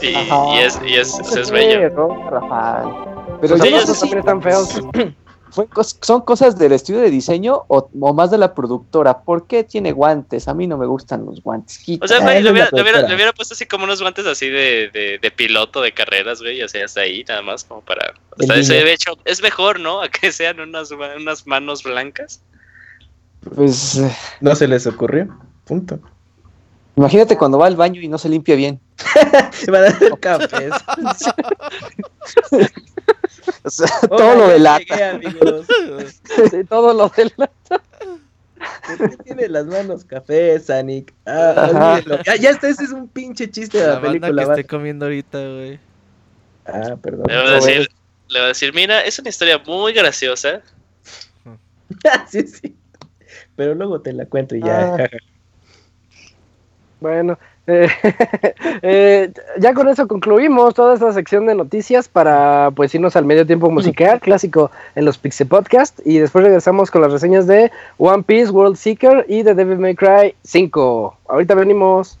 [0.00, 1.90] Y, y es, y es, es bello.
[1.90, 2.88] ¿no, Rafael?
[3.40, 4.80] Pero pues ellos también están feos.
[6.00, 9.20] ¿Son cosas del estudio de diseño o, más de la productora?
[9.22, 10.48] ¿Por qué tiene guantes?
[10.48, 11.78] A mí no me gustan los guantes.
[12.00, 16.40] o sea, le, hubiera, puesto así como unos guantes así de, de, piloto de carreras,
[16.40, 18.14] güey, o sea, hasta ahí nada más como para...
[18.38, 20.00] O sea, de hecho, es mejor, ¿no?
[20.00, 22.42] A que sean unas, unas manos blancas.
[23.54, 23.98] Pues...
[23.98, 24.10] Eh,
[24.40, 25.98] no se les ocurrió, punto.
[26.96, 28.80] Imagínate cuando va al baño y no se limpia bien.
[29.72, 30.68] Va a dar café.
[34.08, 35.20] todo lo delata.
[36.68, 37.82] todo lo delata.
[38.98, 41.12] ¿Por qué tiene las manos café, Sanic?
[41.26, 44.44] Ah, ya, ya este ese es un pinche chiste de la, película.
[44.44, 45.80] que esté comiendo ahorita, güey.
[46.66, 47.24] Ah, perdón.
[47.26, 47.90] Le voy, a decir,
[48.28, 50.60] le voy a decir, mira, es una historia muy graciosa.
[52.30, 52.76] sí, sí.
[53.62, 54.96] Pero luego te la cuento y ya.
[54.96, 55.08] Ah.
[57.00, 57.36] Bueno,
[57.66, 57.88] eh,
[58.82, 63.44] eh, ya con eso concluimos toda esta sección de noticias para pues irnos al medio
[63.44, 68.22] tiempo musical clásico en los Pixie Podcast y después regresamos con las reseñas de One
[68.22, 71.16] Piece World Seeker y de Devil May Cry 5.
[71.28, 72.20] Ahorita venimos.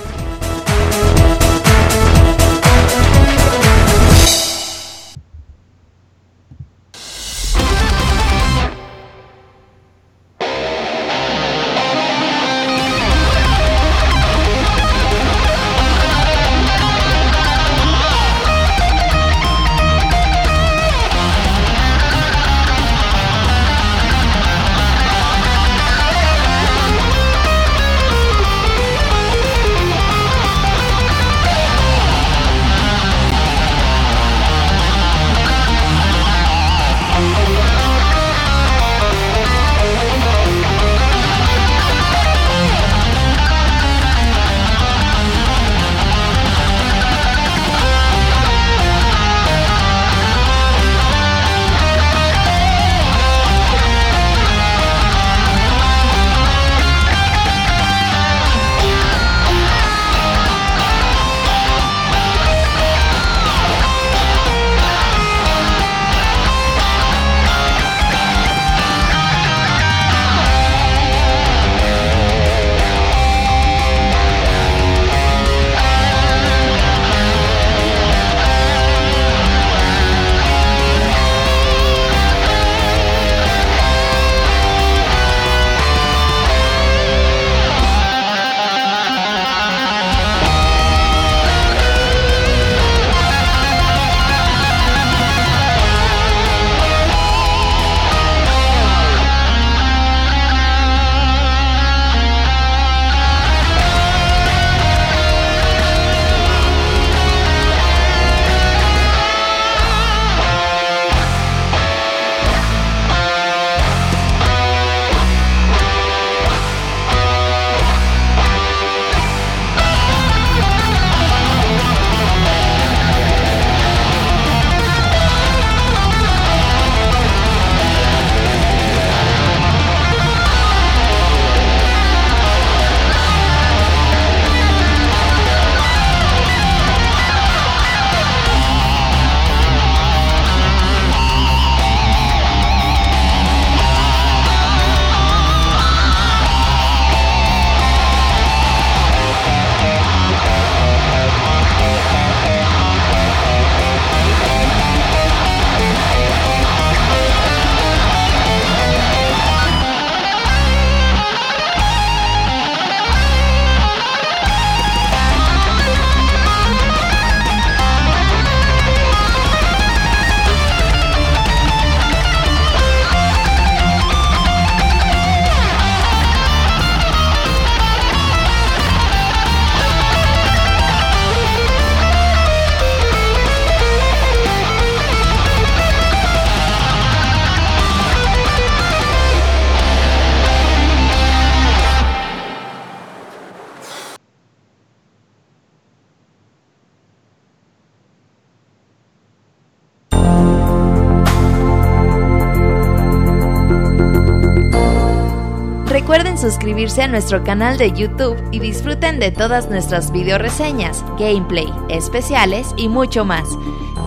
[206.41, 212.73] suscribirse a nuestro canal de YouTube y disfruten de todas nuestras video reseñas, gameplay, especiales
[212.77, 213.47] y mucho más.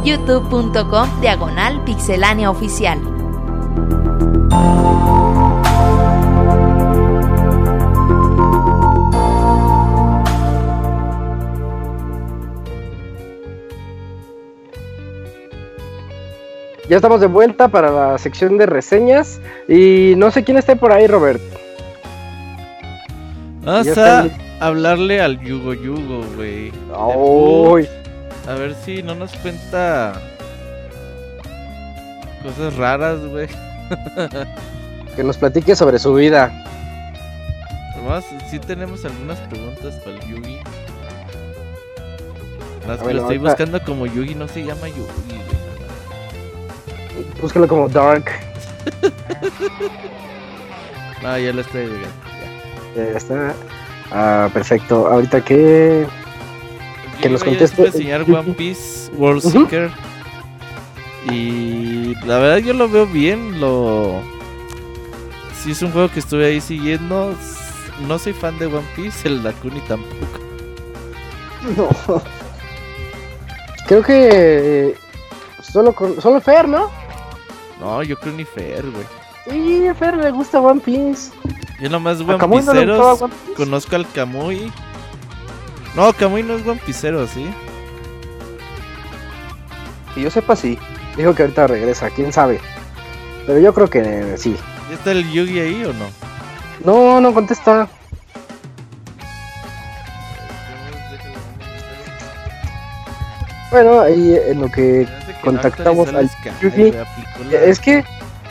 [0.05, 2.98] youtube.com diagonal pixelania oficial.
[16.89, 20.93] Ya estamos de vuelta para la sección de reseñas y no sé quién esté por
[20.93, 21.40] ahí, Robert.
[23.65, 24.28] Vamos a
[24.61, 26.73] hablarle al Yugo Yugo, güey.
[28.47, 30.20] A ver si no nos cuenta
[32.43, 33.49] cosas raras, güey.
[35.16, 36.53] que nos platique sobre su vida.
[37.95, 40.59] Además, sí tenemos algunas preguntas para el Yugi.
[42.86, 45.41] Las que lo estoy buscando como Yugi no se llama Yugi,
[47.41, 48.27] Búscalo como Dark.
[51.23, 52.34] no, ya lo estoy viendo.
[52.95, 53.03] Ya.
[53.16, 53.55] está.
[54.11, 55.07] Ah, perfecto.
[55.07, 56.07] Ahorita que.
[57.21, 57.87] Que nos conteste.
[57.87, 59.91] Enseñar One Piece World Seeker.
[61.31, 63.61] Y la verdad yo lo veo bien.
[63.61, 64.21] Lo.
[65.62, 67.35] Si es un juego que estuve ahí siguiendo.
[68.07, 70.41] No soy fan de One Piece, el Dakuni tampoco.
[71.77, 72.23] No.
[73.87, 74.95] Creo que.
[75.62, 76.91] Solo, con, solo Fer, ¿no?
[77.81, 79.05] No, yo creo ni Fer, güey.
[79.49, 81.31] Sí, a Fer le gusta One Piece.
[81.81, 83.25] Yo nomás One Pieceros
[83.57, 84.73] conozco al Kamui.
[85.95, 87.47] No, Kamui no es One Piecero, ¿sí?
[90.15, 90.79] Que yo sepa, sí.
[91.16, 92.61] Dijo que ahorita regresa, quién sabe.
[93.47, 94.57] Pero yo creo que sí.
[94.89, 96.07] ¿Ya está el Yugi ahí o no?
[96.85, 97.89] No, no contesta.
[103.71, 105.07] Bueno, ahí en lo que
[105.43, 106.31] contactamos al
[106.62, 106.95] Yugi.
[107.53, 108.05] Es que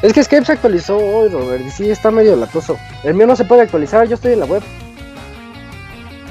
[0.04, 2.78] es que Skype se actualizó hoy, Robert, y sí está medio latoso.
[3.06, 4.62] El mío no se puede actualizar, yo estoy en la web.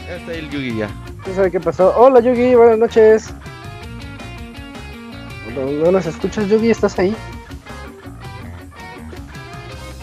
[0.07, 0.91] Ya está el Yugi ya.
[1.25, 1.95] ¿Quién sabe qué pasó?
[1.97, 3.33] Hola Yugi, buenas noches.
[5.57, 6.71] ¿No, nos escuchas, Yugi?
[6.71, 7.17] ¿Estás ahí?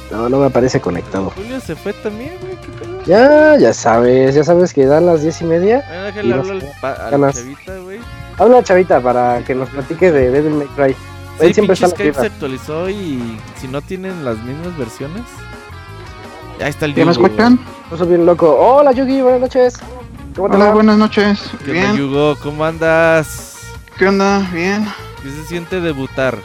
[0.10, 1.30] No, no me aparece conectado.
[1.36, 2.58] Julio se fue también, güey.
[3.06, 5.84] Ya, ya sabes, ya sabes que dan las diez y media.
[6.06, 8.00] déjale hablar a la chavita, güey.
[8.40, 10.96] Habla chavita para que nos platique de Devil May Cry.
[11.40, 15.24] Sí, siempre está Skype se actualizó y si no tienen las mismas versiones.
[16.60, 17.60] Ya está el ¿Ya me escuchan?
[17.98, 18.58] Soy bien loco.
[18.60, 19.78] Hola Yugi, buenas noches.
[20.36, 21.50] ¿Cómo te Hola, buenas noches.
[21.66, 21.86] ¿Qué bien.
[21.86, 22.36] Onda, Yugo?
[22.44, 23.58] ¿Cómo andas?
[23.98, 24.50] ¿Qué onda?
[24.52, 24.86] Bien.
[25.24, 26.38] ¿Qué se siente debutar?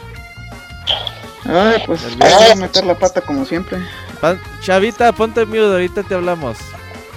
[1.43, 3.79] Ay, pues voy a meter la pata como siempre.
[4.61, 6.57] Chavita, ponte mute, ahorita te hablamos.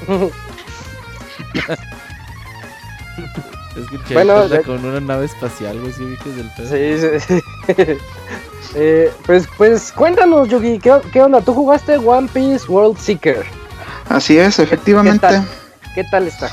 [3.78, 7.42] Es bueno, con una nave espacial, güey, Sí, sí,
[8.74, 11.40] eh, pues, pues cuéntanos, Yugi, ¿qué, onda?
[11.40, 13.46] ¿Tú jugaste One Piece World Seeker?
[14.08, 15.42] Así es, efectivamente.
[15.94, 16.50] ¿Qué tal, está?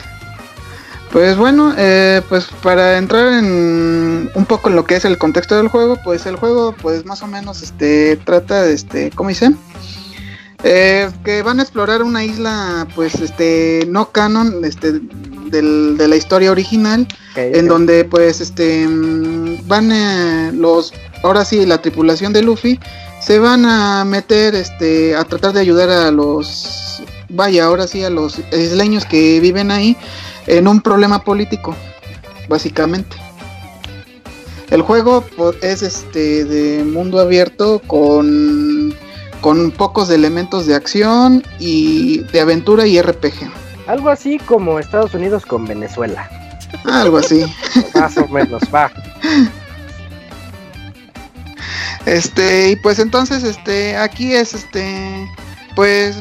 [1.12, 5.56] Pues bueno, eh, pues para entrar en un poco en lo que es el contexto
[5.56, 9.52] del juego, pues el juego, pues más o menos, este, trata de, este, ¿cómo dice?
[10.64, 15.00] Eh, que van a explorar una isla, pues, este, no canon, este,
[15.62, 21.82] de la historia original, en donde pues este mm, van eh, los, ahora sí, la
[21.82, 22.80] tripulación de Luffy
[23.20, 28.10] se van a meter este a tratar de ayudar a los, vaya, ahora sí, a
[28.10, 29.98] los isleños que viven ahí
[30.48, 31.76] en un problema político,
[32.48, 33.18] básicamente.
[34.70, 35.24] El juego
[35.62, 38.96] es este de mundo abierto con
[39.46, 43.65] con pocos elementos de acción y de aventura y RPG.
[43.88, 46.30] Algo así como Estados Unidos con Venezuela.
[46.86, 47.46] Algo así.
[47.94, 48.92] Más o menos, va.
[52.06, 55.28] Este, y pues entonces, este, aquí es, este,
[55.76, 56.18] pues,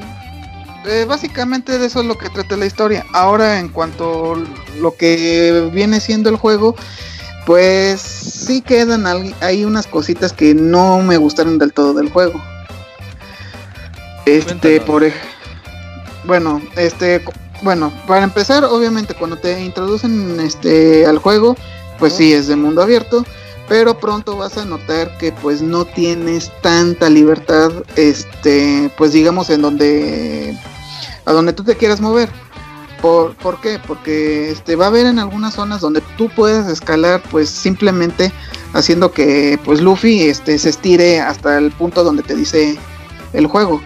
[0.86, 3.04] eh, básicamente de eso es lo que trata la historia.
[3.12, 4.34] Ahora, en cuanto
[4.78, 6.74] lo que viene siendo el juego,
[7.46, 9.04] pues sí quedan
[9.40, 12.42] ahí unas cositas que no me gustaron del todo del juego.
[14.24, 15.04] Este, por
[16.24, 17.22] bueno, este,
[17.64, 21.56] bueno, para empezar, obviamente cuando te introducen este al juego,
[21.98, 23.24] pues sí es de mundo abierto,
[23.68, 29.62] pero pronto vas a notar que pues no tienes tanta libertad, este, pues digamos en
[29.62, 30.56] donde
[31.24, 32.28] a donde tú te quieras mover.
[33.00, 33.78] ¿Por, ¿Por, qué?
[33.86, 38.32] Porque este, va a haber en algunas zonas donde tú puedes escalar pues simplemente
[38.72, 42.78] haciendo que pues Luffy este, se estire hasta el punto donde te dice
[43.32, 43.82] el juego.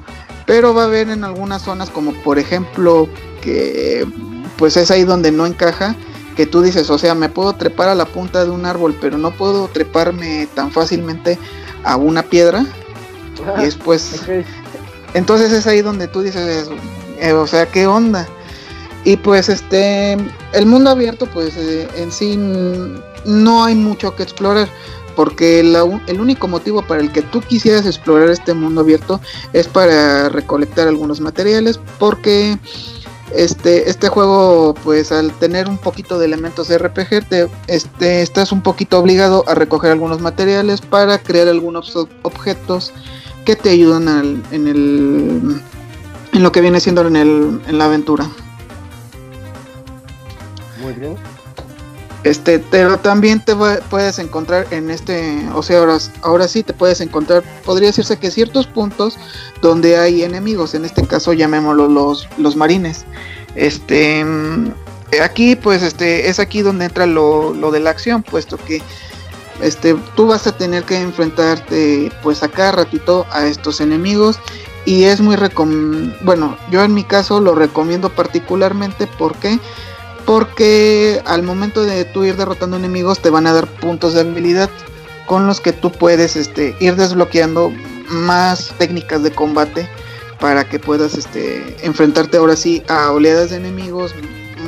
[0.46, 3.08] Pero va a haber en algunas zonas como por ejemplo
[3.40, 4.06] que
[4.56, 5.94] pues es ahí donde no encaja,
[6.36, 9.18] que tú dices, o sea, me puedo trepar a la punta de un árbol, pero
[9.18, 11.38] no puedo treparme tan fácilmente
[11.84, 12.64] a una piedra.
[13.58, 14.22] y después,
[15.14, 16.68] entonces es ahí donde tú dices,
[17.18, 18.28] eh, o sea, ¿qué onda?
[19.04, 20.16] Y pues este,
[20.52, 22.36] el mundo abierto pues eh, en sí
[23.24, 24.68] no hay mucho que explorar
[25.18, 29.20] porque el único motivo para el que tú quisieras explorar este mundo abierto
[29.52, 32.56] es para recolectar algunos materiales, porque
[33.34, 38.52] este, este juego, pues al tener un poquito de elementos de RPG, te, este, estás
[38.52, 42.92] un poquito obligado a recoger algunos materiales para crear algunos objetos
[43.44, 45.62] que te ayudan en, el,
[46.32, 48.28] en lo que viene siendo en, el, en la aventura.
[50.82, 51.16] Muy bien.
[52.24, 53.54] Este, pero también te
[53.88, 58.30] puedes encontrar en este, o sea, ahora, ahora sí te puedes encontrar, podría decirse que
[58.30, 59.16] ciertos puntos
[59.62, 63.04] donde hay enemigos, en este caso llamémoslo los, los marines.
[63.54, 64.24] Este,
[65.22, 68.82] aquí pues este, es aquí donde entra lo, lo de la acción, puesto que
[69.62, 74.38] este, tú vas a tener que enfrentarte pues a cada ratito a estos enemigos
[74.84, 79.58] y es muy recom bueno yo en mi caso lo recomiendo particularmente porque
[80.28, 84.68] porque al momento de tú ir derrotando enemigos te van a dar puntos de habilidad
[85.24, 87.72] con los que tú puedes este, ir desbloqueando
[88.10, 89.88] más técnicas de combate
[90.38, 94.14] para que puedas este, enfrentarte ahora sí a oleadas de enemigos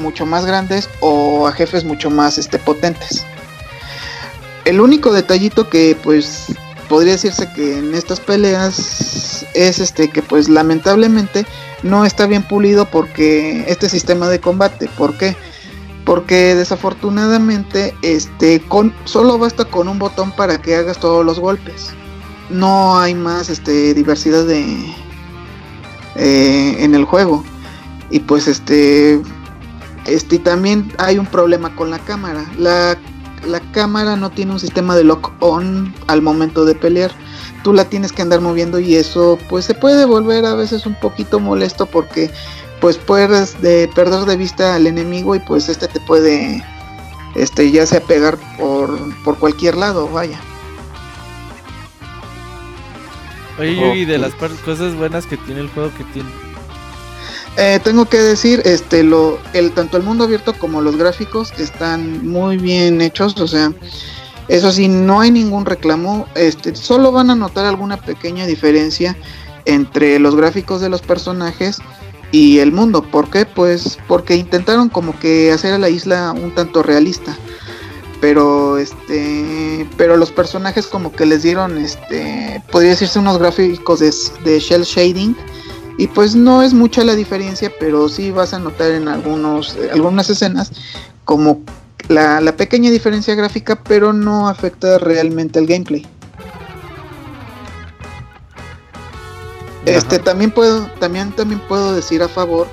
[0.01, 3.27] mucho más grandes o a jefes mucho más este, potentes.
[4.65, 6.55] El único detallito que pues
[6.89, 11.45] podría decirse que en estas peleas es este que pues lamentablemente
[11.83, 15.37] no está bien pulido porque este sistema de combate, ¿por qué?
[16.11, 21.93] Porque desafortunadamente este con solo basta con un botón para que hagas todos los golpes.
[22.49, 24.93] No hay más este diversidad de
[26.17, 27.45] eh, en el juego.
[28.11, 29.23] Y pues este
[30.05, 32.45] este también hay un problema con la cámara.
[32.59, 32.99] La,
[33.47, 37.13] la cámara no tiene un sistema de lock on al momento de pelear.
[37.63, 40.97] Tú la tienes que andar moviendo y eso pues se puede volver a veces un
[40.97, 42.33] poquito molesto porque
[42.81, 46.65] pues puedes de perder de vista al enemigo y pues este te puede
[47.35, 50.41] este ya sea pegar por, por cualquier lado, vaya.
[53.59, 56.31] Oye, y de las cosas buenas que tiene el juego que tiene.
[57.57, 62.27] Eh, tengo que decir, este, lo, el, tanto el mundo abierto como los gráficos están
[62.27, 63.73] muy bien hechos, o sea,
[64.49, 69.17] eso sí, no hay ningún reclamo, este, solo van a notar alguna pequeña diferencia
[69.67, 71.83] entre los gráficos de los personajes
[72.33, 73.03] y el mundo.
[73.03, 73.47] ¿Por qué?
[73.47, 77.37] Pues porque intentaron como que hacer a la isla un tanto realista.
[78.21, 84.59] Pero este, pero los personajes como que les dieron este, podría decirse unos gráficos de,
[84.61, 85.35] shell shading
[85.97, 90.29] y pues no es mucha la diferencia, pero sí vas a notar en algunos algunas
[90.29, 90.71] escenas
[91.25, 91.63] como
[92.09, 96.07] la, la pequeña diferencia gráfica, pero no afecta realmente el gameplay.
[99.87, 102.67] Este también puedo, también, también puedo decir a favor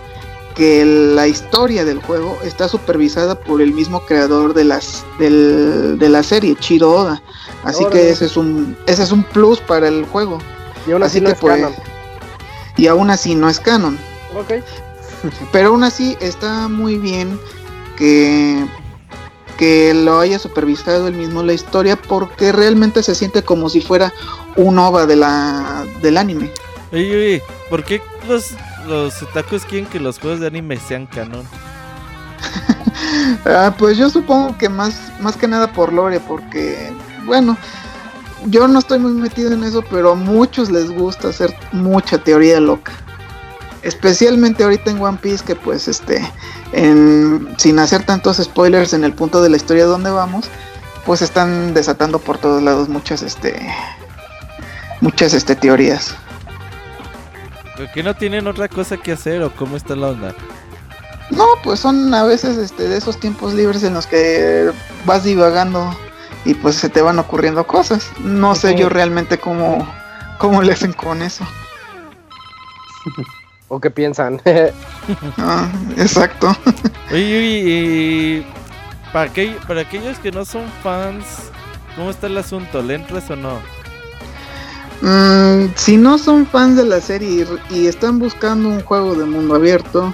[0.55, 6.23] que la historia del juego está supervisada por el mismo creador de las de la
[6.23, 7.21] serie, Chiro Oda.
[7.63, 10.39] Así que ese es un ese es un plus para el juego.
[10.87, 11.73] Y aún así, no es canon.
[12.75, 13.97] Y aún así no es canon.
[15.51, 17.39] Pero aún así está muy bien
[17.95, 18.65] que
[19.57, 24.13] que lo haya supervisado el mismo la historia porque realmente se siente como si fuera
[24.55, 26.51] un OVA de la del anime.
[26.91, 28.51] Oye, oye, ¿por qué los,
[28.87, 31.45] los otakus quieren que los juegos de anime sean canon?
[33.45, 36.93] ah, pues yo supongo que más, más que nada por lore, porque,
[37.25, 37.57] bueno,
[38.45, 42.59] yo no estoy muy metido en eso, pero a muchos les gusta hacer mucha teoría
[42.59, 42.93] loca.
[43.81, 46.21] Especialmente ahorita en One Piece, que pues este,
[46.71, 50.49] en, sin hacer tantos spoilers en el punto de la historia donde vamos,
[51.05, 53.55] pues están desatando por todos lados muchas, este,
[55.01, 56.15] muchas, este, teorías.
[57.93, 60.33] ¿Que no tienen otra cosa que hacer o cómo está la onda?
[61.29, 64.71] No, pues son a veces este, de esos tiempos libres en los que
[65.05, 65.95] vas divagando
[66.45, 68.09] y pues se te van ocurriendo cosas.
[68.19, 69.87] No sé yo realmente cómo,
[70.37, 71.45] cómo le hacen con eso.
[73.67, 74.41] ¿O qué piensan?
[75.37, 76.55] ah, exacto.
[77.11, 78.47] Oye, y
[79.11, 79.31] para,
[79.67, 81.51] para aquellos que no son fans,
[81.95, 82.81] ¿cómo está el asunto?
[82.81, 83.76] ¿Le entras o no?
[85.01, 89.55] Mm, si no son fans de la serie y, están buscando un juego de mundo
[89.55, 90.13] abierto,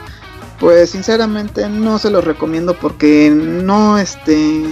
[0.59, 4.63] pues sinceramente no se los recomiendo porque no este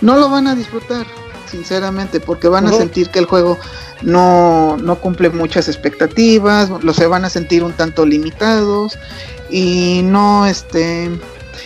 [0.00, 1.06] no lo van a disfrutar,
[1.46, 3.58] sinceramente, porque van a sentir que el juego
[4.02, 8.98] no, no cumple muchas expectativas, lo se van a sentir un tanto limitados
[9.50, 11.10] y no este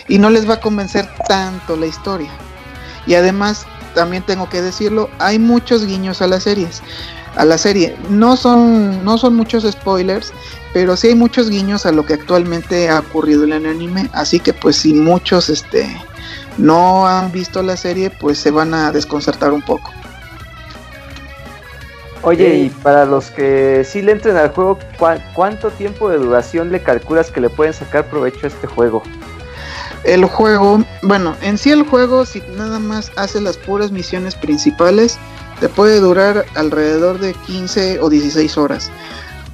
[0.07, 2.31] y no les va a convencer tanto la historia.
[3.07, 6.81] Y además, también tengo que decirlo, hay muchos guiños a las series.
[7.35, 7.95] A la serie.
[8.09, 10.33] No son, no son muchos spoilers,
[10.73, 14.09] pero sí hay muchos guiños a lo que actualmente ha ocurrido en el anime.
[14.13, 15.87] Así que pues si muchos este,
[16.57, 19.91] no han visto la serie, pues se van a desconcertar un poco.
[22.21, 24.79] Oye, y para los que sí le entren al juego,
[25.35, 29.03] ¿cuánto tiempo de duración le calculas que le pueden sacar provecho a este juego?
[30.03, 35.19] El juego, bueno, en sí el juego, si nada más hace las puras misiones principales,
[35.59, 38.91] te puede durar alrededor de 15 o 16 horas.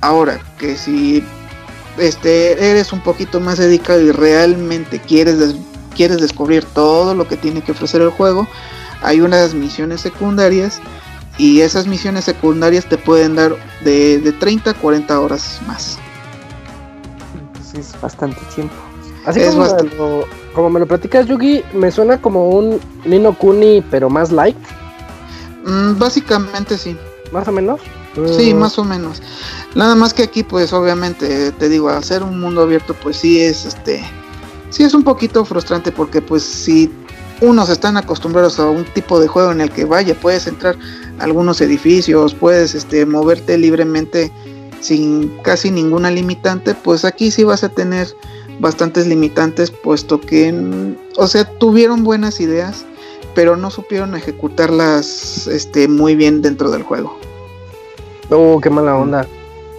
[0.02, 1.24] Ahora, que si
[1.98, 5.56] este, eres un poquito más dedicado y realmente quieres,
[5.96, 8.48] quieres descubrir todo lo que tiene que ofrecer el juego,
[9.04, 10.80] hay unas misiones secundarias
[11.38, 15.98] y esas misiones secundarias te pueden dar de, de 30 a 40 horas más.
[17.40, 18.76] Entonces es bastante tiempo.
[19.26, 23.84] Así como, Me lo, como me lo platicas, Yugi, me suena como un Nino Kuni,
[23.92, 24.58] pero más light.
[25.66, 26.98] Mm, básicamente sí.
[27.32, 27.80] ¿Más o menos?
[28.38, 28.58] Sí, mm.
[28.58, 29.22] más o menos.
[29.76, 33.66] Nada más que aquí, pues obviamente, te digo, hacer un mundo abierto, pues sí es
[33.66, 34.04] este.
[34.70, 36.92] Sí es un poquito frustrante porque, pues, si
[37.42, 40.78] unos están acostumbrados a un tipo de juego en el que vaya, puedes entrar
[41.20, 44.32] a algunos edificios, puedes este, moverte libremente
[44.80, 48.08] sin casi ninguna limitante, pues aquí sí vas a tener
[48.60, 50.54] bastantes limitantes, puesto que,
[51.18, 52.86] o sea, tuvieron buenas ideas,
[53.34, 57.18] pero no supieron ejecutarlas este, muy bien dentro del juego.
[58.30, 59.28] Oh, qué mala onda.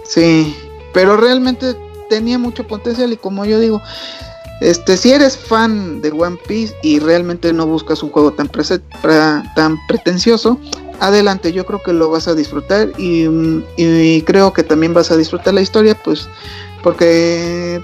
[0.05, 0.55] Sí,
[0.93, 1.75] pero realmente
[2.09, 3.81] tenía mucho potencial y como yo digo,
[4.61, 8.49] este, si eres fan de One Piece y realmente no buscas un juego tan,
[9.55, 10.59] tan pretencioso,
[10.99, 15.53] adelante, yo creo que lo vas a disfrutar y, creo que también vas a disfrutar
[15.53, 16.29] la historia, pues
[16.81, 17.81] porque,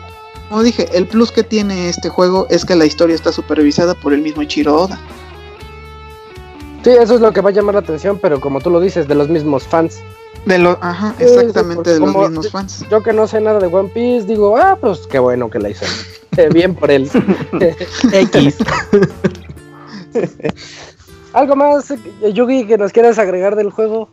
[0.50, 4.14] como dije, el plus que tiene este juego es que la historia está supervisada por
[4.14, 5.00] el mismo Ichiro Oda.
[6.84, 9.08] Sí, eso es lo que va a llamar la atención, pero como tú lo dices,
[9.08, 10.00] de los mismos fans.
[10.46, 12.86] De lo, ajá, exactamente, de los mismos fans.
[12.90, 15.70] Yo que no sé nada de One Piece, digo, ah, pues qué bueno que la
[15.70, 15.86] hizo.
[16.54, 17.10] Bien por él.
[18.14, 18.58] X.
[21.34, 21.94] ¿Algo más,
[22.34, 24.10] Yugi, que nos quieras agregar del juego?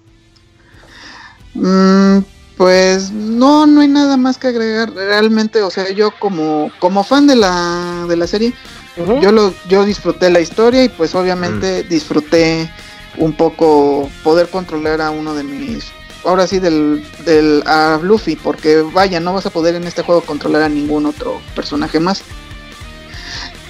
[1.55, 2.19] Mm,
[2.57, 4.93] pues no, no hay nada más que agregar.
[4.93, 8.53] Realmente, o sea, yo como, como fan de la, de la serie,
[8.97, 11.89] yo, lo, yo disfruté la historia y pues obviamente mm.
[11.89, 12.71] disfruté
[13.19, 15.85] un poco poder controlar a uno de mis
[16.25, 20.23] ahora sí del, del a Luffy, porque vaya, no vas a poder en este juego
[20.23, 22.23] controlar a ningún otro personaje más.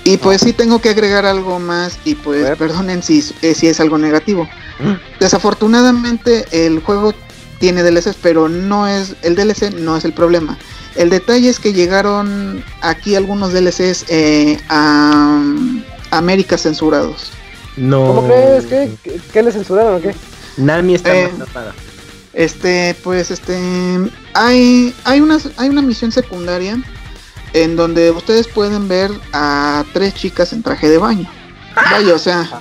[0.05, 3.81] Y pues sí tengo que agregar algo más y pues perdonen si, eh, si es
[3.81, 4.49] algo negativo.
[4.79, 5.19] Mm.
[5.19, 7.13] Desafortunadamente el juego
[7.59, 10.57] tiene DLCs, pero no es el DLC no es el problema.
[10.97, 15.43] El detalle es que llegaron aquí algunos DLCs eh, a,
[16.11, 17.33] América censurados.
[17.77, 18.07] No.
[18.07, 18.67] ¿Cómo crees?
[18.67, 18.91] ¿Qué,
[19.33, 20.15] qué, le censuraron o qué?
[20.57, 21.31] Nami está eh,
[22.33, 23.59] este, pues, este,
[24.35, 26.79] hay, hay, una, hay una misión secundaria
[27.53, 31.29] en donde ustedes pueden ver a tres chicas en traje de baño.
[31.75, 32.61] Vaya, o sea,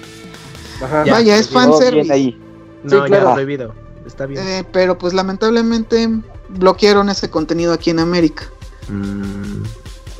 [0.79, 2.11] vaya, es fanservice.
[2.11, 2.39] Ahí.
[2.83, 3.33] No, sí, claro.
[3.33, 3.73] prohibido.
[4.05, 4.47] Está bien.
[4.47, 6.09] Eh, pero pues lamentablemente
[6.49, 8.45] bloquearon ese contenido aquí en América.
[8.87, 9.63] Mm.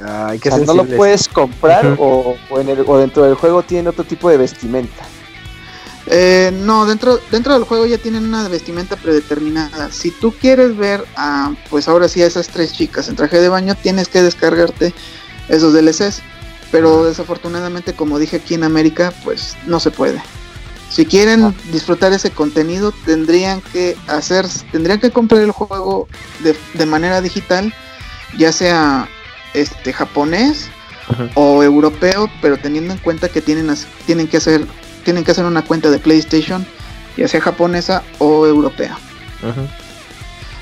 [0.04, 4.04] Ay, que no lo puedes comprar o, en el, o dentro del juego tiene otro
[4.04, 5.04] tipo de vestimenta.
[6.08, 9.92] Eh, no, dentro, dentro del juego ya tienen una vestimenta predeterminada.
[9.92, 13.50] Si tú quieres ver a, pues ahora sí, a esas tres chicas en traje de
[13.50, 14.94] baño, tienes que descargarte
[15.50, 16.22] esos DLCs.
[16.72, 20.22] Pero desafortunadamente, como dije aquí en América, pues no se puede.
[20.96, 21.54] Si quieren ah.
[21.74, 26.08] disfrutar ese contenido, tendrían que hacer, tendrían que comprar el juego
[26.40, 27.74] de, manera digital,
[28.38, 29.10] ya sea
[29.54, 30.70] este japonés
[31.34, 34.66] o europeo, pero teniendo en cuenta que tienen, tienen que hacer
[35.04, 36.66] tienen que hacer una cuenta de PlayStation,
[37.18, 38.98] ya sea japonesa o europea.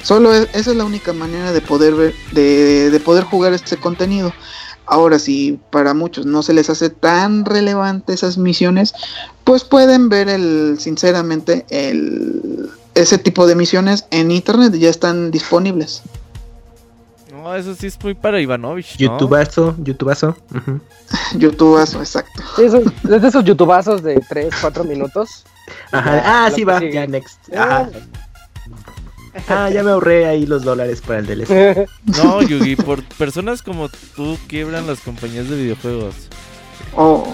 [0.02, 4.34] Solo esa es la única manera de poder ver, de, poder jugar este contenido.
[4.94, 8.94] Ahora, si para muchos no se les hace tan relevante esas misiones,
[9.44, 16.03] pues pueden ver el, sinceramente, el, ese tipo de misiones en internet, ya están disponibles.
[17.32, 18.99] No, eso sí es muy para Ivanovich.
[18.99, 18.99] ¿no?
[18.99, 20.38] YouTubazo, YouTubazo.
[21.40, 22.44] YouTubazo, exacto.
[22.60, 25.44] es de esos YouTubazos de 3, 4 minutos.
[25.91, 26.45] Ajá.
[26.45, 27.52] Ah, sí va, ya next.
[27.52, 27.90] Ajá.
[29.48, 31.88] Ah, ya me ahorré ahí los dólares para el DLC.
[32.06, 36.16] No, Yugi, por personas como tú quiebran las compañías de videojuegos.
[36.96, 37.26] Oh.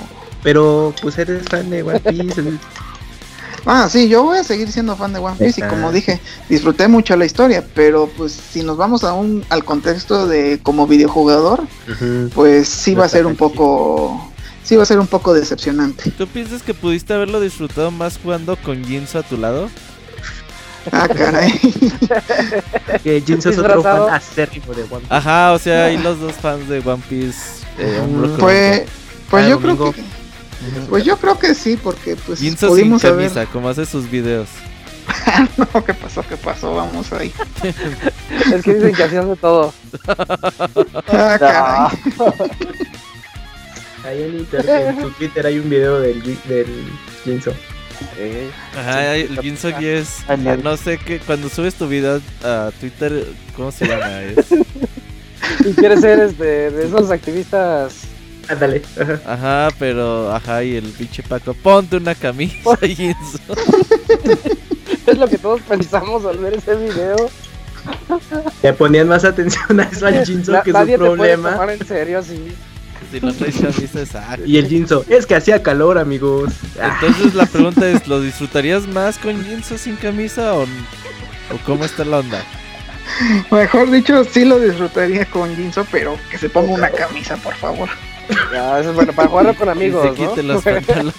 [0.43, 2.43] Pero pues eres fan de One Piece.
[3.65, 6.87] Ah, sí, yo voy a seguir siendo fan de One Piece y como dije, disfruté
[6.87, 11.63] mucho la historia, pero pues si nos vamos aún al contexto de como videojugador,
[12.33, 14.31] pues sí va a ser un poco
[14.63, 16.11] sí va a ser un poco decepcionante.
[16.11, 19.69] ¿Tú piensas que pudiste haberlo disfrutado más jugando con Jinzo a tu lado?
[20.91, 21.51] Ah, caray.
[23.03, 25.13] que Jinzo es otro fan acérrimo de One Piece.
[25.13, 27.65] Ajá, o sea, hay los dos fans de One Piece.
[27.77, 28.01] Eh,
[28.39, 28.83] pues,
[29.29, 30.03] pues yo creo que.
[30.89, 34.49] Pues yo creo que sí, porque pues Jinzo pudimos sin camisa, como hace sus videos.
[35.57, 36.23] no, ¿qué pasó?
[36.27, 36.75] ¿Qué pasó?
[36.75, 37.33] Vamos ahí.
[38.53, 39.73] es que dicen que así hace todo.
[41.07, 42.13] ah, caray.
[44.05, 46.85] Ahí en, internet, en su Twitter hay un video del, del
[47.99, 48.53] Jinzo.
[48.77, 50.23] Ajá, el Jinzo aquí es.
[50.63, 51.19] No sé qué.
[51.19, 54.21] Cuando subes tu video a Twitter, ¿cómo se llama?
[54.21, 55.65] Es...
[55.65, 58.01] y quieres ser este, de esos activistas.
[58.47, 58.81] Ándale.
[59.25, 59.69] Ajá.
[59.77, 60.33] pero.
[60.33, 61.53] Ajá, y el pinche Paco.
[61.53, 63.39] Ponte una camisa, Jinzo.
[65.05, 67.29] es lo que todos pensamos al ver ese video.
[68.61, 71.49] Le ponían más atención a eso al Jinzo que su problema.
[71.49, 72.55] Te tomar en serio, sí.
[73.11, 74.45] Si no traes camisa, exacto.
[74.45, 76.53] Y el Jinzo, es que hacía calor, amigos.
[76.79, 82.05] Entonces la pregunta es, ¿lo disfrutarías más con Jinzo sin camisa o, o cómo está
[82.05, 82.43] la onda?
[83.49, 87.89] Mejor dicho, sí lo disfrutaría con Jinzo, pero que se ponga una camisa, por favor.
[88.53, 91.15] Ya, eso es bueno, para jugarlo con amigos, y se quite los pantalones.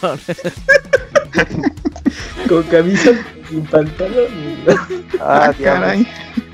[2.48, 3.10] con camisa
[3.48, 4.76] sin pantalones.
[5.20, 6.06] Ah, ah caray.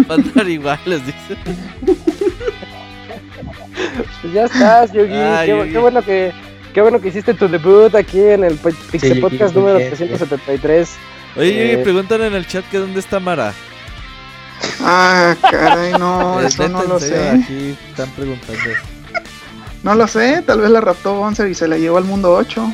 [0.09, 1.37] Van iguales, dice.
[4.23, 5.13] Pues ya estás, Yogi.
[5.73, 6.33] qué, bueno que
[6.73, 10.91] qué bueno que hiciste tu debut aquí en el Pixel Podcast número 373.
[11.37, 13.53] Oye, Yogi, eh, preguntan en el chat que dónde está Mara.
[14.81, 17.29] Ah, caray, no, eso no lo sé.
[17.29, 18.61] Aquí están preguntando.
[19.83, 22.73] No lo sé, tal vez la raptó Bonser y se la llevó al mundo 8.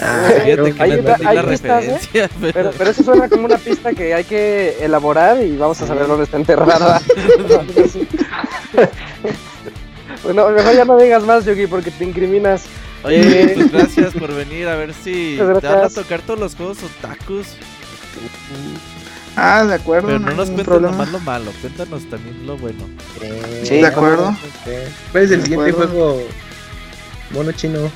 [0.00, 2.28] Ah, fíjate que hay, la referencia, ¿eh?
[2.52, 2.70] pero...
[2.76, 6.24] Pero, eso suena como una pista que hay que elaborar y vamos a saber dónde
[6.24, 7.00] está enterrada.
[10.22, 12.64] Bueno, mejor ya no digas más, Yogi, porque te incriminas.
[13.04, 16.78] Oye, pues gracias por venir a ver si te van a tocar todos los juegos
[16.82, 17.46] otakus.
[19.36, 20.08] Ah, de acuerdo.
[20.08, 22.88] Pero no, nos cuentes nomás lo malo, cuéntanos también lo bueno.
[23.62, 24.36] sí, de acuerdo.
[25.12, 26.22] ¿Cuál es el siguiente juego?
[27.30, 27.90] Mono chino.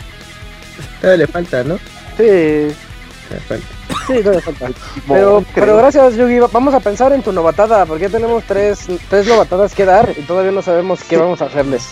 [1.00, 1.78] Todavía le falta, ¿no?
[2.16, 2.22] Sí.
[2.22, 3.66] Le falta.
[4.06, 4.70] Sí, todavía falta.
[5.08, 6.38] Pero, pero gracias, Yugi.
[6.52, 10.22] Vamos a pensar en tu novatada, porque ya tenemos tres, tres novatadas que dar y
[10.22, 11.88] todavía no sabemos qué vamos a hacerles.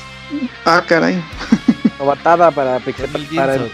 [0.65, 1.23] Ah, caray.
[1.99, 3.11] Novatada para Pixel.
[3.35, 3.70] Para el,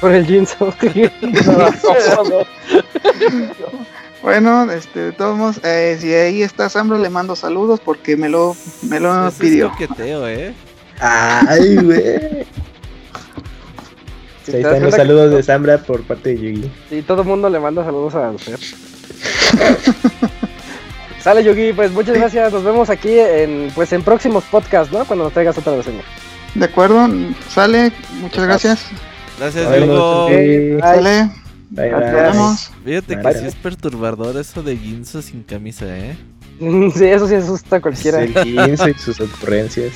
[0.00, 0.74] por el Jinzo.
[4.20, 8.28] Bueno, este, de todos modos, eh, si ahí está Sambro, le mando saludos porque me
[8.28, 9.72] lo, me lo pidió.
[9.78, 10.54] Es ¿eh?
[11.00, 12.46] Ay, güey.
[14.54, 16.70] Ahí están los saludos de Sambra por parte de Yugi.
[16.88, 18.58] Sí, todo el mundo le manda saludos a usted.
[21.20, 22.52] Sale Yugi, pues muchas gracias.
[22.52, 25.04] Nos vemos aquí en pues en próximos podcasts, ¿no?
[25.04, 25.86] Cuando nos traigas otra vez.
[26.54, 27.08] De acuerdo,
[27.48, 27.92] sale.
[28.20, 28.86] Muchas gracias.
[29.38, 30.28] Gracias, Diego.
[30.80, 31.30] Sale.
[31.70, 31.92] Bye,
[32.84, 36.16] Fíjate que sí es perturbador eso de Ginzo sin camisa, ¿eh?
[36.58, 38.22] sí, eso sí asusta a cualquiera.
[38.22, 39.92] El Ginzo y sus ocurrencias.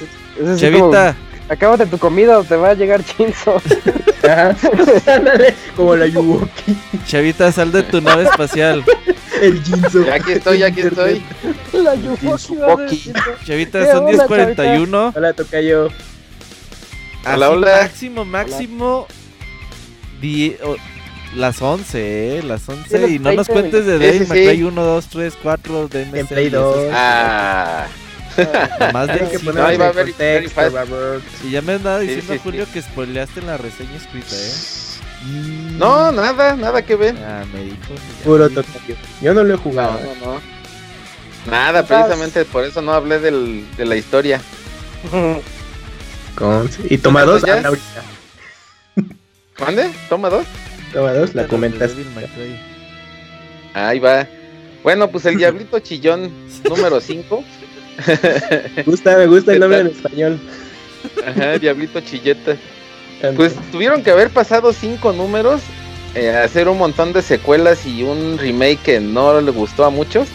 [0.56, 1.16] Chavita.
[1.48, 3.60] Acábate tu comida o te va a llegar Ginzo.
[5.76, 6.76] como la Yuwoki.
[7.06, 8.84] Chavita, sal de tu nave espacial.
[9.40, 9.62] El.
[9.62, 11.22] Ya aquí estoy, ya aquí estoy.
[11.72, 13.12] La Yuwoki.
[13.44, 15.12] Chavita, son 10.41.
[15.14, 15.88] Hola, toca yo.
[17.24, 17.78] Hola, hola.
[17.82, 19.06] Máximo, máximo.
[21.34, 22.42] Las 11, ¿eh?
[22.42, 23.08] Las 11.
[23.08, 26.50] Y no nos cuentes de Devil May Cry 1, 2, 3, 4, de En Play
[26.50, 26.88] 2.
[26.92, 27.86] Ah.
[28.92, 30.60] Más de que poner a texto,
[31.44, 34.82] Y ya me andaba diciendo, sí, sí, Julio, que spoileaste en la reseña escrita, ¿eh?
[35.78, 37.16] No, nada, nada que ver.
[37.24, 37.76] Ah, me dijo.
[38.24, 38.96] Puro toque.
[39.20, 39.92] Yo no lo he jugado.
[39.92, 40.40] No, no, no.
[41.50, 44.40] Nada, precisamente por eso no hablé del, de la historia.
[46.34, 46.70] Con...
[46.88, 47.42] Y toma dos.
[47.44, 47.70] Ah,
[49.60, 49.90] ¿Mande?
[50.08, 50.46] ¿Toma dos?
[51.34, 51.92] la comentas.
[53.74, 54.26] Ahí va.
[54.82, 56.30] Bueno, pues el Diablito Chillón
[56.68, 57.44] número 5.
[58.76, 60.40] Me gusta, me gusta el nombre en español.
[61.26, 62.56] Ajá, Diablito Chilleta.
[63.36, 65.62] Pues tuvieron que haber pasado cinco números,
[66.14, 70.28] eh, hacer un montón de secuelas y un remake que no le gustó a muchos,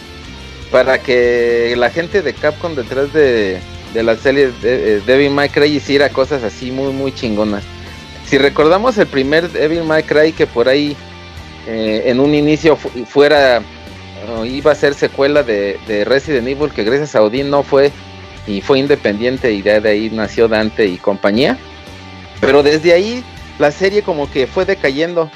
[0.70, 3.60] para que la gente de Capcom detrás de,
[3.92, 7.64] de la serie de, eh, Devil May Cry hiciera cosas así muy, muy chingonas.
[8.26, 10.96] Si recordamos el primer Devil May Cry que por ahí
[11.66, 13.62] eh, en un inicio fuera
[14.44, 17.92] iba a ser secuela de, Resident Evil que gracias a Odin no fue
[18.46, 21.58] y fue independiente y de, ahí nació Dante y compañía.
[22.40, 23.24] Pero desde ahí
[23.58, 25.30] la serie como que fue decayendo.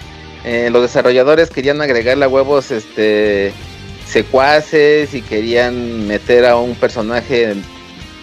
[0.45, 3.53] Eh, los desarrolladores querían agregarle a huevos este
[4.07, 7.55] secuaces y querían meter a un personaje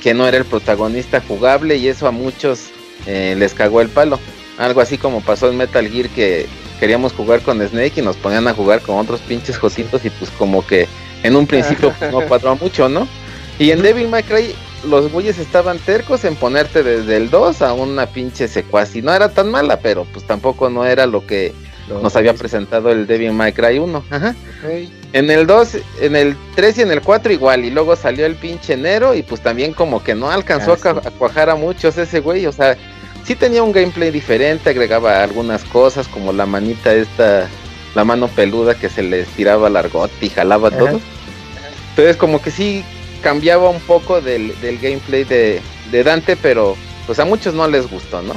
[0.04, 2.70] que no era el protagonista jugable y eso a muchos
[3.06, 4.20] eh, les cagó el palo.
[4.58, 6.46] Algo así como pasó en Metal Gear que
[6.80, 10.32] queríamos jugar con Snake y nos ponían a jugar con otros pinches jositos y pues
[10.32, 10.88] como que
[11.24, 13.08] en un principio pues, no cuadró mucho, ¿no?
[13.58, 17.74] Y en Devil May Cry los güeyes estaban tercos en ponerte desde el 2 a
[17.74, 21.54] una pinche secuaz y no era tan mala, pero pues tampoco no era lo que
[22.02, 24.06] nos había presentado el Devil May Cry 1.
[24.10, 24.36] Ajá.
[25.12, 28.36] En el 2, en el 3 y en el 4 igual, y luego salió el
[28.36, 32.20] pinche Nero y pues también como que no alcanzó ah, a, cuajar a muchos ese
[32.20, 32.78] güey, o sea,
[33.30, 37.48] sí tenía un gameplay diferente, agregaba algunas cosas como la manita esta,
[37.94, 41.00] la mano peluda que se le estiraba largote y jalaba todo.
[41.92, 42.84] Entonces como que sí
[43.22, 44.52] cambiaba un poco del,
[44.82, 45.62] gameplay de,
[45.92, 46.76] de Dante, pero
[47.06, 48.34] pues a muchos no les gustó, ¿no?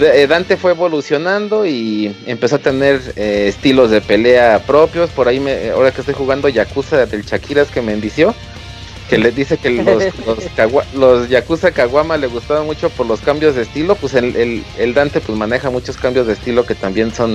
[0.00, 5.10] Eh, Dante fue evolucionando y empezó a tener eh, estilos de pelea propios.
[5.10, 8.32] Por ahí, me, ahora que estoy jugando Yakuza del Shakiras que me endició,
[9.08, 10.04] que les dice que los,
[10.94, 13.94] los, Yakuza Kawama le gustaban mucho por los cambios de estilo.
[13.96, 17.34] Pues el, el, Dante pues maneja muchos cambios de estilo que también son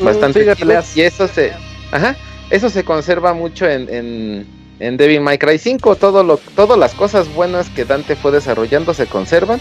[0.00, 0.46] mm, bastante
[0.94, 1.52] y eso se,
[1.92, 2.16] ajá,
[2.50, 4.46] eso se conserva mucho en, en,
[4.80, 5.96] en Devil May Cry 5.
[5.96, 9.60] Todo lo, todas las cosas buenas que Dante fue desarrollando se conservan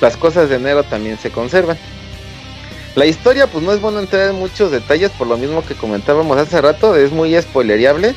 [0.00, 1.78] las cosas de enero también se conservan.
[2.94, 6.38] La historia, pues no es bueno entrar en muchos detalles, por lo mismo que comentábamos
[6.38, 8.14] hace rato, es muy spoilereable.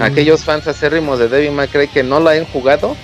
[0.00, 2.96] Aquellos fans acérrimos de Devil May Cry que no lo han jugado,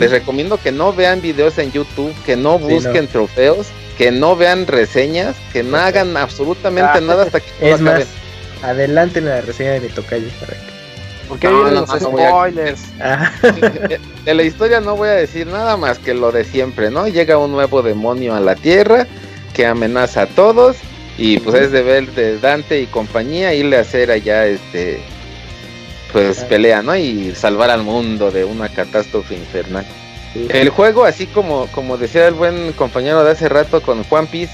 [0.00, 4.66] les recomiendo que no vean videos en YouTube, que no busquen trofeos, que no vean
[4.66, 7.00] reseñas, que no hagan absolutamente ah.
[7.00, 8.04] nada hasta que es más,
[8.62, 10.76] adelante en la reseña de mi tocayo para que
[11.28, 12.82] porque no, los spoilers.
[14.24, 17.08] De, la historia no voy a decir nada más que lo de siempre, ¿no?
[17.08, 19.06] Llega un nuevo demonio a la Tierra
[19.52, 20.76] que amenaza a todos
[21.18, 25.02] y pues es deber de Dante y compañía irle a hacer allá este
[26.12, 26.96] pues pelea, ¿no?
[26.96, 29.86] Y salvar al mundo de una catástrofe infernal.
[30.50, 34.52] El juego, así como, como decía el buen compañero de hace rato con Juan Piece,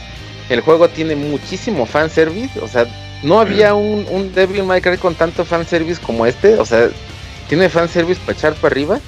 [0.48, 2.86] el juego tiene muchísimo fanservice, o sea,
[3.22, 6.58] no había un, un Devil May Cry con tanto fanservice como este.
[6.58, 6.88] O sea,
[7.48, 9.00] tiene fanservice para echar para arriba.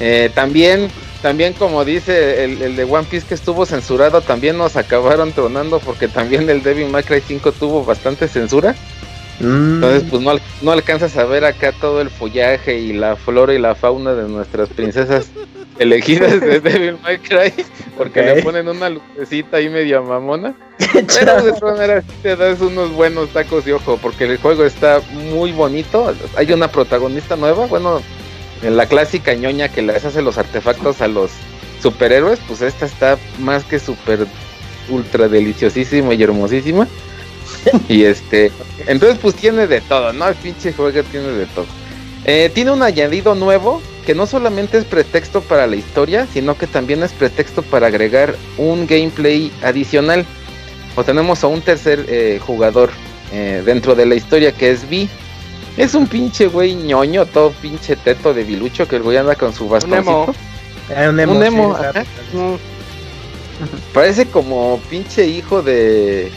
[0.00, 0.90] Eh, también,
[1.20, 6.08] también como dice el, de One Piece que estuvo censurado, también nos acabaron tronando porque
[6.08, 8.74] también el Devil May Cry 5 tuvo bastante censura.
[9.42, 9.74] Mm.
[9.74, 10.32] Entonces, pues no,
[10.62, 14.28] no alcanzas a ver acá todo el follaje y la flora y la fauna de
[14.28, 15.30] nuestras princesas
[15.78, 17.52] elegidas de Devil May Cry
[17.96, 20.54] porque le ponen una lucecita ahí medio mamona.
[20.78, 25.00] Pero de todas maneras te das unos buenos tacos de ojo porque el juego está
[25.12, 26.14] muy bonito.
[26.36, 28.00] Hay una protagonista nueva, bueno,
[28.62, 31.32] en la clásica ñoña que les hace los artefactos a los
[31.82, 34.26] superhéroes, pues esta está más que super
[34.88, 36.86] ultra deliciosísima y hermosísima.
[37.88, 38.50] y este,
[38.86, 40.28] entonces pues tiene de todo, ¿no?
[40.28, 41.66] El pinche juego tiene de todo.
[42.24, 46.66] Eh, tiene un añadido nuevo que no solamente es pretexto para la historia, sino que
[46.66, 50.24] también es pretexto para agregar un gameplay adicional.
[50.96, 52.90] O tenemos a un tercer eh, jugador
[53.32, 55.08] eh, dentro de la historia que es Vi.
[55.76, 59.54] Es un pinche güey ñoño, todo pinche teto de bilucho que el güey anda con
[59.54, 60.34] su bastoncito.
[60.90, 61.32] Un emo.
[61.32, 61.76] un emo.
[63.94, 66.30] Parece como pinche hijo de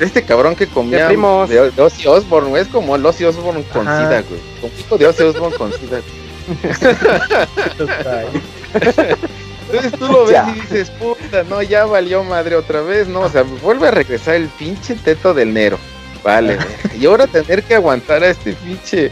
[0.00, 4.22] este cabrón que comía de, de, Ozzy Osbourne, es como el Ozzy Osbourne con SIDA,
[4.22, 4.40] güey.
[4.60, 6.00] Como hijo de Ozzy Osbourne con SIDA.
[8.74, 13.30] Entonces tú lo ves y dices, puta, no, ya valió madre otra vez, no, o
[13.30, 15.78] sea, vuelve a regresar el pinche teto del Nero.
[16.22, 16.58] Vale,
[16.98, 19.10] y ahora tener que aguantar a este pinche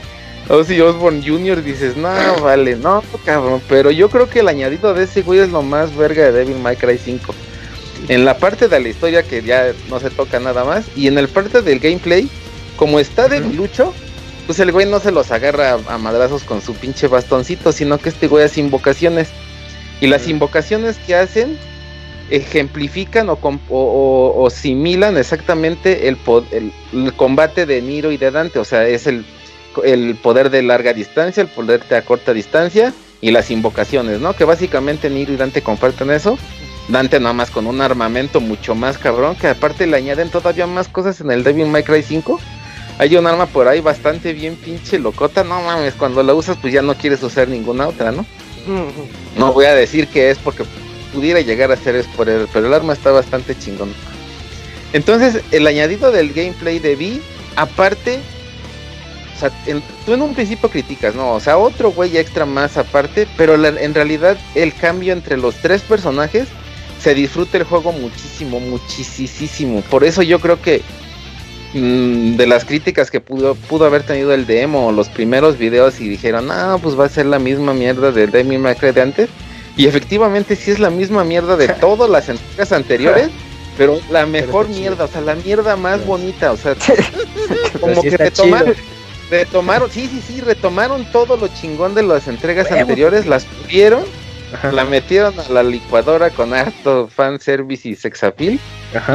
[0.48, 1.62] Ozzy Osbourne Jr.
[1.62, 2.10] dices, no,
[2.42, 5.96] vale, no, cabrón, pero yo creo que el añadido de ese güey es lo más
[5.96, 7.34] verga de Devil May Cry 5
[8.10, 11.16] en la parte de la historia que ya no se toca nada más y en
[11.16, 12.28] el parte del gameplay,
[12.76, 13.94] como está de lucho,
[14.48, 18.08] pues el güey no se los agarra a, madrazos con su pinche bastoncito, sino que
[18.08, 19.28] este güey hace invocaciones.
[20.00, 21.56] Y las invocaciones que hacen
[22.30, 23.38] ejemplifican o,
[23.68, 26.18] o, similan exactamente el,
[26.50, 28.58] el, combate de Niro y de Dante.
[28.58, 29.24] O sea, es el,
[29.84, 34.34] el poder de larga distancia, el poder de a corta distancia y las invocaciones, ¿no?
[34.34, 36.36] Que básicamente Niro y Dante comparten eso.
[36.90, 40.88] Dante nada más con un armamento mucho más cabrón, que aparte le añaden todavía más
[40.88, 42.40] cosas en el Devil May Cry 5.
[42.98, 46.72] Hay un arma por ahí bastante bien pinche locota, no mames, cuando la usas pues
[46.72, 48.26] ya no quieres usar ninguna otra, ¿no?
[49.36, 50.64] No voy a decir que es porque
[51.14, 53.94] pudiera llegar a ser spoiler, pero el arma está bastante chingón.
[54.92, 57.20] Entonces, el añadido del gameplay de V,
[57.56, 58.18] aparte,
[59.36, 59.50] o sea,
[60.04, 61.34] tú en un principio criticas, ¿no?
[61.34, 65.80] O sea, otro güey extra más aparte, pero en realidad el cambio entre los tres
[65.82, 66.48] personajes
[67.00, 69.80] se disfruta el juego muchísimo, muchísimo.
[69.82, 70.82] Por eso yo creo que
[71.74, 76.08] mm, de las críticas que pudo, pudo haber tenido el demo, los primeros videos y
[76.08, 79.30] dijeron, no, pues va a ser la misma mierda de Demi Macre de antes.
[79.76, 83.30] Y efectivamente sí es la misma mierda de todas las entregas anteriores.
[83.78, 86.76] pero la mejor mierda, o sea, la mierda más bonita, o sea,
[87.80, 88.74] como que retomaron,
[89.30, 93.46] retomaron, sí, sí, sí, retomaron todo lo chingón de las entregas anteriores, las
[94.72, 98.60] la metieron a la licuadora con harto fanservice y sexapil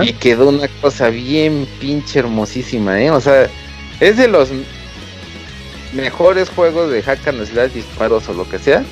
[0.02, 3.12] y quedó una cosa bien pinche hermosísima, ¿eh?
[3.12, 3.48] O sea,
[4.00, 4.50] es de los
[5.94, 8.84] mejores juegos de hack and slash, disparos o lo que sea,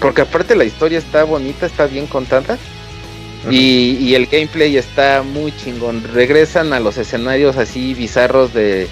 [0.00, 2.58] porque aparte la historia está bonita, está bien contada
[3.50, 6.02] y, el gameplay está muy chingón.
[6.12, 8.88] Regresan a los escenarios así bizarros de,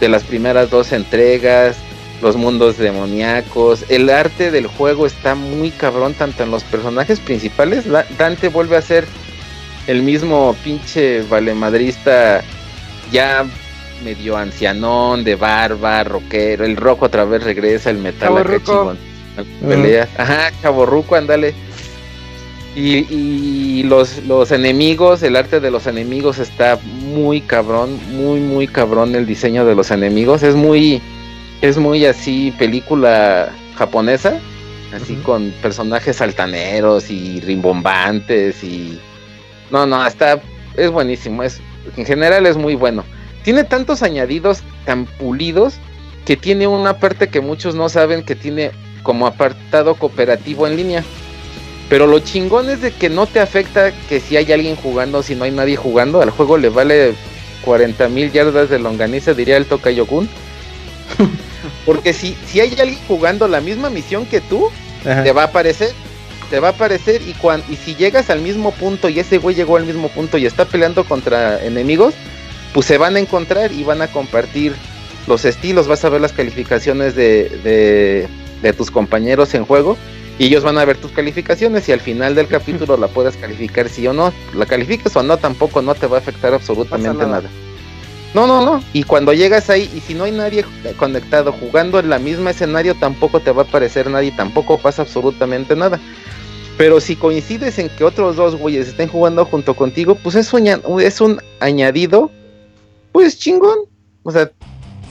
[0.00, 1.76] las primeras dos entregas,
[2.22, 3.84] los mundos demoníacos.
[3.88, 7.84] El arte del juego está muy cabrón, tanto en los personajes principales.
[8.16, 9.06] Dante vuelve a ser
[9.86, 12.42] el mismo pinche valemadrista
[13.10, 13.44] ya
[14.04, 16.64] medio ancianón, de barba, rockero.
[16.64, 18.98] El rock otra vez regresa, el metal acá chingón.
[19.66, 20.08] Pelea.
[20.16, 21.54] Ajá, chaborruco, ándale.
[22.74, 29.14] Y, los, los enemigos, el arte de los enemigos está muy cabrón, muy, muy cabrón
[29.14, 30.42] el diseño de los enemigos.
[30.42, 31.02] Es muy,
[31.62, 34.38] es muy así película japonesa,
[34.92, 39.00] así con personajes altaneros y rimbombantes y...
[39.70, 40.42] No, no, está,
[40.76, 41.60] es buenísimo, es,
[41.96, 43.04] en general es muy bueno.
[43.44, 45.76] Tiene tantos añadidos tan pulidos
[46.26, 48.72] que tiene una parte que muchos no saben que tiene
[49.04, 51.04] como apartado cooperativo en línea.
[51.88, 55.36] Pero lo chingón es de que no te afecta que si hay alguien jugando, si
[55.36, 57.14] no hay nadie jugando, al juego le vale
[57.64, 60.28] 40 mil yardas de longaniza, diría el Tokayokun.
[61.84, 64.70] Porque si, si hay alguien jugando la misma misión que tú,
[65.02, 65.92] te va a aparecer.
[66.50, 69.56] Te va a aparecer y, cuando, y si llegas al mismo punto y ese güey
[69.56, 72.12] llegó al mismo punto y está peleando contra enemigos,
[72.74, 74.74] pues se van a encontrar y van a compartir
[75.26, 78.28] los estilos, vas a ver las calificaciones de, de,
[78.60, 79.96] de tus compañeros en juego
[80.38, 83.88] y ellos van a ver tus calificaciones y al final del capítulo la puedes calificar
[83.88, 84.32] sí o no.
[84.54, 87.48] La califiques o no, tampoco no te va a afectar absolutamente nada.
[88.34, 88.82] No, no, no.
[88.92, 90.64] Y cuando llegas ahí y si no hay nadie
[90.96, 95.76] conectado jugando en la misma escenario, tampoco te va a aparecer nadie, tampoco pasa absolutamente
[95.76, 96.00] nada.
[96.78, 100.66] Pero si coincides en que otros dos güeyes estén jugando junto contigo, pues es un,
[101.00, 102.30] es un añadido,
[103.12, 103.78] pues chingón.
[104.22, 104.50] O sea,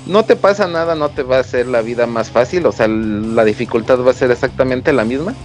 [0.07, 2.87] no te pasa nada, no te va a hacer la vida más fácil, o sea,
[2.87, 5.35] la dificultad va a ser exactamente la misma.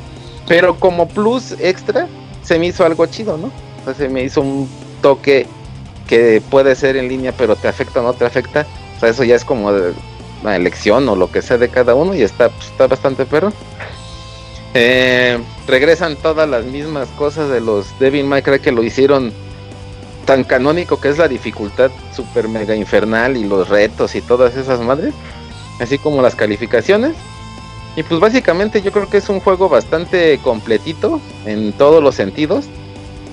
[0.49, 2.09] Pero como plus extra,
[2.43, 3.49] se me hizo algo chido, ¿no?
[3.83, 4.69] O sea, se me hizo un
[5.03, 5.47] toque
[6.07, 8.67] que puede ser en línea, pero te afecta o no te afecta.
[8.97, 9.71] O sea, eso ya es como
[10.43, 13.53] la elección o lo que sea de cada uno y está, pues, está bastante perro.
[14.75, 19.33] Eh, regresan todas las mismas cosas de los Devil May Cry que lo hicieron
[20.27, 24.81] tan canónico que es la dificultad super mega infernal y los retos y todas esas
[24.81, 25.15] madres,
[25.81, 27.15] así como las calificaciones.
[27.97, 32.67] Y pues básicamente yo creo que es un juego bastante completito en todos los sentidos.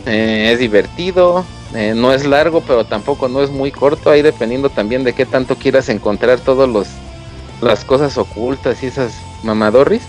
[0.05, 1.43] Eh, es divertido,
[1.75, 5.25] eh, no es largo, pero tampoco no es muy corto, ahí dependiendo también de qué
[5.25, 6.87] tanto quieras encontrar todos los
[7.61, 9.13] las cosas ocultas y esas
[9.43, 10.03] mamadorris.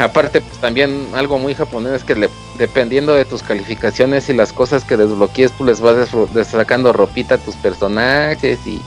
[0.00, 2.28] Aparte, pues también algo muy japonés es que
[2.58, 6.08] dependiendo de tus calificaciones y las cosas que desbloquees, tú les vas
[6.44, 8.82] sacando ropita a tus personajes y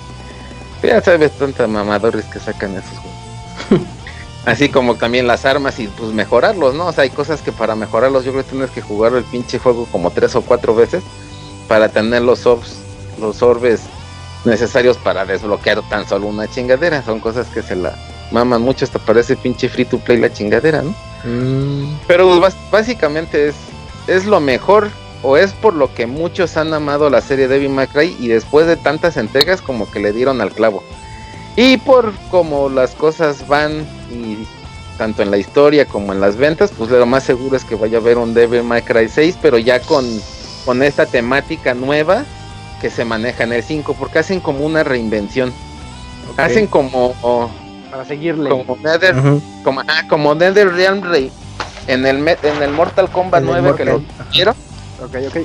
[0.84, 3.88] ya sabes tanta mamadores que sacan esos juegos.
[4.45, 6.88] Así como también las armas y pues mejorarlos, ¿no?
[6.88, 9.57] O sea, hay cosas que para mejorarlos yo creo que tienes que jugar el pinche
[9.57, 11.02] juego como tres o cuatro veces
[11.73, 12.75] para tener los orbs,
[13.19, 13.81] los orbes
[14.45, 17.01] necesarios para desbloquear tan solo una chingadera.
[17.01, 17.95] Son cosas que se la
[18.29, 20.93] maman mucho, hasta parece pinche free to play la chingadera, ¿no?
[21.23, 21.97] Mm.
[22.05, 22.39] Pero
[22.69, 23.55] básicamente es,
[24.05, 24.91] es lo mejor,
[25.23, 28.67] o es por lo que muchos han amado la serie Devil May Cry y después
[28.67, 30.83] de tantas entregas como que le dieron al clavo.
[31.55, 34.45] Y por como las cosas van y
[34.99, 37.97] tanto en la historia como en las ventas, pues lo más seguro es que vaya
[37.97, 40.05] a haber un Devil May Cry 6, pero ya con,
[40.65, 42.23] con esta temática nueva
[42.81, 45.53] que se maneja en el 5, porque hacen como una reinvención.
[46.38, 47.14] Hacen como
[47.91, 48.49] para seguirle.
[48.49, 49.15] Como Nether,
[49.64, 51.31] como, ah, como Realm Rey
[51.88, 54.56] en el, en el Mortal Kombat 9 que lo revivieron.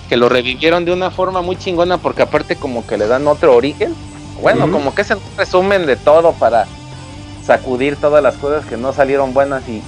[0.09, 3.55] Que lo revivieron de una forma muy chingona porque aparte como que le dan otro
[3.57, 3.95] origen.
[4.41, 6.67] Bueno, como que es un resumen de todo para
[7.45, 9.83] sacudir todas las cosas que no salieron buenas y,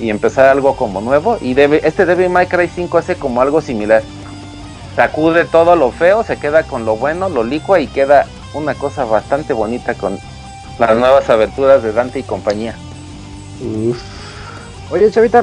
[0.00, 1.38] y, empezar algo como nuevo.
[1.40, 4.02] Y debe, este Devil May Cry 5 hace como algo similar.
[4.96, 9.04] Sacude todo lo feo, se queda con lo bueno, lo licua y queda una cosa
[9.04, 10.18] bastante bonita con
[10.78, 12.74] las nuevas aventuras de Dante y compañía.
[14.90, 15.42] Oye, Chavita,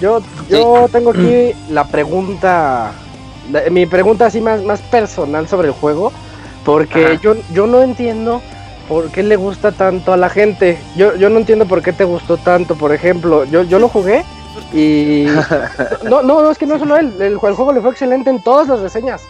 [0.00, 2.92] yo, yo tengo aquí la pregunta,
[3.70, 6.12] mi pregunta así más, más personal sobre el juego,
[6.64, 8.40] porque yo, yo no entiendo
[8.88, 10.78] por qué le gusta tanto a la gente.
[10.96, 14.24] Yo, yo no entiendo por qué te gustó tanto, por ejemplo, yo, yo lo jugué
[14.72, 15.26] y...
[16.04, 18.42] no, no, no, es que no solo él, el, el juego le fue excelente en
[18.42, 19.22] todas las reseñas.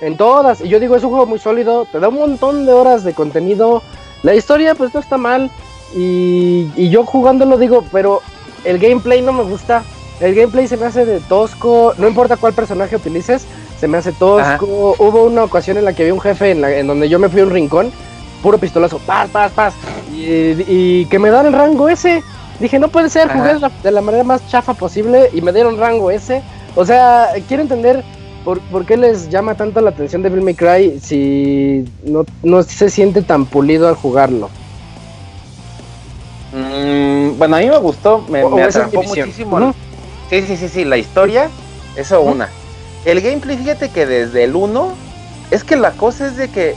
[0.00, 0.60] En todas.
[0.60, 3.14] Y yo digo, es un juego muy sólido, te da un montón de horas de
[3.14, 3.82] contenido.
[4.22, 5.50] La historia, pues no está mal.
[5.96, 8.20] Y, y yo jugándolo digo, pero
[8.64, 9.84] el gameplay no me gusta.
[10.20, 11.94] El gameplay se me hace de tosco.
[11.98, 13.46] No importa cuál personaje utilices,
[13.78, 14.96] se me hace tosco.
[14.98, 17.28] Hubo una ocasión en la que había un jefe en, la, en donde yo me
[17.28, 17.92] fui a un rincón,
[18.42, 19.74] puro pistolazo, paz, paz, paz.
[20.12, 22.22] Y, que me dan el rango ese.
[22.60, 26.10] Dije, no puede ser, jugué de la manera más chafa posible y me dieron rango
[26.10, 26.42] ese.
[26.76, 28.04] O sea, quiero entender
[28.44, 32.62] por, por qué les llama tanto la atención de Bill May Cry si no, no
[32.62, 34.50] se siente tan pulido al jugarlo.
[36.52, 39.74] Mm, bueno, a mí me gustó, me, atrapó muchísimo.
[40.30, 41.48] Sí, sí, sí, sí, la historia,
[41.96, 42.48] eso una.
[43.04, 44.94] El gameplay, fíjate que desde el 1,
[45.50, 46.74] es que la cosa es de que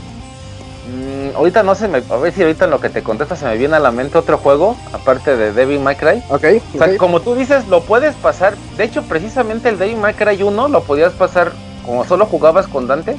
[0.87, 2.01] mm, ahorita no se me.
[2.09, 4.17] A ver si ahorita en lo que te contesta se me viene a la mente
[4.17, 6.23] otro juego, aparte de Devil May Cry.
[6.29, 6.45] Ok.
[6.75, 8.55] O sea, como tú dices, lo puedes pasar.
[8.77, 11.51] De hecho, precisamente el Devil May Cry 1 lo podías pasar
[11.85, 13.15] como solo jugabas con Dante,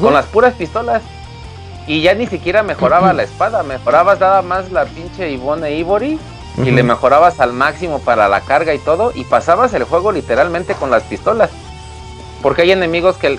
[0.00, 1.02] con las puras pistolas.
[1.86, 6.18] Y ya ni siquiera mejoraba la espada, mejorabas nada más la pinche Ivone Ivory
[6.58, 10.74] y le mejorabas al máximo para la carga y todo y pasabas el juego literalmente
[10.74, 11.50] con las pistolas.
[12.42, 13.38] Porque hay enemigos que,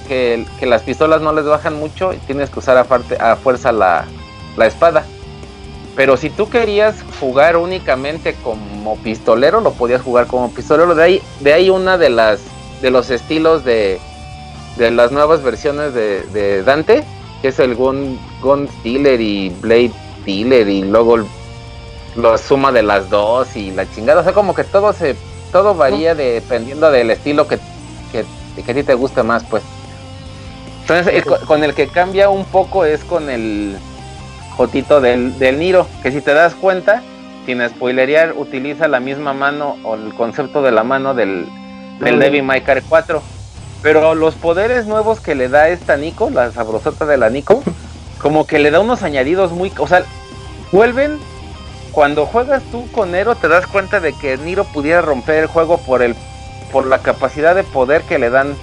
[0.60, 4.06] que, las pistolas no les bajan mucho y tienes que usar a, a fuerza la,
[4.56, 5.06] la, espada.
[5.96, 10.96] Pero si tú querías jugar únicamente como pistolero, lo podías jugar como pistolero.
[10.96, 12.42] De ahí, de ahí una de las
[12.82, 14.00] de los estilos de,
[14.78, 17.04] de las nuevas versiones de, de Dante
[17.44, 21.18] que es el Gun, Gun Stealer y Blade Stealer y luego
[22.16, 24.22] la suma de las dos y la chingada.
[24.22, 25.18] O sea, como que todo se
[25.52, 27.60] todo varía dependiendo del estilo que,
[28.56, 29.64] que, a ti te guste más, pues.
[30.82, 33.78] Entonces, con el que cambia un poco es con el
[34.58, 37.02] Jotito del, del Niro, que si te das cuenta,
[37.46, 41.48] sin spoilerear, utiliza la misma mano o el concepto de la mano del,
[42.00, 43.22] del Devil May 4.
[43.82, 47.64] Pero los poderes nuevos que le da esta Nico, la sabrosota de la Nico,
[48.22, 49.72] como que le da unos añadidos muy.
[49.78, 50.04] O sea,
[50.72, 51.20] vuelven.
[51.92, 55.78] Cuando juegas tú con Nero, te das cuenta de que Niro pudiera romper el juego
[55.78, 56.16] por el
[56.74, 58.56] por la capacidad de poder que le dan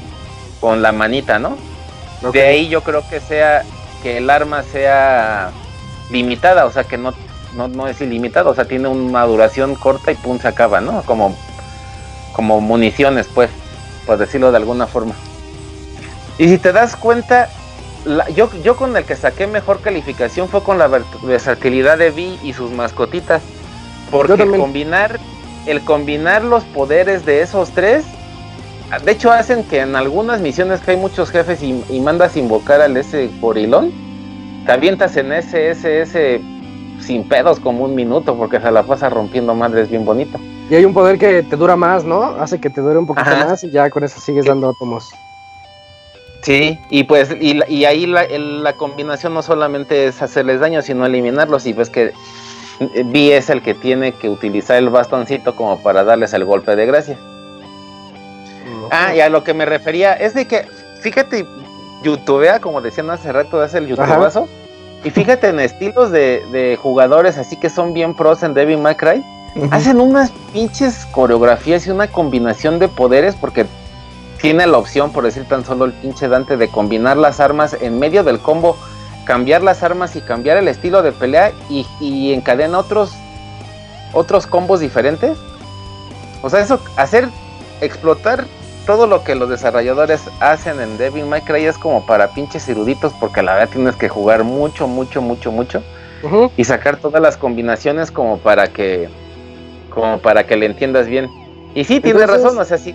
[0.60, 1.56] con la manita, ¿no?
[2.32, 3.62] De ahí yo creo que sea
[4.02, 5.52] que el arma sea
[6.10, 7.14] limitada, o sea que no,
[7.54, 11.02] no, no es ilimitado, o sea tiene una duración corta y pum se acaba, ¿no?
[11.02, 11.34] Como,
[12.34, 13.48] como municiones, pues
[14.06, 15.14] por decirlo de alguna forma.
[16.36, 17.48] Y si te das cuenta,
[18.34, 20.88] yo, yo con el que saqué mejor calificación fue con la
[21.22, 23.42] versatilidad de Vi y sus mascotitas.
[24.10, 25.20] Porque combinar,
[25.66, 28.04] el combinar los poderes de esos tres,
[29.04, 32.80] de hecho hacen que en algunas misiones que hay muchos jefes y, y mandas invocar
[32.80, 33.92] al ese gorilón,
[34.66, 36.40] te avientas en ese, ese, ese
[37.00, 40.38] sin pedos como un minuto porque se la pasa rompiendo madres bien bonito.
[40.70, 42.22] Y hay un poder que te dura más, ¿no?
[42.22, 45.10] Hace que te dure un poquito más y ya con eso sigues dando átomos.
[46.42, 51.66] Sí, y pues, y, ahí la, combinación no solamente es hacerles daño, sino eliminarlos.
[51.66, 52.12] Y pues que
[53.06, 56.86] Vi es el que tiene que utilizar el bastoncito como para darles el golpe de
[56.86, 57.18] gracia.
[58.90, 60.66] Ah, y a lo que me refería es de que,
[61.00, 61.46] fíjate,
[62.02, 64.48] youtubea, como decían hace rato, es el youtubazo.
[65.04, 68.96] Y fíjate en estilos de, de, jugadores así que son bien pros en Devil May
[68.96, 69.24] Cry
[69.70, 73.66] Hacen unas pinches coreografías y una combinación de poderes porque
[74.40, 77.98] tiene la opción, por decir tan solo el pinche Dante, de combinar las armas en
[77.98, 78.76] medio del combo,
[79.24, 83.12] cambiar las armas y cambiar el estilo de pelea y, y encadena otros,
[84.12, 85.36] otros combos diferentes.
[86.42, 87.28] O sea, eso, hacer,
[87.80, 88.46] explotar
[88.86, 93.12] todo lo que los desarrolladores hacen en Devil May Cry es como para pinches eruditos
[93.20, 95.82] porque la verdad tienes que jugar mucho, mucho, mucho, mucho
[96.56, 99.08] y sacar todas las combinaciones como para que
[99.90, 101.28] como para que le entiendas bien.
[101.74, 102.94] Y sí, tiene razón, o sea, sí.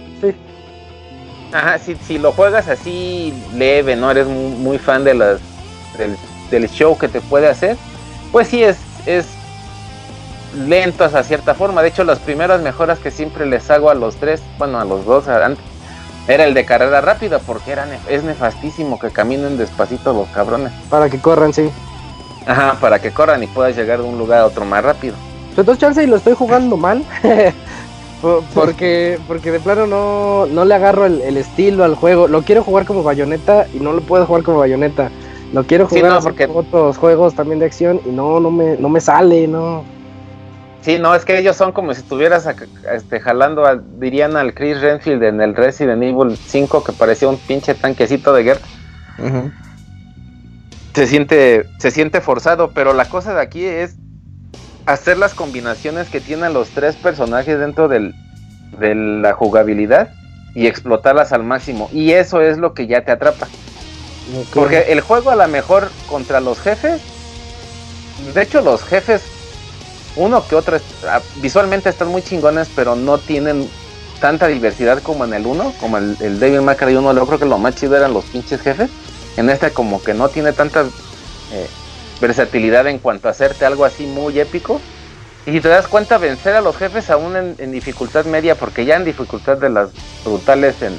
[1.51, 5.39] Ajá, si, si lo juegas así leve, no eres muy, fan de las
[5.95, 7.77] del, show que te puede hacer,
[8.31, 9.25] pues sí es, es
[10.55, 11.81] lento a cierta forma.
[11.81, 15.05] De hecho, las primeras mejoras que siempre les hago a los tres, bueno, a los
[15.05, 15.25] dos,
[16.27, 20.71] era el de carrera rápida, porque era es nefastísimo que caminen despacito los cabrones.
[20.89, 21.69] Para que corran, sí.
[22.47, 25.15] Ajá, para que corran y puedas llegar de un lugar a otro más rápido.
[25.49, 27.03] Entonces chance y lo estoy jugando mal.
[28.53, 32.27] porque porque de plano no, no le agarro el, estilo al juego.
[32.27, 35.11] Lo quiero jugar como bayoneta y no lo puedo jugar como bayoneta.
[35.53, 36.47] Lo quiero jugar porque...
[36.51, 39.83] otros juegos también de acción y no, no me, no me sale, no.
[40.81, 42.47] Sí, no, es que ellos son como si estuvieras
[42.93, 43.65] este, jalando,
[43.97, 48.43] dirían al Chris Renfield en el Resident Evil 5 que parecía un pinche tanquecito de
[48.43, 48.61] guerra.
[50.93, 53.95] Se siente, se siente forzado, pero la cosa de aquí es
[54.85, 58.13] hacer las combinaciones que tienen los tres personajes dentro del,
[58.79, 60.09] de la jugabilidad
[60.53, 61.89] y explotarlas al máximo.
[61.91, 63.47] Y eso es lo que ya te atrapa.
[64.53, 67.01] Porque el juego a lo mejor contra los jefes,
[68.33, 69.21] de hecho los jefes,
[70.15, 73.69] uno que otro, ah, visualmente están muy chingones, pero no tienen
[74.19, 77.39] tanta diversidad como en el 1, como el, el Devil May Cry 1, yo creo
[77.39, 78.89] que lo más chido eran los pinches jefes.
[79.37, 80.85] En este como que no tiene tanta
[81.51, 81.67] eh,
[82.21, 84.79] versatilidad en cuanto a hacerte algo así muy épico.
[85.45, 88.95] Y si te das cuenta, vencer a los jefes aún en, dificultad media, porque ya
[88.95, 89.89] en dificultad de las
[90.23, 90.97] brutales, en,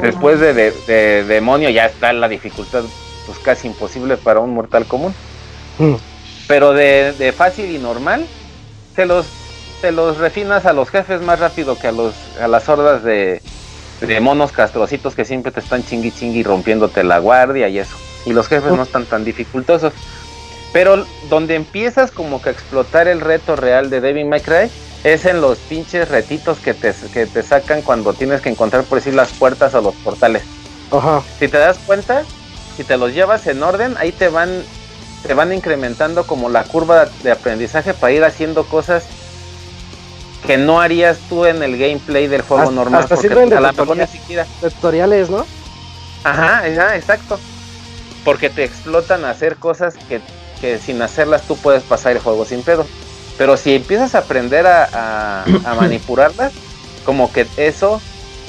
[0.00, 2.84] después de, demonio ya está la dificultad
[3.26, 5.14] pues casi imposible para un mortal común.
[5.78, 5.94] Mm.
[6.46, 8.26] Pero de, fácil y normal,
[8.94, 9.26] te los,
[9.80, 13.42] te los refinas a los jefes más rápido que a, los, a las hordas de,
[14.00, 17.96] de monos castrocitos que siempre te están chingui chingui rompiéndote la guardia y eso.
[18.24, 19.92] Y los jefes no están tan dificultosos.
[20.72, 24.70] Pero donde empiezas como que a explotar el reto real de Devil May Cry
[25.12, 28.98] es en los pinches retitos que te, que te sacan cuando tienes que encontrar por
[28.98, 30.42] decir las puertas o los portales.
[30.90, 31.22] Ajá.
[31.38, 32.24] Si te das cuenta,
[32.76, 34.64] si te los llevas en orden, ahí te van
[35.26, 39.04] te van incrementando como la curva de aprendizaje para ir haciendo cosas
[40.46, 43.02] que no harías tú en el gameplay del juego normal.
[43.02, 44.46] Hasta porque a la mejor ni siquiera.
[44.60, 45.46] Tutoriales, ¿no?
[46.22, 47.38] Ajá, ajá, exacto.
[48.24, 50.20] Porque te explotan a hacer cosas que
[50.60, 52.86] que sin hacerlas tú puedes pasar el juego sin pedo.
[53.38, 55.44] Pero si empiezas a aprender a,
[55.80, 56.52] manipularlas,
[57.04, 58.00] como que eso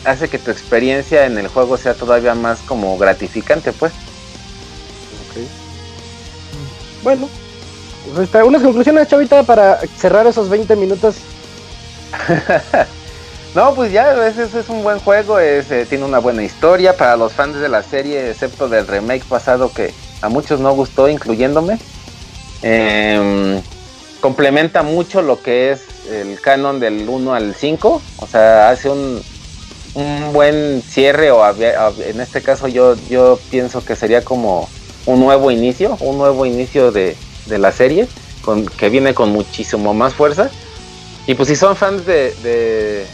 [0.06, 3.94] hace que tu experiencia en el juego sea todavía más como gratificante, pues.
[7.04, 7.30] Bueno,
[8.16, 11.18] pues unas conclusiones, Chavita, para cerrar esos 20 minutos.
[13.56, 16.98] no, pues ya, a veces es un buen juego, es, eh, tiene una buena historia
[16.98, 21.08] para los fans de la serie, excepto del remake pasado que a muchos no gustó,
[21.08, 21.78] incluyéndome.
[22.64, 23.62] Eh,
[24.28, 29.22] complementa mucho lo que es el canon del 1 al 5, o sea, hace un,
[29.94, 34.68] un buen cierre o en este caso yo, yo pienso que sería como
[35.06, 37.16] un nuevo inicio, un nuevo inicio de,
[37.48, 38.10] la serie,
[38.78, 40.50] que viene con muchísimo más fuerza.
[41.26, 43.06] Y pues si son fans de, de,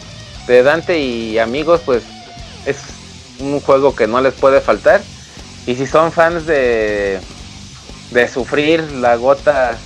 [0.48, 2.02] de Dante y amigos, pues
[2.66, 2.78] es
[3.40, 5.04] un juego que no les puede faltar.
[5.68, 7.20] Y si son fans de,
[8.10, 9.78] de sufrir la gota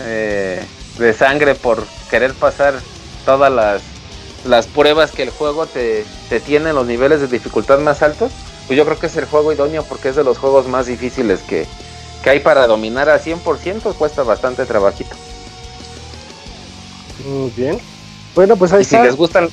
[0.00, 0.64] eh,
[0.98, 2.74] de sangre por querer pasar
[3.24, 3.82] todas las,
[4.44, 8.32] las pruebas que el juego te, te tiene en los niveles de dificultad más altos,
[8.66, 11.40] pues yo creo que es el juego idóneo porque es de los juegos más difíciles
[11.40, 11.66] que,
[12.24, 15.14] hay para dominar al 100%, cuesta bastante trabajito.
[17.26, 17.78] Muy bien.
[18.34, 19.50] Bueno, pues ahí y si les gustan...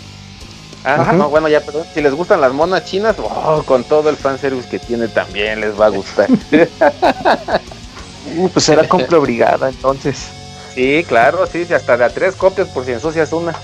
[0.85, 1.85] Ah, no, bueno, ya, perdón.
[1.93, 5.79] Si les gustan las monas chinas, oh, con todo el fanservice que tiene también les
[5.79, 6.27] va a gustar.
[8.35, 10.27] Uh, pues era compra obligada entonces.
[10.73, 13.53] Sí, claro, sí, hasta de a tres copias por si ensucias una.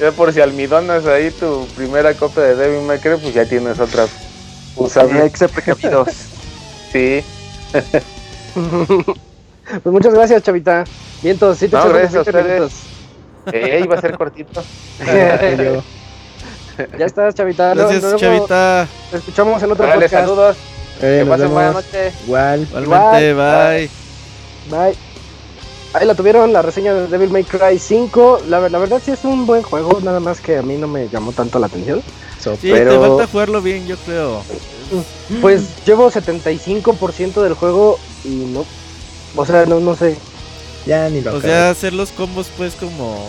[0.00, 3.78] ya por si almidonas ahí tu primera copia de Devil May Cry, pues ya tienes
[3.78, 4.06] otra
[4.76, 5.26] usable.
[5.26, 6.06] Excepto
[6.90, 7.22] sí.
[8.54, 10.84] pues muchas gracias, Chavita.
[11.22, 12.72] Vientos, sí te no, gracias a ustedes.
[13.52, 14.64] Eh, iba a ser cortito.
[15.04, 15.82] ya
[17.04, 17.74] estás, Chavita.
[17.74, 18.88] Gracias, Chavita.
[19.10, 20.10] Te escuchamos en otro podcast.
[20.10, 20.56] saludos.
[21.00, 22.12] Eh, que pasen buena noche.
[22.24, 22.62] Igual.
[22.62, 23.90] Igualmente, bye.
[24.70, 24.96] Bye.
[25.94, 28.42] Ahí la tuvieron, la reseña de Devil May Cry 5.
[28.48, 31.08] La, la, verdad sí es un buen juego, nada más que a mí no me
[31.08, 32.02] llamó tanto la atención.
[32.40, 32.92] sí, pero...
[32.92, 34.42] te falta jugarlo bien, yo creo.
[35.40, 38.64] Pues llevo 75% del juego y no...
[39.36, 40.16] O sea, no, no sé.
[40.86, 43.26] Ya ni lo O sea, hacer los combos pues como...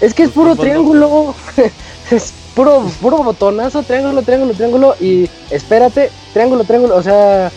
[0.00, 1.34] Es que es puro triángulo.
[2.10, 7.50] es puro, puro botonazo, triángulo, triángulo, triángulo y espérate, triángulo, triángulo, o sea,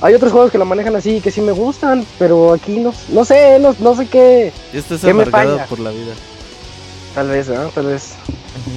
[0.00, 3.24] hay otros juegos que lo manejan así que sí me gustan, pero aquí no, no
[3.24, 4.52] sé, no, no sé qué.
[4.72, 6.12] Y estás amargado por la vida.
[7.14, 7.68] Tal vez, ¿no?
[7.68, 8.12] Tal vez.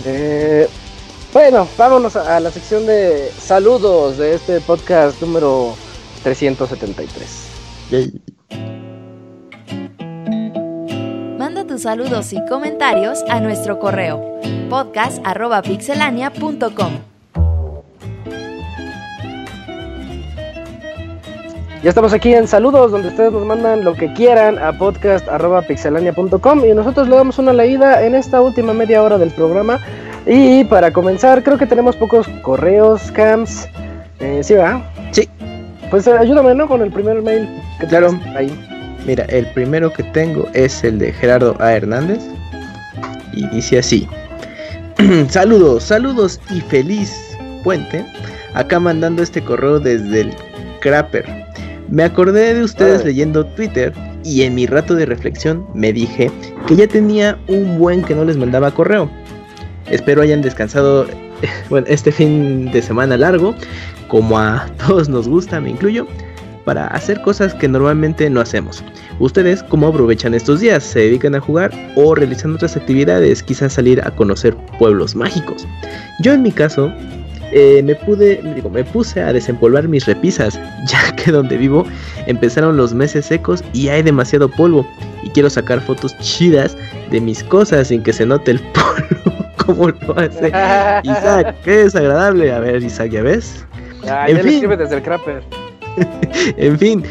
[0.06, 0.68] Eh,
[1.34, 5.76] bueno, vámonos a, la sección de saludos de este podcast número
[6.24, 7.50] 373.
[7.91, 8.29] Manda
[11.80, 14.38] saludos y comentarios a nuestro correo
[14.70, 16.92] podcast.pixelania.com.
[21.82, 26.74] Ya estamos aquí en saludos, donde ustedes nos mandan lo que quieran a podcast.pixelania.com y
[26.74, 29.80] nosotros le damos una leída en esta última media hora del programa.
[30.26, 33.70] Y para comenzar, creo que tenemos pocos correos, cams.
[34.20, 34.84] Eh, ¿Sí va?
[35.12, 35.30] Sí.
[35.90, 36.68] Pues eh, ayúdame, ¿no?
[36.68, 37.48] Con el primer mail
[37.80, 38.10] que claro.
[38.36, 38.52] ahí.
[39.10, 41.73] Mira, el primero que tengo es el de Gerardo A.
[41.73, 42.19] Hernández.
[43.34, 44.07] Y dice así.
[45.30, 48.06] saludos, saludos y feliz puente.
[48.53, 50.34] Acá mandando este correo desde el
[50.81, 51.26] Crapper.
[51.90, 53.91] Me acordé de ustedes leyendo Twitter
[54.23, 56.30] y en mi rato de reflexión me dije
[56.68, 59.10] que ya tenía un buen que no les mandaba correo.
[59.90, 61.07] Espero hayan descansado
[61.72, 63.56] bueno, este fin de semana largo,
[64.07, 66.06] como a todos nos gusta, me incluyo,
[66.65, 68.84] para hacer cosas que normalmente no hacemos.
[69.19, 70.84] ¿Ustedes cómo aprovechan estos días?
[70.84, 73.44] ¿Se dedican a jugar o realizan otras actividades?
[73.44, 75.68] Quizás salir a conocer pueblos mágicos.
[76.22, 76.91] Yo en mi caso
[77.52, 81.86] eh, me pude, digo, me puse a desempolvar mis repisas, ya que donde vivo
[82.27, 84.88] empezaron los meses secos y hay demasiado polvo.
[85.23, 86.77] Y quiero sacar fotos chidas
[87.11, 90.48] de mis cosas sin que se note el polvo como lo hace
[91.03, 91.56] Isaac.
[91.64, 92.52] Qué desagradable.
[92.52, 93.65] A ver, Isaac, ¿ya ves?
[94.07, 94.69] Ah, en ya fin.
[94.69, 95.44] desde el crapper.
[96.58, 97.04] en fin,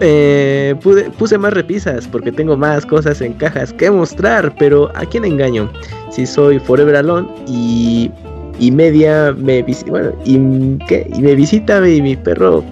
[0.00, 0.74] eh,
[1.18, 5.70] puse más repisas porque tengo más cosas en cajas que mostrar, pero ¿a quién engaño?
[6.10, 8.10] Si soy Forever Alone y,
[8.58, 11.08] y media me visita, bueno, y, ¿qué?
[11.14, 12.64] y me visita y mi perro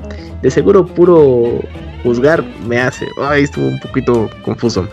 [0.43, 1.61] de seguro puro
[2.03, 3.07] juzgar me hace.
[3.21, 4.89] Ay, estuvo un poquito confuso.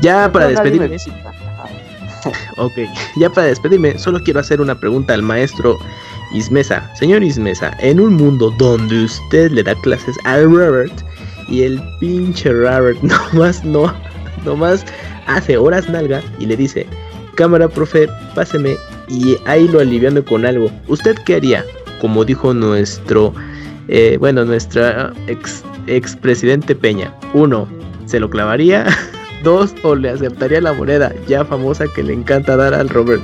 [0.00, 0.96] Ya para despedirme.
[2.56, 2.72] ok,
[3.16, 5.78] ya para despedirme, solo quiero hacer una pregunta al maestro
[6.32, 10.92] Ismesa, señor Ismesa, en un mundo donde usted le da clases a Robert
[11.48, 13.92] y el pinche Robert nomás no,
[14.44, 14.84] nomás
[15.26, 16.86] hace horas nalga y le dice,
[17.36, 18.76] cámara profe, páseme
[19.08, 20.70] y ahí lo aliviando con algo.
[20.88, 21.64] ¿Usted qué haría?
[22.00, 23.32] Como dijo nuestro,
[23.88, 27.12] eh, bueno, nuestra ex, ex presidente Peña.
[27.34, 27.68] Uno,
[28.06, 28.86] se lo clavaría.
[29.44, 33.22] Dos, o le aceptaría la moneda ya famosa que le encanta dar al Robert.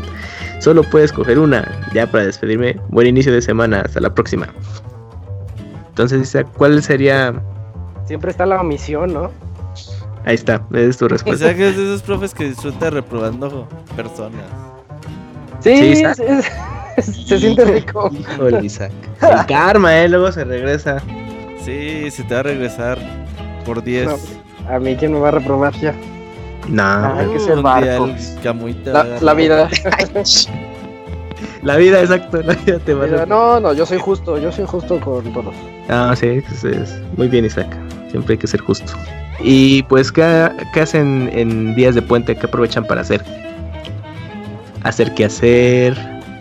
[0.63, 1.69] Solo puedes escoger una.
[1.93, 3.81] Ya para despedirme, buen inicio de semana.
[3.81, 4.47] Hasta la próxima.
[5.89, 7.35] Entonces, ¿cuál sería?
[8.07, 9.33] Siempre está la omisión, ¿no?
[10.25, 11.47] Ahí está, es tu respuesta.
[11.47, 13.67] O sea, que es de esos profes que disfruta reprobando
[13.97, 14.45] personas.
[15.59, 16.05] Sí,
[16.97, 18.09] se siente rico.
[18.21, 18.93] Híjole, Isaac.
[19.21, 20.09] El karma, ¿eh?
[20.09, 21.03] Luego se regresa.
[21.65, 22.99] Sí, se te va a regresar
[23.67, 24.09] por 10.
[24.69, 25.93] a mí, ¿quién me va a reprobar ya?
[26.69, 28.09] No, hay que ser barco.
[28.85, 29.69] La, la, vida.
[31.63, 32.43] la vida, exacto.
[32.43, 34.39] La vida te va a No, no, yo soy justo.
[34.39, 35.55] Yo soy justo con todos.
[35.89, 37.69] Ah, sí, es, muy bien, Isaac.
[38.11, 38.93] Siempre hay que ser justo.
[39.41, 42.37] Y pues, ¿qué, qué hacen en días de puente?
[42.37, 43.25] ¿Qué aprovechan para hacer?
[44.85, 45.97] Hacer qué hacer,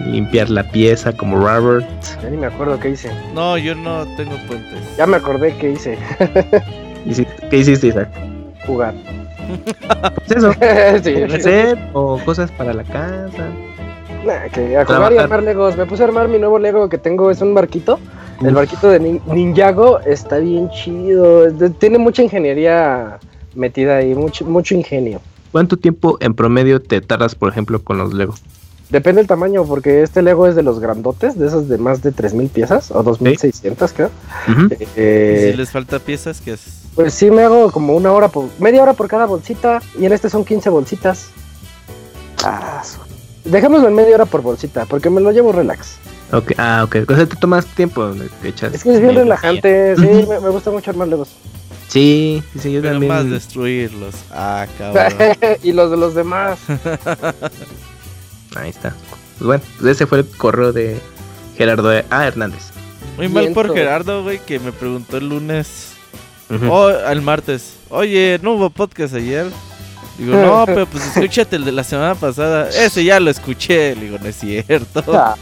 [0.06, 1.88] limpiar la pieza como Robert.
[2.22, 3.12] Ya ni me acuerdo qué hice.
[3.34, 4.98] No, yo no tengo puentes.
[4.98, 5.98] Ya me acordé qué hice.
[7.50, 8.10] ¿Qué hiciste, Isaac?
[8.66, 8.94] Jugar.
[10.16, 10.54] Pues eso.
[11.04, 11.80] sí.
[11.94, 13.50] o cosas para la casa.
[14.26, 15.78] Nah, que a jugar y armar Legos.
[15.78, 18.00] Me puse a armar mi nuevo Lego que tengo, es un barquito.
[18.42, 21.52] El barquito de Ninjago está bien chido.
[21.80, 23.20] Tiene mucha ingeniería
[23.56, 25.22] metida ahí, mucho, mucho ingenio.
[25.52, 28.42] ¿Cuánto tiempo en promedio te tardas, por ejemplo, con los Legos?
[28.92, 32.12] Depende del tamaño, porque este Lego es de los grandotes, de esos de más de
[32.12, 34.10] 3.000 piezas, o 2.600 creo.
[34.98, 36.82] Eh, si les falta piezas, ¿qué es?
[36.94, 40.12] Pues sí, me hago como una hora, por, media hora por cada bolsita, y en
[40.12, 41.30] este son 15 bolsitas.
[42.44, 42.84] Ah,
[43.46, 45.96] Dejémoslo en media hora por bolsita, porque me lo llevo relax.
[46.34, 46.98] Ok, ah, ok.
[47.10, 48.12] O sea, te tomas tiempo,
[48.44, 48.74] echas.
[48.74, 51.30] Es que es bien relajante, sí, me, gusta mucho armar Legos.
[51.88, 53.14] Sí, sí, yo Pero también.
[53.14, 54.16] más destruirlos.
[54.32, 55.14] Ah, cabrón.
[55.64, 56.60] y los de los demás.
[58.56, 58.94] Ahí está.
[59.38, 61.00] Pues bueno, pues ese fue el correo de
[61.58, 62.28] Gerardo A.
[62.28, 62.72] Hernández.
[63.18, 65.94] Muy mal por Gerardo, güey, que me preguntó el lunes.
[66.70, 67.76] O el martes.
[67.90, 69.48] Oye, ¿no hubo podcast ayer?
[70.18, 72.68] Digo, no, pero pues escúchate el de la semana pasada.
[72.70, 73.96] Ese ya lo escuché.
[73.96, 75.04] Le digo, no es cierto.
[75.14, 75.36] Ah.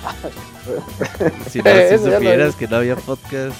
[1.50, 3.56] si no, si supieras que no había podcast,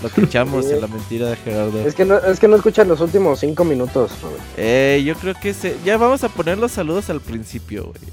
[0.00, 1.80] lo que echamos en la mentira de Gerardo.
[1.84, 4.12] Es que no, es que no escuchan los últimos cinco minutos,
[4.56, 5.76] Eh, yo creo que se...
[5.84, 8.12] ya vamos a poner los saludos al principio, güey.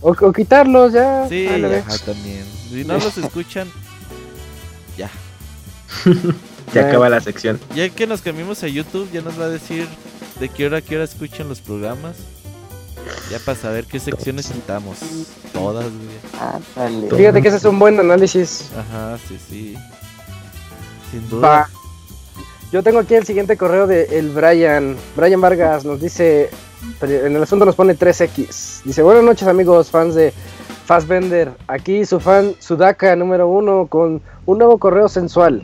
[0.00, 1.26] O, quitarlos ya.
[1.28, 2.44] Sí, ajá, también.
[2.70, 3.68] Si no los escuchan,
[4.96, 5.10] ya.
[6.74, 7.58] ya acaba la sección.
[7.74, 9.86] Ya que nos cambiamos a YouTube, ya nos va a decir
[10.38, 12.16] de qué hora, qué hora escuchan los programas.
[13.30, 14.98] Ya para saber qué secciones quitamos.
[15.52, 17.10] Todas, güey.
[17.10, 18.70] Fíjate que ese es un buen análisis.
[18.76, 19.74] Ajá, sí, sí.
[21.10, 21.68] Sin duda.
[22.70, 24.96] Yo tengo aquí el siguiente correo de el Brian.
[25.16, 26.50] Brian Vargas nos dice:
[27.02, 28.82] en el asunto nos pone 3X.
[28.84, 30.32] Dice, buenas noches amigos, fans de
[30.86, 31.52] Fassbender.
[31.66, 35.62] Aquí su fan Sudaka número uno con un nuevo correo sensual.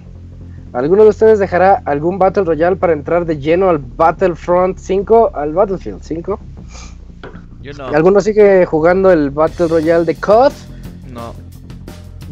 [0.73, 5.53] ¿Alguno de ustedes dejará algún Battle Royale para entrar de lleno al Battlefront 5, al
[5.53, 6.39] Battlefield 5?
[7.63, 7.87] Yo no.
[7.87, 10.53] ¿Alguno sigue jugando el Battle Royale de COD?
[11.13, 11.33] No.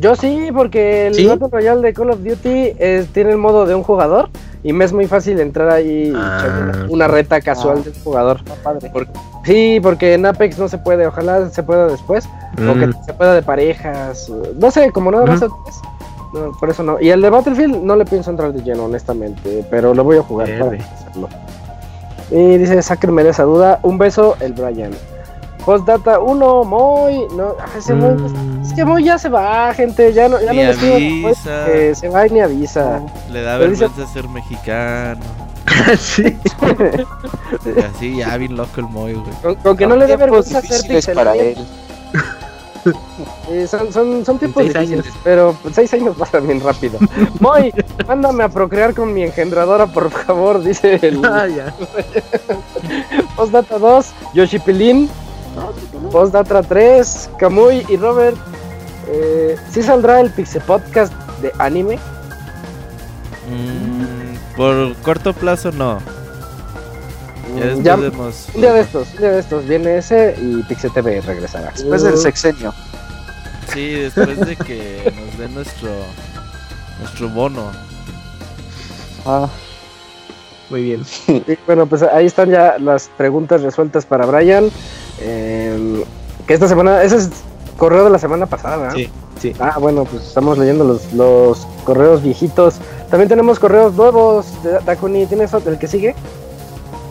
[0.02, 2.74] Yo sí, porque el Battle Royale de Call of Duty
[3.12, 4.28] tiene el modo de un jugador
[4.64, 6.86] y me es muy fácil entrar ahí ah.
[6.88, 7.82] una, reta casual ah.
[7.84, 8.40] del jugador.
[9.44, 13.04] sí, porque en Apex no se puede, ojalá se pueda después, o que mm.
[13.06, 15.40] se pueda de parejas, no sé, como nada más.
[15.40, 16.98] No, por eso no.
[17.00, 20.22] Y el de Battlefield no le pienso entrar de lleno, honestamente, pero lo voy a
[20.22, 21.28] jugar para hacerlo.
[22.32, 23.78] Y dice, sáquenme de esa duda.
[23.82, 24.92] Un beso, el Brian.
[25.64, 27.26] Postdata 1, muy.
[27.36, 28.14] No, ese muy.
[28.14, 28.62] Mm.
[28.62, 30.12] Es que muy ya se va, gente.
[30.12, 33.01] Ya no, ya Ni no que se va y ni avisa.
[33.30, 35.20] Le da Pero dice- vergüenza ser mexicano.
[35.98, 36.36] sí.
[37.94, 39.32] Así, ya bien loco el Moy, güey.
[39.43, 41.56] Con, con que no le dé vergüenza ser él.
[43.48, 45.18] Eh, son, son, son tiempos seis difíciles, años.
[45.22, 46.98] pero seis años pasan bien rápido.
[47.40, 47.72] Moy,
[48.09, 51.72] mándame a procrear con mi engendradora, por favor, dice el Ah, ya.
[53.36, 55.09] Postdata 2, Yoshi Pilín,
[56.10, 58.36] Postdata 3, Kamui y Robert.
[59.08, 61.98] Eh, ¿Sí saldrá el Pixel Podcast de anime?
[63.48, 65.98] Mm, por corto plazo, no.
[67.56, 68.46] Ya después Ya- vemos.
[68.54, 71.70] Un día de estos, un día de estos viene ese y Pixel TV regresará.
[71.72, 72.72] Después del sexenio.
[73.72, 75.90] Sí, después de que nos den nuestro
[77.00, 77.70] nuestro bono.
[79.26, 79.48] Ah,
[80.73, 81.05] Muy bien.
[81.28, 84.70] Y bueno, pues ahí están ya las preguntas resueltas para Brian.
[85.20, 86.03] Eh,
[86.47, 87.31] que esta semana, ese es
[87.77, 88.94] correo de la semana pasada, ¿verdad?
[88.94, 89.53] Sí, sí.
[89.61, 92.77] Ah, bueno, pues estamos leyendo los, los correos viejitos.
[93.11, 94.47] También tenemos correos nuevos.
[94.62, 96.15] de Dakuni, ¿tienes otro, el que sigue?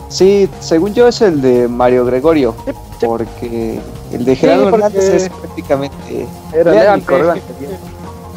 [0.08, 2.56] sí, según yo es el de Mario Gregorio.
[2.66, 3.06] Sí, sí.
[3.06, 3.80] Porque
[4.10, 6.26] el de Gerardo Hernández es prácticamente.
[6.52, 7.72] Era mi correo anterior.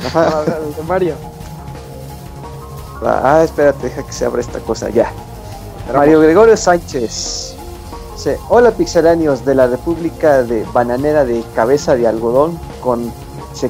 [0.05, 0.43] Ajá.
[0.45, 1.15] El de Mario.
[3.05, 5.11] Ah, espérate, deja que se abra esta cosa ya.
[5.93, 7.55] Mario Gregorio Sánchez.
[8.49, 12.59] Hola pixeláneos de la República de Bananera de Cabeza de Algodón.
[12.81, 13.11] Con,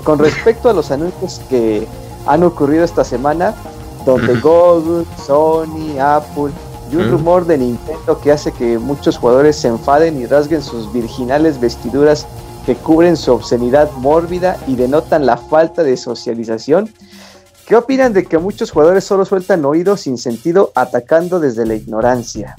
[0.04, 1.86] con respecto a los anuncios que
[2.26, 3.54] han ocurrido esta semana,
[4.06, 4.40] donde.
[4.40, 6.54] Google, Sony, Apple
[6.90, 10.94] y un rumor de Nintendo que hace que muchos jugadores se enfaden y rasguen sus
[10.94, 12.26] virginales vestiduras
[12.66, 16.90] que cubren su obscenidad mórbida y denotan la falta de socialización.
[17.68, 22.56] ¿Qué opinan de que muchos jugadores solo sueltan oídos sin sentido atacando desde la ignorancia?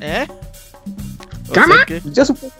[0.00, 0.26] ¿Eh?
[1.52, 2.52] Sea que- Yo supongo,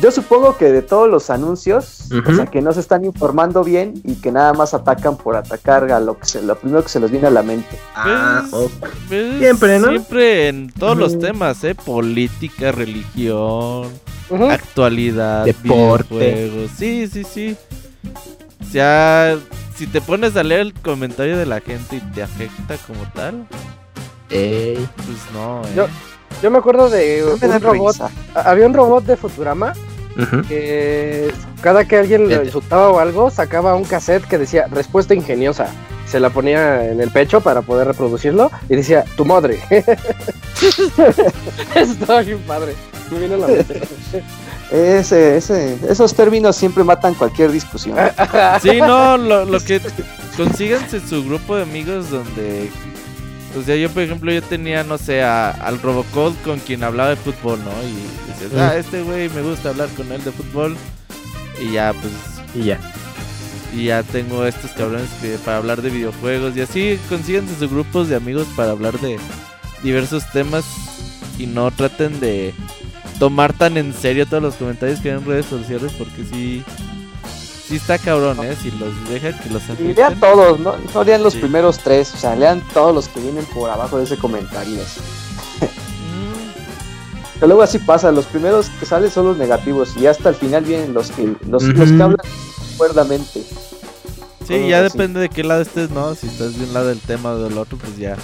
[0.00, 3.94] yo supongo que de todos los anuncios, o sea, que no se están informando bien
[4.04, 7.00] y que nada más atacan por atacar a lo, que se, lo primero que se
[7.00, 7.78] les viene a la mente.
[7.94, 8.72] Ah, Pues, ok.
[9.08, 9.88] pues, Siempre, ¿no?
[9.90, 11.74] Siempre en todos los temas, ¿eh?
[11.74, 13.88] Política, religión,
[14.50, 16.68] actualidad, Deporte.
[16.76, 17.56] Sí, sí, sí.
[18.60, 19.38] O sea,
[19.76, 23.46] si te pones a leer el comentario de la gente y te afecta como tal,
[24.30, 24.88] Ey.
[24.96, 25.72] pues no, ¿eh?
[25.76, 25.86] Yo-
[26.42, 27.92] Yo me acuerdo de No me un robot.
[27.92, 28.10] risa.
[28.34, 29.72] Había un robot de Futurama
[30.48, 31.32] que
[31.62, 32.46] cada que alguien lo Fíjate.
[32.46, 35.66] insultaba o algo, sacaba un cassette que decía respuesta ingeniosa.
[36.06, 39.58] Se la ponía en el pecho para poder reproducirlo y decía tu madre.
[41.74, 42.74] Estaba bien padre.
[43.10, 43.80] Me vino a la mente.
[44.70, 47.96] Ese, ese, esos términos siempre matan cualquier discusión.
[48.62, 49.80] Sí, no, lo, lo que
[50.36, 52.70] consíganse su grupo de amigos donde.
[53.58, 57.10] O sea, yo por ejemplo, yo tenía, no sé, a- al Robocop con quien hablaba
[57.10, 57.70] de fútbol, ¿no?
[57.86, 58.58] Y dices, Mm.
[58.58, 60.76] ah, este güey me gusta hablar con él de fútbol.
[61.60, 62.12] Y ya, pues,
[62.52, 62.80] Y ya.
[63.72, 66.56] y ya tengo estos cabrones que para hablar de videojuegos.
[66.56, 69.18] Y así consíganse sus grupos de amigos para hablar de
[69.84, 70.64] diversos temas.
[71.38, 72.54] Y no traten de
[73.18, 76.62] tomar tan en serio todos los comentarios que hay en redes sociales porque sí.
[77.66, 78.54] Sí está cabrón, ¿eh?
[78.62, 79.94] Si los dejan que los Y afecten.
[79.94, 80.74] lean todos, ¿no?
[80.94, 81.38] No lean los Sí.
[81.38, 84.82] primeros tres, o sea, lean todos los que vienen por abajo de ese comentario.
[85.60, 90.34] Mm, Que luego así pasa, los primeros que salen son los negativos y hasta el
[90.34, 92.16] final vienen los que, los, los que hablan
[92.76, 93.42] cuerdamente.
[94.46, 94.92] Sí, ya así.
[94.92, 96.14] depende de qué lado estés, ¿no?
[96.14, 98.16] Si estás de un lado del tema o del otro, pues ya.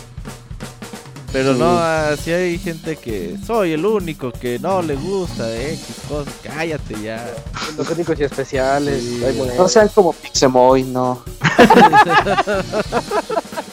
[1.32, 1.58] Pero Sí.
[1.60, 6.34] no, así hay gente que soy el único que no le gusta X cosas.
[6.42, 7.32] Cállate ya.
[7.76, 9.00] Los únicos y especiales.
[9.02, 9.22] Sí.
[9.56, 11.22] No sean como Pixemoy, no.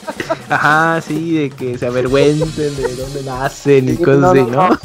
[0.49, 4.69] Ajá, sí, de que se avergüencen de dónde nacen y Sí, cosas no, así, no,
[4.69, 4.79] ¿no?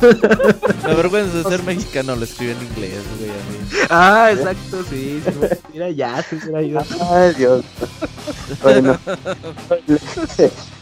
[0.84, 3.30] Me avergüenza de ser mexicano, lo escribe en inglés, güey.
[3.88, 5.22] Ah, exacto, sí.
[5.24, 6.80] sí, Mira, ya, sí, será yo.
[7.00, 7.64] Ay, Dios.
[8.62, 8.98] Bueno.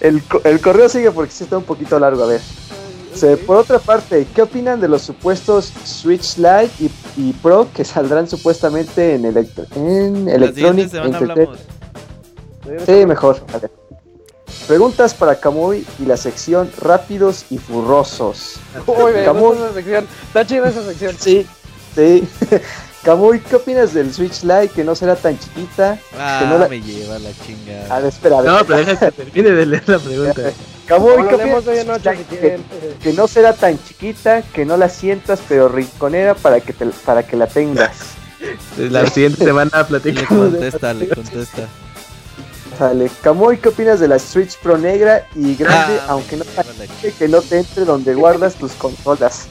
[0.00, 2.40] El, el correo sigue porque sí está un poquito largo, a ver.
[3.46, 8.26] Por otra parte, ¿qué opinan de los supuestos Switch Lite y, y Pro que saldrán
[8.26, 11.58] supuestamente en, electro, en Electronic Entertainment?
[12.86, 13.44] Sí, mejor.
[13.52, 13.79] A ver.
[14.66, 18.56] Preguntas para Kamui y la sección Rápidos y Furrosos.
[18.86, 19.42] Uy, me Camuy.
[19.50, 20.06] gusta esa sección.
[20.28, 21.16] Está chida esa sección.
[21.18, 21.46] Sí,
[21.94, 22.28] sí.
[23.02, 25.98] Kamui, ¿qué opinas del Switch Lite que no será tan chiquita?
[26.18, 27.96] Ah, Que no la- me lleva la chingada.
[27.96, 28.50] A ver, espera, a ver.
[28.52, 30.42] No, pero deja que termine de leer la pregunta.
[30.86, 32.60] Kamui, Lo ¿qué opinas hoy noche si que,
[33.02, 37.22] que no será tan chiquita, que no la sientas, pero rinconera para que, te- para
[37.26, 37.92] que la tengas?
[38.78, 41.68] La siguiente semana Le platicamos de contesta, le contesta.
[42.80, 43.10] Sale.
[43.22, 46.46] Kamui, ¿qué opinas de la Switch Pro negra y grande, Ah, aunque no
[47.18, 49.48] que no te entre donde guardas tus consolas?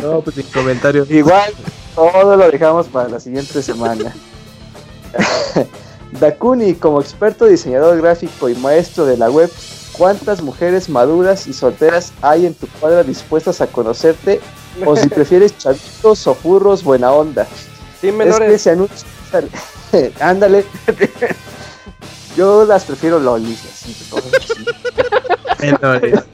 [0.00, 1.10] No, pues sin comentarios.
[1.10, 1.52] Igual,
[1.96, 4.14] todo lo dejamos para la siguiente semana.
[6.20, 9.50] Dakuni, como experto diseñador gráfico y maestro de la web,
[9.98, 14.40] ¿cuántas mujeres maduras y solteras hay en tu cuadra dispuestas a conocerte?
[14.86, 17.48] O si prefieres chavitos o furros buena onda.
[18.00, 18.32] Sí, menores.
[18.32, 18.52] Es que
[20.20, 20.64] Ándale.
[22.40, 23.94] Yo las prefiero lolis, así,
[25.60, 26.24] Menores.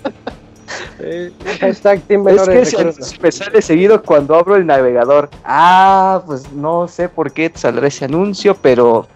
[1.01, 5.29] Eh, hashtag Team es que se me sale seguido cuando abro el navegador.
[5.45, 9.09] Ah, pues no sé por qué te saldrá ese anuncio, pero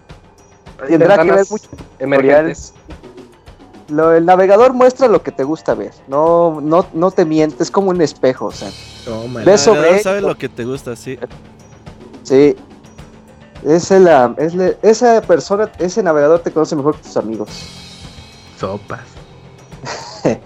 [0.85, 1.69] tendrá que ver mucho
[1.99, 2.73] emergentes.
[3.87, 5.93] Lo, el navegador muestra lo que te gusta ver.
[6.09, 8.69] No, no, no te mientes, es como un espejo, o sea.
[9.05, 11.17] Toma, ves sobre sabe lo que te gusta, sí.
[12.23, 12.57] Sí.
[13.65, 17.49] Es la, es esa persona, ese navegador te conoce mejor que tus amigos.
[18.59, 19.01] Sopas.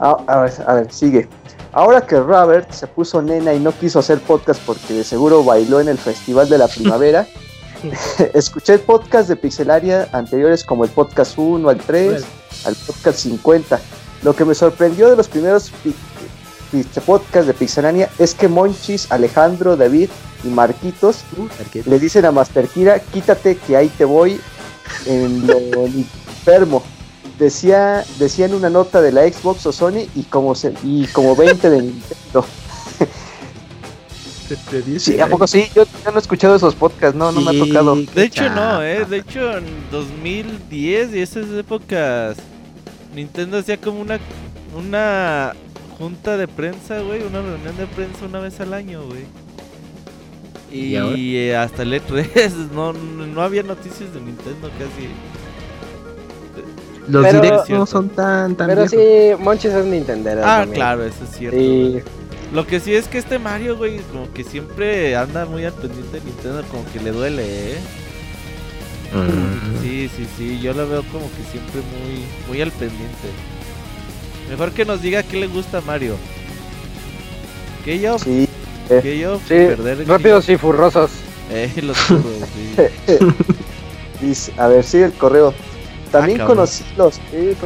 [0.00, 1.28] Ah, a, ver, a ver, sigue.
[1.72, 5.80] Ahora que Robert se puso nena y no quiso hacer podcast porque de seguro bailó
[5.80, 7.26] en el Festival de la Primavera,
[8.34, 12.24] escuché el podcast de Pixelaria anteriores como el podcast 1 al 3,
[12.64, 13.80] al podcast 50.
[14.22, 15.70] Lo que me sorprendió de los primeros
[17.04, 20.10] podcasts de Pixelania es que Monchis, Alejandro, David
[20.44, 21.48] y Marquitos uh,
[21.88, 24.40] le dicen a Masterkira, quítate que ahí te voy
[25.06, 26.82] en lo enfermo
[27.38, 31.36] decía, decía en una nota de la Xbox o Sony y como, se, y como
[31.36, 32.44] 20 de Nintendo.
[34.98, 35.66] Sí, ¿a poco sí?
[35.74, 37.96] Yo, no he escuchado esos podcasts, no, no me ha tocado.
[37.96, 39.04] De hecho, no, eh.
[39.04, 42.38] De hecho, en 2010 y esas épocas,
[43.14, 44.18] Nintendo hacía como una,
[44.74, 45.54] una
[45.98, 49.24] junta de prensa, güey, una reunión de prensa una vez al año, güey.
[50.70, 50.94] Y,
[51.36, 55.08] eh, hasta el E3 no, no había noticias de Nintendo casi.
[57.08, 58.96] Los directos no son tan, tan Pero sí,
[59.38, 60.30] Monchis es Nintendo.
[60.44, 62.06] Ah, claro, eso es cierto.
[62.52, 66.18] Lo que sí es que este Mario, güey, como que siempre anda muy al pendiente
[66.18, 67.78] de Nintendo, como que le duele, ¿eh?
[69.12, 69.82] Mm.
[69.82, 73.28] Sí, sí, sí, yo lo veo como que siempre muy, muy al pendiente.
[74.48, 76.16] Mejor que nos diga qué le gusta a Mario.
[77.84, 78.48] Que yo, sí,
[78.88, 81.10] que yo, sí, perder rápidos y furrosos.
[81.50, 82.24] Eh, los furros,
[84.20, 84.52] sí.
[84.56, 85.54] a ver, sigue el correo.
[86.10, 87.20] También ah, conocí los,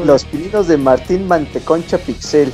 [0.04, 2.52] los pininos de Martín Manteconcha Pixel,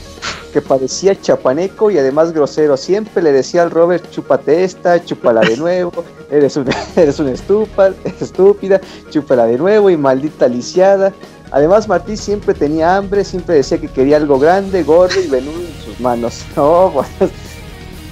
[0.53, 2.77] que parecía chapaneco y además grosero.
[2.77, 7.95] Siempre le decía al Robert, chúpate esta, chúpala de nuevo, eres una, eres una estúpida,
[8.21, 8.81] estúpida,
[9.11, 11.13] chúpala de nuevo y maldita lisiada.
[11.51, 15.85] Además Martín siempre tenía hambre, siempre decía que quería algo grande, gordo y venudo en
[15.85, 16.45] sus manos.
[16.57, 17.09] No, bueno,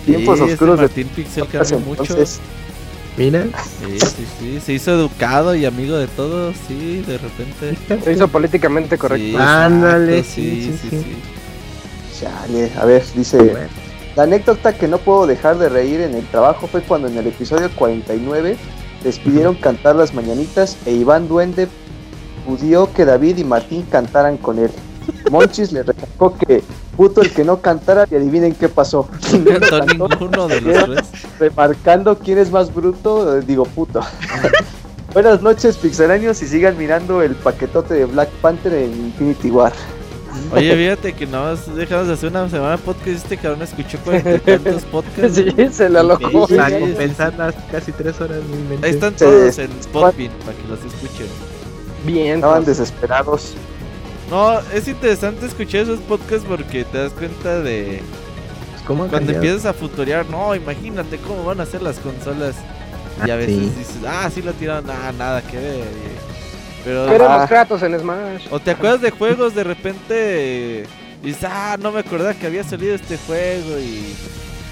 [0.05, 2.17] tiempos oscuros Martín Pixel cambió mucho.
[3.17, 3.45] Mira.
[3.45, 4.61] Sí, sí, sí.
[4.61, 8.05] Se hizo educado y amigo de todos, sí, de repente.
[8.05, 9.39] Se hizo políticamente correcto.
[9.39, 11.17] Ándale, sí, sí, sí.
[12.21, 13.69] Chale, a ver, dice.
[14.17, 17.27] La anécdota que no puedo dejar de reír en el trabajo fue cuando en el
[17.27, 18.57] episodio 49
[19.03, 21.69] despidieron cantar las mañanitas e Iván Duende
[22.47, 24.71] pidió que David y Martín cantaran con él.
[25.31, 26.63] Monchis le recalcó que
[26.97, 29.09] puto el que no cantara y adivinen qué pasó.
[29.99, 31.11] No ninguno de los tres.
[31.39, 34.01] Remarcando quién es más bruto, digo puto.
[35.13, 39.73] Buenas noches, pixelanios, y sigan mirando el paquetote de Black Panther en Infinity War.
[40.53, 44.39] Oye, fíjate que no has dejado de hacer una semana podcast este cabrón escuchó cuarenta
[44.39, 45.37] tantos podcasts.
[45.37, 46.47] Sí, se lo alojó.
[46.47, 48.41] Sí, las casi tres horas.
[48.83, 51.27] Ahí están todos en Spotbean para que los escuchen.
[52.07, 52.37] Bien.
[52.37, 53.55] Estaban desesperados.
[54.31, 58.03] No, es interesante escuchar esos podcasts porque te das cuenta de.
[58.87, 62.55] Pues, cuando empiezas a futurear, no, imagínate cómo van a ser las consolas.
[63.25, 65.85] y a ah, veces dices, ah, sí lo tiraron, ah, nada que ver.
[66.85, 67.07] Pero.
[67.07, 68.47] Queremos ah, Kratos en Smash.
[68.51, 70.87] O te acuerdas de juegos de repente.
[71.23, 74.15] Dices, ah, no me acordaba que había salido este juego y.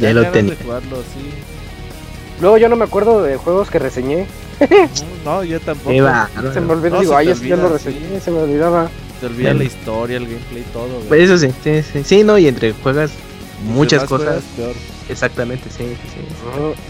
[0.01, 0.57] Ya, lo tenía.
[0.63, 1.31] jugarlo, sí.
[2.41, 4.27] Luego yo no me acuerdo de juegos que reseñé.
[5.25, 5.91] No, yo tampoco.
[6.53, 8.89] se me olvidó, digo, ay, es que yo lo reseñé, se me olvidaba.
[9.21, 11.01] Se olvida la historia, el gameplay, todo.
[11.09, 13.13] Pues eso sí, sí, sí, sí, no, y entre juegas
[13.65, 14.43] muchas cosas.
[15.09, 16.09] Exactamente, sí, sí.
[16.13, 16.81] sí.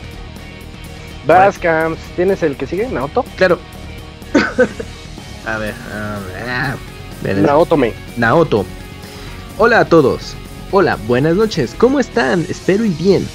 [1.26, 2.88] Bascamps, ¿tienes el que sigue?
[2.88, 3.24] ¿Naoto?
[3.36, 3.58] Claro.
[5.46, 6.76] a ver, a
[7.22, 7.38] ver.
[7.38, 7.92] Naoto me.
[8.16, 8.64] Naoto.
[9.58, 10.34] Hola a todos.
[10.70, 11.74] Hola, buenas noches.
[11.78, 12.44] ¿Cómo están?
[12.48, 13.26] Espero y bien.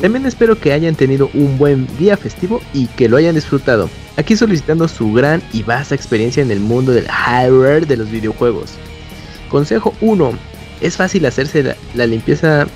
[0.00, 3.88] También espero que hayan tenido un buen día festivo y que lo hayan disfrutado.
[4.16, 8.72] Aquí solicitando su gran y vasta experiencia en el mundo del hardware de los videojuegos.
[9.48, 10.32] Consejo 1.
[10.82, 12.66] Es fácil hacerse la, limpieza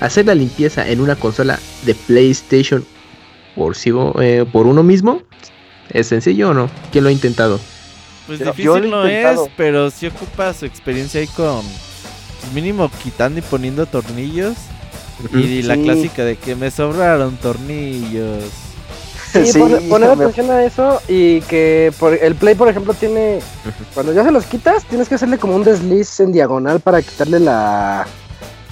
[0.00, 2.84] hacer la limpieza en una consola de PlayStation
[3.56, 3.74] por,
[4.20, 5.22] eh, por uno mismo.
[5.90, 6.70] ¿Es sencillo o no?
[6.92, 7.58] ¿Quién lo ha intentado?
[8.26, 11.62] Pues difícil no es, pero si ocupa su experiencia ahí con
[12.40, 14.54] pues, mínimo quitando y poniendo tornillos
[15.32, 18.44] Y la clásica de que me sobraron tornillos.
[19.32, 23.40] Sí, poner atención a eso y que por, el play, por ejemplo, tiene.
[23.92, 27.40] Cuando ya se los quitas, tienes que hacerle como un desliz en diagonal para quitarle
[27.40, 28.06] la,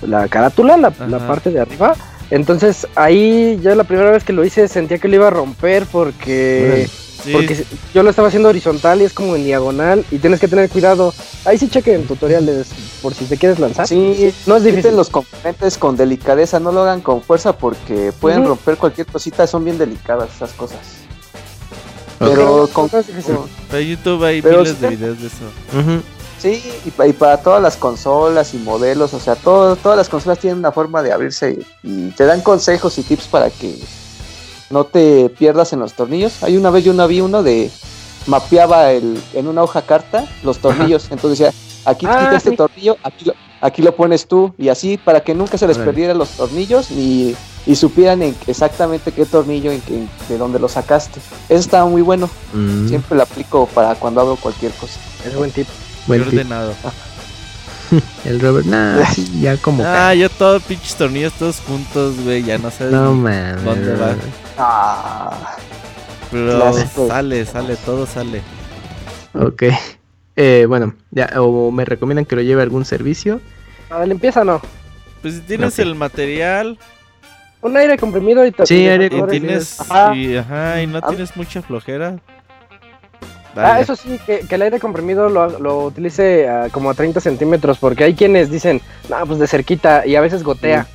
[0.02, 1.94] la carátula, la, parte de arriba.
[2.30, 5.84] Entonces ahí ya la primera vez que lo hice sentía que lo iba a romper
[5.90, 6.88] porque
[7.32, 10.68] porque yo lo estaba haciendo horizontal y es como en diagonal y tienes que tener
[10.68, 11.14] cuidado.
[11.44, 12.68] Ahí sí chequen tutoriales
[13.02, 13.86] por si te quieres lanzar.
[13.86, 14.96] Sí, no es difícil.
[14.96, 19.64] los componentes con delicadeza, no lo hagan con fuerza porque pueden romper cualquier cosita, son
[19.64, 20.78] bien delicadas esas cosas.
[22.18, 26.02] Pero con Para YouTube hay miles de videos de eso.
[26.38, 30.72] Sí, y, para todas las consolas y modelos, o sea, todas las consolas tienen una
[30.72, 33.74] forma de abrirse y te dan consejos y tips para que
[34.70, 36.42] no te pierdas en los tornillos.
[36.42, 37.70] Hay una vez yo no vi uno de
[38.26, 41.54] mapeaba el, en una hoja carta los tornillos, entonces decía,
[41.84, 45.34] aquí ah, quita este tornillo, aquí lo, aquí lo pones tú y así para que
[45.34, 47.36] nunca se les perdieran los tornillos y,
[47.66, 51.20] y supieran exactamente qué tornillo en, de dónde lo sacaste.
[51.48, 52.28] Eso estaba muy bueno.
[52.52, 52.88] Mm.
[52.88, 54.98] Siempre lo aplico para cuando hago cualquier cosa.
[55.26, 55.66] Es buen tip.
[56.06, 56.72] Buen ordenado.
[58.24, 59.06] El Robert, nada,
[59.40, 59.84] ya como.
[59.84, 64.14] Ah, yo todos pinches tornillos todos juntos, güey, ya no sé no, man, dónde va.
[64.58, 65.56] Ah.
[66.30, 66.72] Pero
[67.08, 68.42] sale, sale, todo sale.
[69.34, 69.64] Ok.
[70.36, 73.40] Eh, bueno, ya, o me recomiendan que lo lleve a algún servicio.
[73.90, 74.60] ¿A la limpieza no?
[75.22, 76.78] Pues si tienes el material.
[77.62, 79.78] Un aire comprimido y, sí, aire y tienes
[80.14, 81.08] Y, ajá, y no ah.
[81.08, 82.18] tienes mucha flojera.
[83.56, 88.04] Ah, eso sí, que, el aire comprimido lo, lo utilice como a 30 centímetros, porque
[88.04, 90.86] hay quienes dicen, no, pues de cerquita, y a veces gotea.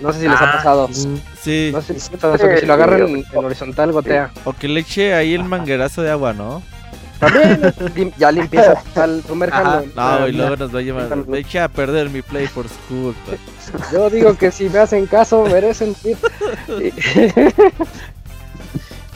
[0.00, 0.88] No sé si les ha ah, pasado.
[1.40, 1.70] Sí.
[1.72, 4.30] No sé si, si lo agarran en, horizontal, gotea.
[4.44, 6.62] O que le eche ahí el manguerazo de agua, ¿no?
[7.18, 8.82] También ya limpieza,
[9.26, 9.86] sumerjando.
[9.94, 11.16] No, y luego nos va a llevar.
[11.28, 13.14] Me eché a perder mi play por school.
[13.92, 15.94] Yo digo que si me hacen caso, merecen.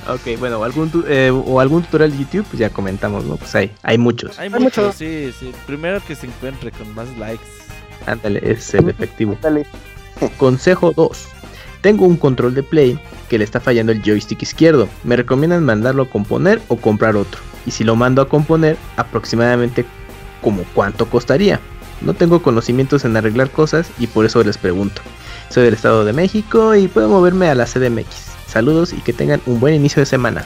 [0.09, 3.37] Ok, bueno, algún eh, o algún tutorial de YouTube, pues ya comentamos, ¿no?
[3.37, 4.39] Pues hay, hay muchos.
[4.39, 5.53] Hay, muchos, sí, sí.
[5.67, 7.43] Primero que se encuentre con más likes.
[8.07, 9.37] Ándale, es el efectivo.
[10.37, 11.29] Consejo 2.
[11.81, 12.99] Tengo un control de play
[13.29, 14.89] que le está fallando el joystick izquierdo.
[15.05, 17.41] Me recomiendan mandarlo a componer o comprar otro.
[17.67, 19.85] Y si lo mando a componer, aproximadamente
[20.41, 21.61] como cuánto costaría.
[22.01, 25.03] No tengo conocimientos en arreglar cosas y por eso les pregunto.
[25.49, 28.07] Soy del Estado de México y puedo moverme a la CDMX.
[28.47, 30.45] Saludos y que tengan un buen inicio de semana.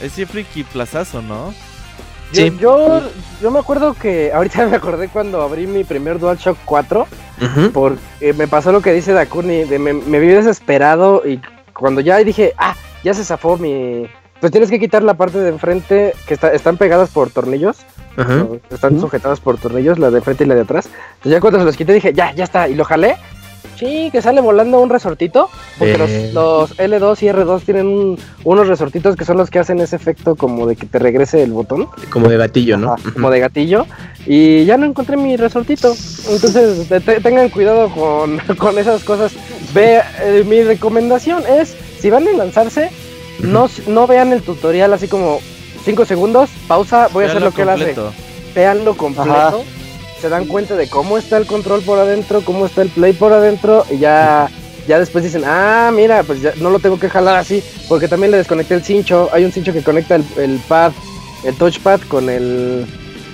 [0.00, 1.54] Es friki plazazo, ¿no?
[2.32, 2.56] Sí.
[2.60, 3.02] Yo,
[3.40, 7.06] yo, me acuerdo que ahorita me acordé cuando abrí mi primer DualShock 4
[7.72, 11.40] porque me pasó lo que dice Dakuni, de me, vi desesperado y
[11.72, 14.06] cuando ya dije, ah, ya se zafó mi...
[14.40, 17.78] Pues tienes que quitar la parte de enfrente que está, están pegadas por tornillos.
[18.70, 20.86] Están sujetadas por tornillos, la de enfrente y la de atrás.
[20.86, 22.68] Entonces ya cuando se los quité dije, ya, ya está.
[22.68, 23.16] Y lo jalé
[23.76, 25.48] Sí, que sale volando un resortito.
[25.78, 25.96] Porque
[26.32, 26.88] los, eh.
[26.88, 30.76] L2 y R2 tienen unos resortitos que son los que hacen ese efecto como de
[30.76, 31.88] que te regrese el botón.
[32.10, 32.96] Como de gatillo, ¿no?
[33.14, 33.86] como de gatillo.
[34.26, 35.94] Y ya no encontré mi resortito.
[36.28, 36.88] Entonces
[37.22, 37.90] tengan cuidado
[38.58, 39.32] con, esas cosas.
[39.72, 42.90] Ve, eh, mi recomendación es, si van a lanzarse,
[43.40, 45.40] no, no vean el tutorial así como
[45.84, 47.94] 5 segundos, pausa, voy a hacer lo que él hace.
[48.54, 49.64] Veanlo completo
[50.20, 53.32] se dan cuenta de cómo está el control por adentro, cómo está el play por
[53.32, 54.50] adentro y ya
[54.86, 58.32] ya después dicen, ah, mira, pues ya no lo tengo que jalar así, porque también
[58.32, 60.92] le desconecté el cincho, hay un cincho que conecta el, pad,
[61.44, 62.86] el touchpad con el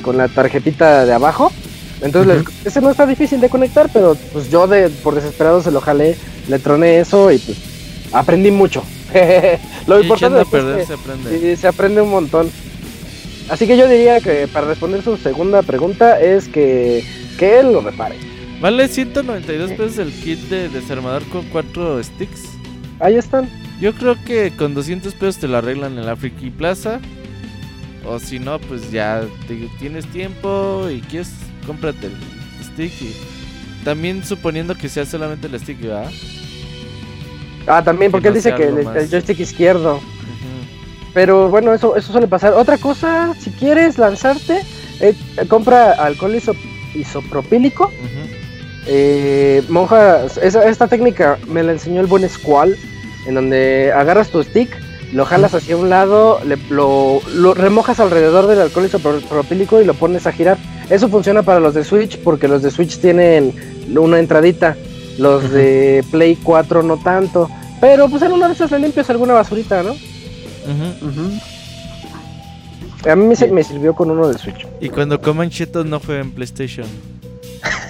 [0.03, 1.51] con la tarjetita de abajo.
[2.03, 5.81] Entonces, ese no está difícil de conectar, pero pues yo de por desesperado se lo
[5.81, 6.17] jalé,
[6.47, 7.57] le troné eso y pues
[8.13, 8.85] aprendí mucho.
[9.87, 11.57] lo importante es que se aprende.
[11.57, 12.51] se aprende un montón.
[13.49, 17.05] Así que yo diría que para responder su segunda pregunta es que,
[17.39, 18.17] que él lo repare.
[18.61, 22.45] Vale 192 pesos el kit de desarmador con cuatro sticks.
[22.99, 23.49] Ahí están.
[23.81, 27.01] Yo creo que con 200 pesos te lo arreglan en la Friki Plaza.
[28.05, 29.25] O si no, pues ya
[29.79, 31.31] tienes tiempo y quieres,
[31.67, 32.13] cómprate el
[32.65, 32.93] stick.
[33.03, 33.15] Y
[33.85, 36.11] también suponiendo que sea solamente el stick, ¿verdad?
[37.67, 40.01] Ah, también, porque él dice que el, el, joystick izquierdo.
[41.17, 42.53] Pero bueno, eso, eso suele pasar.
[42.53, 44.61] Otra cosa, si quieres lanzarte,
[45.01, 45.15] eh,
[45.49, 46.39] compra alcohol
[46.95, 47.91] isopropílico.
[48.87, 52.77] Eh, monja, esta técnica me la enseñó el buen Squall,
[53.27, 54.69] en donde agarras tu stick,
[55.15, 56.39] lo jalas hacia un lado,
[56.69, 57.23] lo,
[57.55, 60.59] remojas alrededor del alcohol isopropílico y lo pones a girar.
[60.91, 63.55] Eso funciona para los de Switch porque los de Switch tienen
[63.89, 64.77] una entradita,
[65.17, 67.49] los de Play 4 no tanto.
[67.81, 69.95] Pero pues en una de esas le limpias alguna basurita, ¿no?
[73.09, 74.67] A mí me, me, sirvió con uno de Switch.
[74.81, 76.87] Y cuando coman chetos no fue en PlayStation.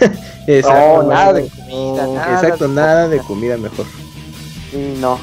[0.47, 2.07] Exacto, no, nada de comida.
[2.07, 3.87] Nada Exacto, nada de comida mejor.
[5.01, 5.19] No.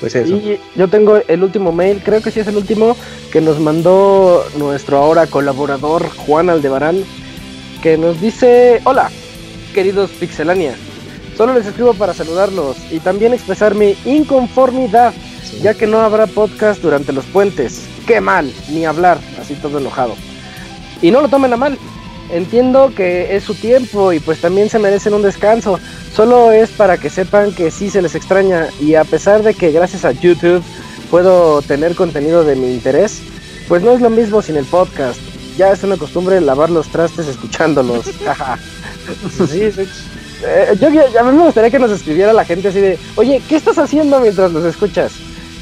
[0.00, 0.34] Pues eso.
[0.34, 2.96] Y yo tengo el último mail, creo que sí es el último,
[3.30, 7.04] que nos mandó nuestro ahora colaborador Juan Aldebarán,
[7.82, 9.10] que nos dice, hola,
[9.74, 10.74] queridos Pixelania,
[11.36, 15.12] solo les escribo para saludarlos y también expresar mi inconformidad,
[15.62, 17.82] ya que no habrá podcast durante los puentes.
[18.06, 20.14] Qué mal, ni hablar, así todo enojado.
[21.02, 21.78] Y no lo tomen a mal,
[22.32, 25.78] entiendo que es su tiempo y pues también se merecen un descanso.
[26.14, 29.72] Solo es para que sepan que sí se les extraña y a pesar de que
[29.72, 30.62] gracias a YouTube
[31.10, 33.20] puedo tener contenido de mi interés,
[33.68, 35.20] pues no es lo mismo sin el podcast.
[35.56, 38.06] Ya es una costumbre lavar los trastes escuchándolos.
[39.48, 39.86] sí, sí.
[40.42, 43.56] Eh, yo, a mí me gustaría que nos escribiera la gente así de, oye, ¿qué
[43.56, 45.12] estás haciendo mientras los escuchas?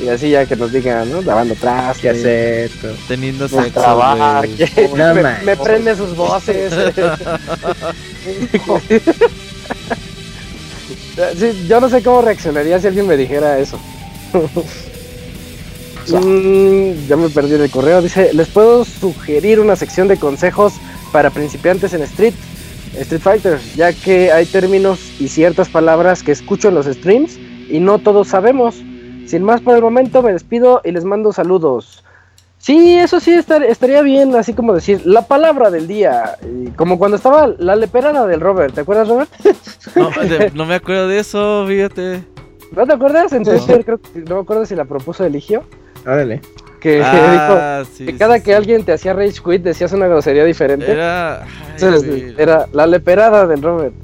[0.01, 1.23] Y así ya que nos digan, ¿no?
[1.23, 2.03] Lavando trastes.
[2.03, 2.71] ¿Qué hacer?
[3.09, 4.47] Teniendo sexo, trabajo.
[4.97, 6.73] me, me prende sus voces.
[11.69, 13.79] yo no sé cómo reaccionaría si alguien me dijera eso.
[16.11, 18.01] Mm, ya me perdí el correo.
[18.01, 20.73] Dice, ¿les puedo sugerir una sección de consejos
[21.13, 22.33] para principiantes en Street?
[22.99, 27.81] Street Fighter, ya que hay términos y ciertas palabras que escucho en los streams y
[27.81, 28.77] no todos sabemos.
[29.29, 32.03] Sin más por el momento, me despido y les mando saludos.
[32.57, 36.39] Sí, eso sí estaría bien, así como decir la palabra del día,
[36.77, 39.31] como cuando estaba la leperada del Robert, ¿te acuerdas Robert?
[40.55, 42.25] No, me acuerdo de eso, fíjate.
[42.73, 43.35] ¿No te acuerdas?
[43.35, 45.63] Entonces creo que no me acuerdo si la propuso Eligio.
[46.07, 46.41] Órale.
[46.81, 50.91] Que ah, dijo que cada que alguien te hacía rage quit decías una grosería diferente.
[50.91, 51.45] Era,
[52.39, 53.95] era la leperada del Robert.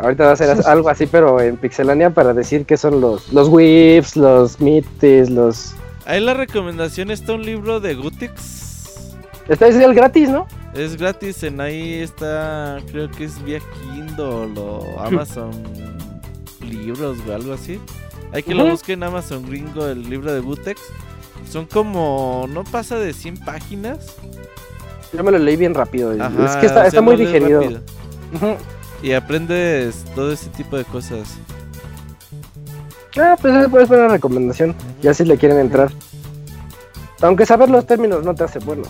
[0.00, 3.48] Ahorita va a ser algo así, pero en Pixelania para decir que son los, los
[3.48, 5.74] whips, los mites, los.
[6.06, 9.16] Ahí la recomendación está un libro de Gutix.
[9.48, 10.46] Está el gratis, ¿no?
[10.74, 15.50] Es gratis, en ahí está, creo que es vía Kindle o Amazon
[16.60, 17.80] Libros o algo así.
[18.32, 20.80] Hay que lo busquen en Amazon Gringo, el libro de Gutex.
[21.50, 24.14] Son como, no pasa de 100 páginas.
[25.12, 26.12] Yo me lo leí bien rápido.
[26.12, 27.62] es que está, está muy digerido.
[29.02, 31.36] Y aprendes todo ese tipo de cosas.
[33.16, 34.74] Ah, pues esa puede ser una recomendación.
[35.02, 35.90] Ya si le quieren entrar.
[37.20, 38.82] Aunque saber los términos no te hace bueno.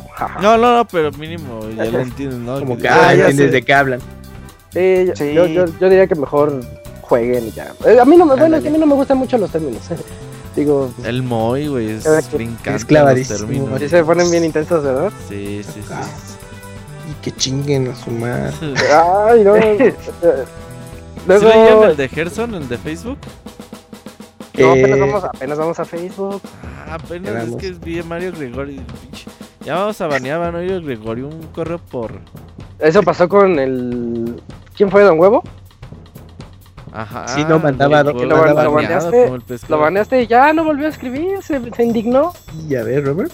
[0.43, 2.59] no, no, no, pero mínimo ya lo entienden, ¿no?
[2.59, 4.01] Como que ah, entiendes de qué hablan.
[4.73, 6.61] Sí, Yo, yo, yo, diría que mejor
[7.01, 7.73] jueguen y ya.
[7.87, 9.83] Eh, a mí no me, bueno, a mí no me gustan mucho los términos.
[10.57, 13.79] Digo, el Moy, güey, es, es clavadísimo.
[13.79, 15.13] Sí se ponen bien intensos, ¿verdad?
[15.29, 15.89] Sí, sí, sí.
[15.91, 16.05] Ah
[17.23, 18.53] que chinguen a su madre.
[18.93, 19.55] Ay, no.
[21.27, 21.51] Luego...
[21.51, 21.59] ¿Sí
[21.91, 23.19] el de Gerson, el de Facebook?
[24.59, 26.43] No, apenas, eh, vamos, apenas vamos a Facebook.
[26.65, 28.83] Ah, apenas es que vi a Mario Gregorio.
[29.65, 32.19] Ya vamos a banear a Mario Gregorio un correo por.
[32.79, 34.41] Eso pasó con el.
[34.77, 35.43] ¿Quién fue Don Huevo?
[36.93, 37.29] Ajá.
[37.29, 38.03] Sí, no mandaba.
[38.03, 39.31] Lo, lo, lo, baneaste,
[39.69, 42.33] lo baneaste y ya no volvió a escribir, se, se indignó.
[42.69, 43.33] Y a ver, Robert.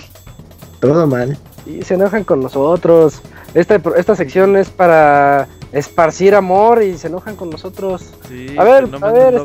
[0.80, 1.36] Todo mal.
[1.68, 3.20] Y se enojan con nosotros.
[3.54, 8.10] Esta, esta sección es para esparcir amor y se enojan con nosotros.
[8.56, 9.42] a ver, a ver,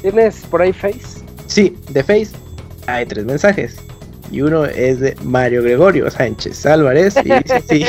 [0.00, 1.22] ¿tienes por ahí Face?
[1.46, 2.30] Sí, de Face
[2.86, 3.76] hay tres mensajes
[4.32, 7.84] y uno es de Mario Gregorio Sánchez Álvarez y dice sí.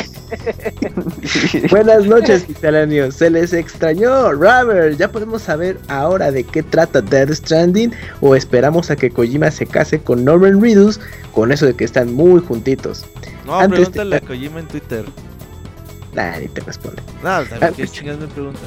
[1.72, 3.16] Buenas noches, misceláneos.
[3.16, 4.98] Se les extrañó, Robert.
[4.98, 7.94] ¿Ya podemos saber ahora de qué trata Dead Stranding?
[8.20, 11.00] ¿O esperamos a que Kojima se case con Norman Reedus
[11.32, 13.06] con eso de que están muy juntitos?
[13.46, 15.06] No, Antes pregúntale a Kojima en Twitter.
[16.14, 17.02] Nadie te responde.
[17.24, 18.60] No, ¿qué chingas me pregunta?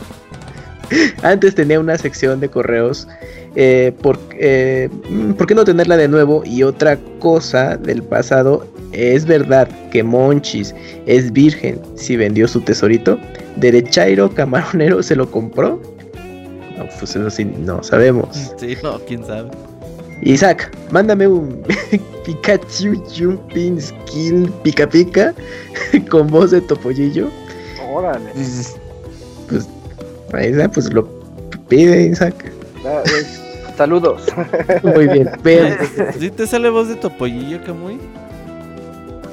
[1.23, 3.07] Antes tenía una sección de correos.
[3.57, 4.89] Eh, por, eh,
[5.37, 6.43] ¿Por qué no tenerla de nuevo?
[6.45, 8.67] Y otra cosa del pasado.
[8.93, 10.75] ¿Es verdad que Monchis
[11.07, 13.19] es virgen si vendió su tesorito?
[13.57, 15.81] ¿Derechairo Camaronero se lo compró?
[16.77, 18.53] No, pues eso sí, no sabemos.
[18.59, 19.51] Sí, no, quién sabe.
[20.23, 21.63] Isaac, mándame un
[22.25, 25.35] Pikachu Jumping Skill Pica Pica
[26.11, 27.29] con voz de Topollillo.
[27.93, 28.31] Órale.
[29.49, 29.69] Pues
[30.33, 31.09] Ahí pues lo
[31.69, 32.53] pide Isaac.
[33.77, 34.23] Saludos.
[34.83, 35.31] Muy bien.
[36.19, 37.99] ¿Sí te sale voz de Topollillo, Camuy?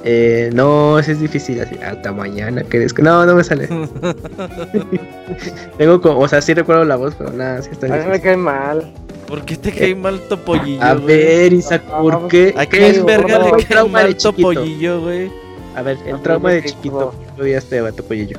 [0.04, 1.76] Eh, no, es difícil así.
[1.82, 3.02] Hasta mañana, ¿crees que?
[3.02, 3.68] No, no me sale.
[5.78, 8.20] Tengo como, o sea, sí recuerdo la voz, pero nada, sí está A mí me
[8.20, 8.94] cae mal.
[9.28, 10.84] ¿Por qué te cae mal Topollillo?
[10.84, 12.54] A ver, Isaac, ¿por qué?
[12.58, 15.32] ¿A qué es verga le cae mal Topollillo, güey?
[15.76, 17.16] A ver, el trauma de chiquito.
[17.40, 18.38] Odiaste a Topollillo.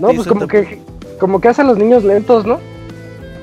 [0.00, 0.80] No, pues como que
[1.18, 2.60] como que hacen los niños lentos, ¿no?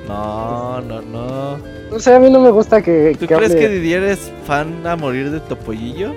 [0.08, 1.58] No, no, no.
[1.92, 3.16] No sé, a mí no me gusta que.
[3.19, 6.14] ¿Tú crees que Didier es fan a morir de Topollillo?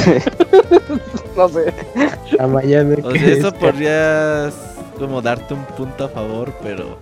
[1.36, 1.72] no sé.
[2.38, 2.96] A mañana.
[3.02, 4.54] O sea, eso podrías
[4.98, 6.98] como darte un punto a favor, pero.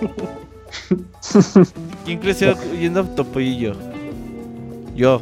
[2.04, 3.74] ¿Quién creció yendo a Topollillo?
[4.94, 5.20] Yo.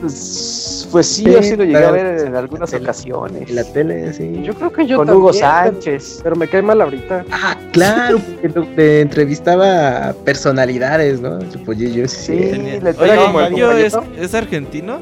[0.00, 3.48] Pues, pues sí, yo sí lo llegué a ver en algunas ocasiones.
[3.48, 4.40] En la tele, sí.
[4.42, 6.20] Yo creo que yo Con también, Hugo Sánchez.
[6.22, 7.24] Pero me cae mal ahorita.
[7.30, 11.38] Ah, claro, porque te entrevistaba personalidades, ¿no?
[11.50, 12.16] Chupollillo, sí.
[12.26, 15.00] Sí, Tenía- le Oye, tenía como el Mario es, argentino?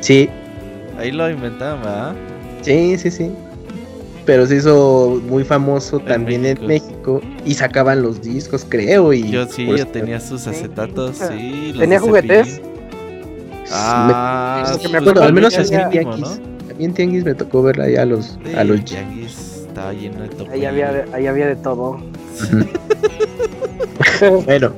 [0.00, 0.28] Sí,
[0.98, 2.12] Ahí lo inventaban, ¿verdad?
[2.60, 3.30] sí, sí, sí.
[4.24, 6.60] Pero se hizo muy famoso En también México.
[6.62, 9.12] en México y sacaban los discos, creo.
[9.12, 11.70] Y Yo sí, pues, yo tenía sus acetatos, sí.
[11.72, 12.48] los ¿Tenía juguetes?
[12.56, 12.71] Cepillín.
[13.72, 16.40] Ah, Lo que me pues, Bueno, al menos también así en Tianguis.
[16.68, 20.28] También Tianguis me tocó verla ya a los, Sí, a los tianguis estaba lleno de
[20.28, 20.52] topo.
[20.52, 21.98] Ahí había, de, ahí había de todo.
[24.44, 24.72] Bueno,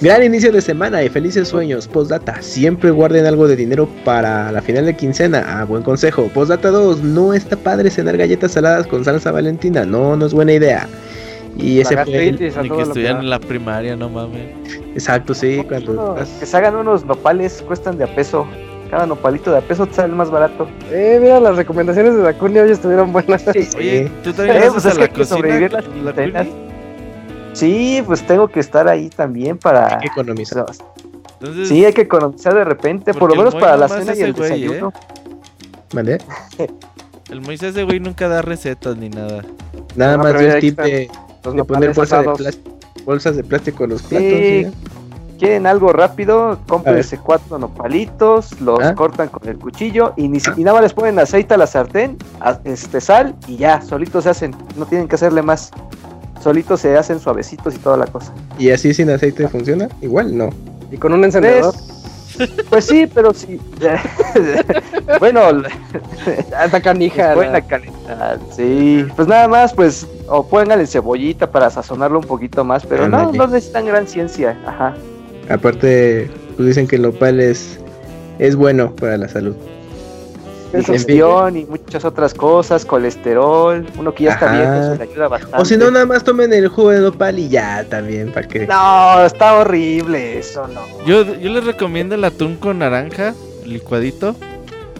[0.00, 1.86] gran inicio de semana y felices sueños.
[1.86, 5.44] Postdata, siempre guarden algo de dinero para la final de quincena.
[5.46, 6.28] Ah, buen consejo.
[6.34, 9.84] Postdata 2, no está padre cenar galletas saladas con salsa valentina.
[9.84, 10.88] No, no es buena idea.
[11.56, 12.50] Y ese La fue el- que
[13.02, 13.10] da.
[13.10, 14.48] en la primaria, no mames.
[14.94, 18.46] Exacto, sí, cuando que se hagan unos nopales, cuestan de a peso.
[18.90, 20.68] Cada nopalito de a peso te sale más barato.
[20.90, 23.46] Eh, mira, las recomendaciones de Dakuni hoy estuvieron buenas.
[23.76, 25.36] Oye, ¿tú también Eh, pues a es que la hay que cocina?
[25.36, 26.46] sobrevivir las la?
[27.52, 29.94] Sí, pues tengo que estar ahí también para...
[29.94, 30.64] hay que economizar.
[31.40, 34.32] Entonces, Sí, hay que economizar de repente, por lo menos para la cena y el
[34.32, 34.54] güey, ¿eh?
[34.58, 34.92] desayuno.
[35.92, 36.18] ¿Vale?
[37.30, 39.42] el Moisés de güey nunca da recetas ni nada.
[39.96, 41.08] Nada No, más dio tip de,
[41.44, 42.38] Los de poner nopales bolsa de asados.
[42.38, 42.70] plástico,
[43.04, 44.28] bolsas de plástico en los platos.
[44.28, 44.66] Sí.
[45.38, 48.94] Quieren algo rápido, cómprense cuatro nopalitos, los Ah.
[48.94, 51.66] cortan con el cuchillo y, ni si- y nada más les ponen aceite a la
[51.66, 55.70] sartén, a- este sal y ya, solitos se hacen, no tienen que hacerle más.
[56.42, 58.32] Solitos se hacen suavecitos y toda la cosa.
[58.58, 59.88] Y así sin aceite funciona.
[60.02, 60.50] Igual no.
[60.90, 61.72] Y con un encendedor.
[61.74, 61.99] Pues,
[62.68, 63.60] pues sí, pero sí.
[65.20, 65.40] bueno,
[66.56, 67.34] Hasta canija.
[67.34, 68.38] pueden la- calentar.
[68.54, 73.32] Sí, pues nada más, pues, o pónganle cebollita para sazonarlo un poquito más, pero no,
[73.32, 74.56] no necesitan gran ciencia.
[74.66, 74.94] Ajá.
[75.48, 77.78] Aparte, pues dicen que el nopal es,
[78.38, 79.54] es bueno para la salud.
[80.72, 85.56] Digestión y muchas otras cosas, colesterol, uno que ya está viejo, eso le ayuda bastante.
[85.56, 88.66] O si no, nada más tomen el jugo de nopal y ya también, para que...
[88.66, 90.80] No, está horrible eso, no.
[91.04, 93.34] Yo, yo les recomiendo el atún con naranja,
[93.64, 94.36] licuadito.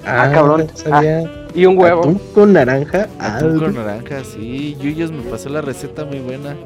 [0.05, 0.66] Ah, cabrón.
[0.70, 1.31] no sabía.
[1.55, 2.00] Y un huevo.
[2.00, 3.08] Atún con naranja.
[3.18, 3.65] Atún algo.
[3.65, 4.76] con naranja, sí.
[4.81, 6.57] Yuyos me pasó la receta muy buena.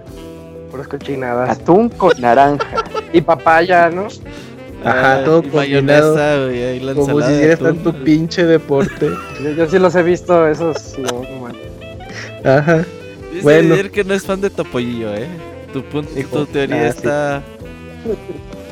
[0.71, 1.51] Puras cochinadas.
[1.51, 2.85] Atún con naranja.
[3.13, 4.09] Y papaya, ¿no?
[4.85, 6.15] Ajá, Ah, todo y combinado.
[6.15, 9.09] mayonesa, güey, la Como si hicieras tanto pinche deporte.
[9.43, 10.97] Yo, yo sí los he visto, esos.
[10.99, 12.49] No.
[12.51, 12.85] Ajá.
[13.33, 13.77] Dice Bueno.
[13.93, 15.27] Que no es fan de Topollillo, eh.
[15.73, 16.99] Tu, punto, Hijo, tu teoría ah, sí.
[16.99, 17.43] está...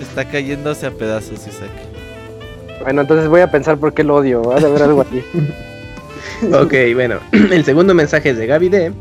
[0.01, 1.71] Está cayéndose a pedazos, Isaac.
[2.85, 4.43] Bueno, entonces voy a pensar por qué lo odio.
[4.43, 5.23] Va a haber algo aquí.
[6.53, 7.21] Ok, bueno.
[7.53, 8.93] El segundo mensaje es de Gaby D.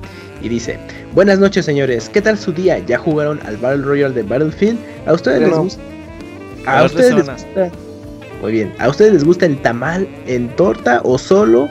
[0.44, 0.78] Y dice:
[1.14, 2.08] Buenas noches, señores.
[2.10, 2.78] ¿Qué tal su día?
[2.80, 4.78] ¿Ya jugaron al Battle Royale de Battlefield?
[5.08, 5.64] ¿A ustedes les no.
[5.64, 5.82] gusta?
[6.66, 7.72] ¿A ustedes les gusta?
[8.42, 8.74] Muy bien.
[8.80, 11.70] ¿A ustedes les gusta el tamal en torta o solo?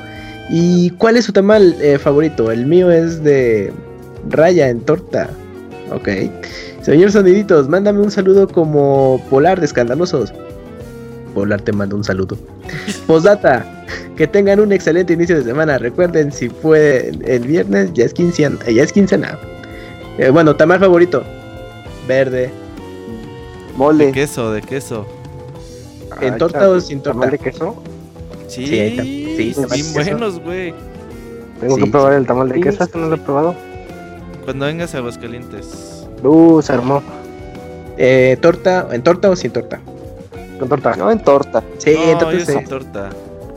[0.50, 2.50] ¿Y cuál es su tamal eh, favorito?
[2.50, 3.72] El mío es de
[4.28, 5.30] raya en torta.
[5.92, 6.08] Ok.
[6.82, 10.32] Señor Soniditos, mándame un saludo como Polar de Escandalosos.
[11.34, 12.36] Polar te mando un saludo.
[13.06, 13.64] Postdata,
[14.16, 15.78] que tengan un excelente inicio de semana.
[15.78, 18.58] Recuerden, si fue el viernes, ya es quincena.
[18.68, 19.38] Ya es quincena.
[20.18, 21.22] Eh, bueno, tamal favorito.
[22.08, 22.50] Verde.
[23.88, 25.06] De queso, de queso.
[26.20, 27.12] ¿En Ay, torta o sin torta?
[27.20, 27.76] ¿Tamal de queso?
[28.46, 29.92] Sí, Sí, sí, bien queso.
[29.94, 30.74] buenos, güey.
[31.60, 33.54] Tengo Sí, que probar el tamal de sí, queso, este no lo he probado.
[34.44, 36.06] Cuando vengas a Aguascalientes.
[36.22, 37.02] Uh, se armó.
[37.96, 39.80] Eh, torta, ¿En torta o sin torta?
[40.58, 40.94] Con torta.
[40.96, 41.62] No, en torta.
[41.78, 42.64] Sí, no, yo sin sí.
[42.64, 43.10] torta.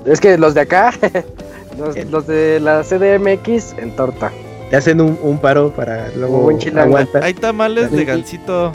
[0.06, 0.94] Es que los de acá,
[1.80, 2.12] los, Bien.
[2.12, 4.32] los de la CDMX en torta.
[4.70, 6.60] te hacen un, un paro para luego Un.
[7.22, 8.72] Hay tamales de gansito.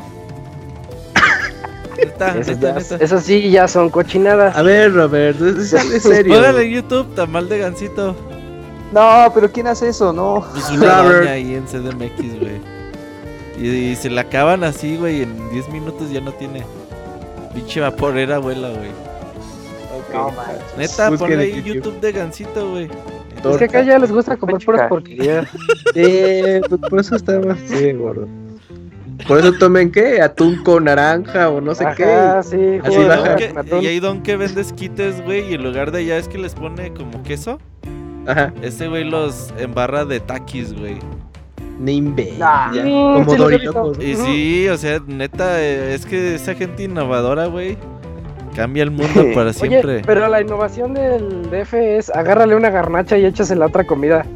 [2.19, 2.97] Ya- neta.
[3.01, 4.57] esos sí ya son cochinadas.
[4.57, 6.35] A ver, Robert, es, es- serio.
[6.35, 8.15] Póngale en YouTube tamal de gansito.
[8.93, 10.13] No, pero ¿quién hace eso?
[10.13, 10.45] No.
[10.53, 11.19] Pues una Robert.
[11.21, 12.61] doña ahí en CDMX, güey.
[13.61, 15.23] Y, y se la acaban así, güey.
[15.23, 16.65] En 10 minutos ya no tiene.
[17.55, 18.91] Pinche vaporera, abuela, güey.
[20.13, 20.77] No, manches.
[20.79, 21.75] Neta, Busquen ponle ahí YouTube.
[21.75, 22.89] YouTube de gansito, güey.
[23.45, 25.47] Es que acá ya les gusta comer puras porquerías.
[25.95, 28.27] Sí, pues por eso está más sí, gordo.
[29.27, 32.05] Por eso tomen qué, atún con naranja o no sé Ajá, qué.
[32.45, 33.37] sí, Así baja.
[33.37, 35.51] Que- y hay don que vende esquites, güey.
[35.51, 37.59] Y en lugar de allá es que les pone como queso.
[38.27, 40.99] Ajá, Este güey los embarra de taquis, güey.
[41.81, 42.35] nimbe.
[42.39, 42.73] Nah.
[42.73, 43.93] ya, como sí visto.
[44.01, 47.77] Y sí, o sea, neta, eh, es que esa gente innovadora, güey.
[48.57, 49.97] Cambia el mundo para siempre.
[49.97, 54.27] Oye, pero la innovación del DF es agárrale una garnacha y échase la otra comida.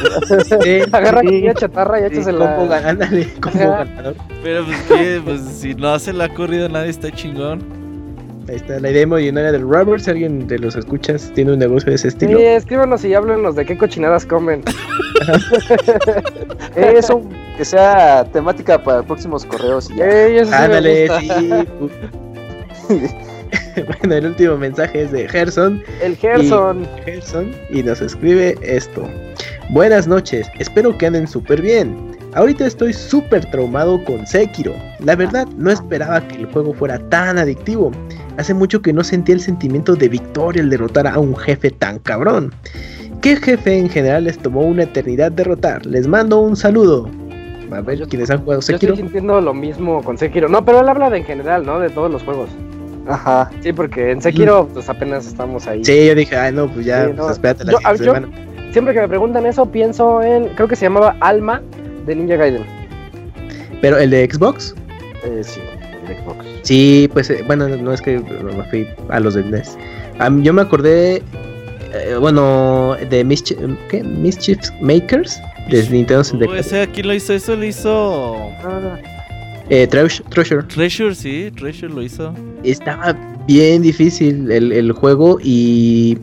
[0.92, 2.56] Agarra comida chatarra y échase la.
[2.56, 4.14] Combo, ándale, combo ganador.
[4.42, 7.80] Pero pues que, pues si no se le ha ocurrido a nadie, está chingón.
[8.48, 10.02] Ahí está la idea millonaria del Robert.
[10.02, 12.38] Si alguien de los escuchas tiene un negocio de ese estilo.
[12.38, 14.62] Sí, escríbanos y háblenos de qué cochinadas comen.
[16.74, 17.22] Eso,
[17.56, 19.90] que sea temática para próximos correos.
[19.90, 20.44] y ya.
[20.44, 21.50] Sí Ándale, sí.
[23.86, 25.82] bueno, el último mensaje es de Gerson.
[26.02, 26.86] El Gerson.
[27.04, 29.08] Gerson y nos escribe esto.
[29.70, 31.96] Buenas noches, espero que anden súper bien.
[32.34, 34.72] Ahorita estoy súper traumado con Sekiro.
[35.04, 37.90] La verdad, no esperaba que el juego fuera tan adictivo.
[38.36, 41.98] Hace mucho que no sentía el sentimiento de victoria al derrotar a un jefe tan
[42.00, 42.52] cabrón.
[43.20, 45.84] ¿Qué jefe en general les tomó una eternidad derrotar?
[45.86, 47.08] Les mando un saludo.
[47.70, 48.94] A ver, ¿quiénes han jugado Yo Sekiro?
[48.94, 50.48] estoy sintiendo lo mismo con Sekiro.
[50.48, 51.78] No, pero él habla de en general, ¿no?
[51.78, 52.48] De todos los juegos.
[53.06, 53.50] Ajá.
[53.60, 55.84] Sí, porque en Sekiro, pues apenas estamos ahí.
[55.84, 58.49] Sí, yo dije, ay no, pues ya, Sí, pues espérate la Yo- siguiente yo- semana.
[58.72, 60.48] Siempre que me preguntan eso, pienso en.
[60.50, 61.60] Creo que se llamaba Alma
[62.06, 62.62] de Ninja Gaiden.
[63.80, 64.74] Pero el de Xbox,
[65.24, 65.60] Eh, sí,
[66.02, 66.44] el de Xbox.
[66.62, 69.76] Sí, pues eh, bueno, no es que me fui a los de NES.
[70.42, 71.16] Yo me acordé,
[71.94, 73.58] eh, bueno, de Mischief,
[73.88, 74.02] ¿qué?
[74.04, 75.40] Mischief Makers
[75.70, 76.56] de Nintendo Uh, 64.
[76.60, 78.36] ese aquí lo hizo, eso lo hizo.
[79.70, 80.62] Eh, Treasure, Treasure.
[80.64, 82.34] Treasure, sí, Treasure lo hizo.
[82.64, 83.16] Estaba
[83.46, 86.18] bien difícil el, el juego y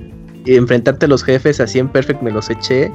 [0.56, 2.92] enfrentarte a los jefes así en Perfect me los eché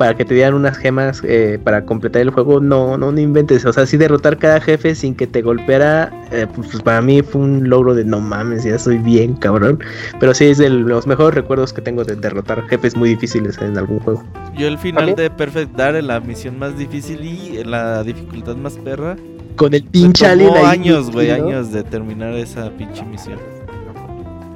[0.00, 2.58] para que te dieran unas gemas eh, para completar el juego.
[2.58, 3.66] No, no, no inventes.
[3.66, 7.20] O sea, sí derrotar cada jefe sin que te golpeara, eh, pues, pues, para mí
[7.20, 9.78] fue un logro de no mames, ya soy bien cabrón.
[10.18, 13.76] Pero sí es de los mejores recuerdos que tengo de derrotar jefes muy difíciles en
[13.76, 14.24] algún juego.
[14.56, 18.56] Yo el final de Perfect Dark en la misión más difícil y en la dificultad
[18.56, 19.16] más perra.
[19.56, 21.48] Con el pinche alien ahí, años, güey, ¿no?
[21.48, 23.38] años de terminar esa pinche misión.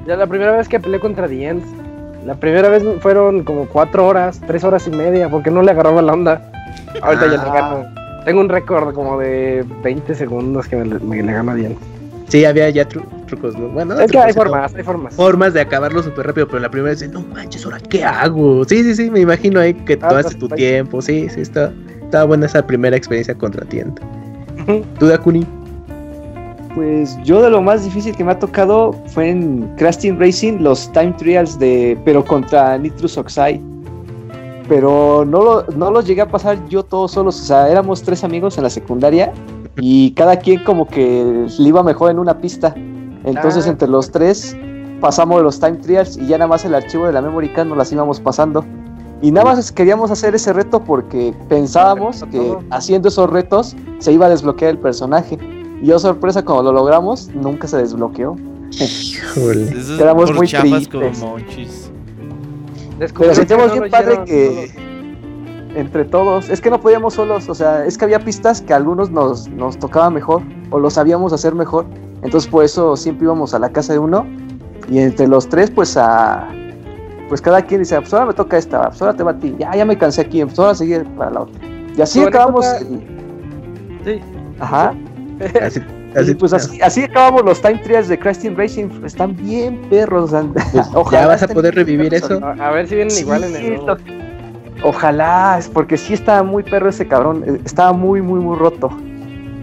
[0.06, 1.83] Ya la primera vez que peleé contra The End.
[2.24, 6.00] La primera vez fueron como cuatro horas, tres horas y media, porque no le agarraba
[6.02, 6.50] la onda.
[7.02, 7.52] Ahorita ya le Ah.
[7.52, 7.84] gano.
[8.24, 11.76] Tengo un récord como de 20 segundos que me, me le gano a The End.
[12.28, 13.54] Sí, había ya tru- trucos.
[13.58, 13.68] ¿no?
[13.68, 15.14] Bueno, no Es que hay formas, hay formas.
[15.14, 18.64] formas de acabarlo súper rápido, pero la primera vez, no manches, ¿ahora qué hago?
[18.64, 20.54] Sí, sí, sí, me imagino ahí que Ah, tomaste tu perfecto.
[20.56, 21.70] tiempo, sí, sí, está,
[22.00, 24.00] estaba buena esa primera experiencia contra tienda.
[24.98, 25.46] ¿Tú, Dakuni?
[26.74, 30.58] Pues yo de lo más difícil que me ha tocado fue en Crash Team Racing,
[30.60, 33.60] los time trials de, pero contra Nitrous Oxide.
[34.68, 38.24] Pero no, lo- no los llegué a pasar yo todos solos, o sea, éramos tres
[38.24, 39.32] amigos en la secundaria
[39.76, 42.74] y cada quien como que le iba mejor en una pista.
[43.24, 43.70] Entonces Ah.
[43.70, 44.56] entre los tres
[45.00, 47.76] pasamos los time trials y ya nada más el archivo de la memory card nos
[47.78, 48.64] las íbamos pasando.
[49.22, 54.26] Y nada más queríamos hacer ese reto porque pensábamos que haciendo esos retos se iba
[54.26, 55.38] a desbloquear el personaje.
[55.84, 58.36] Y yo sorpresa cuando lo logramos, nunca se desbloqueó.
[58.70, 59.70] Híjole.
[60.00, 60.50] Éramos por muy
[60.90, 61.90] como tristes.
[62.98, 65.76] Pero sentíamos bien padre que solos.
[65.76, 68.76] entre todos, es que no podíamos solos, o sea, es que había pistas que a
[68.76, 70.40] algunos nos, nos tocaba mejor
[70.70, 71.84] o lo sabíamos hacer mejor.
[72.22, 74.26] Entonces por eso siempre íbamos a la casa de uno
[74.90, 76.48] y entre los tres pues a...
[77.28, 79.54] Pues cada quien dice, pues ahora me toca esta, pues ahora te va a ti,
[79.58, 81.60] ya, ya me cansé aquí, pues ahora sigue para la otra.
[81.94, 82.64] Y así acabamos...
[84.02, 84.20] Sí.
[84.60, 84.94] Ajá.
[85.62, 88.88] Así, pues así, así acabamos los time trials de Crash Team Racing.
[89.04, 90.30] Están bien perros.
[90.72, 92.30] Pues, ojalá ¿Ya vas a poder revivir perros.
[92.30, 92.44] eso?
[92.44, 93.96] A, ver si vienen Sí, igual en el nuevo.
[94.82, 97.42] Ojalá, es porque sí estaba muy perro ese cabrón.
[97.46, 98.90] eh, Estaba muy, muy, muy roto.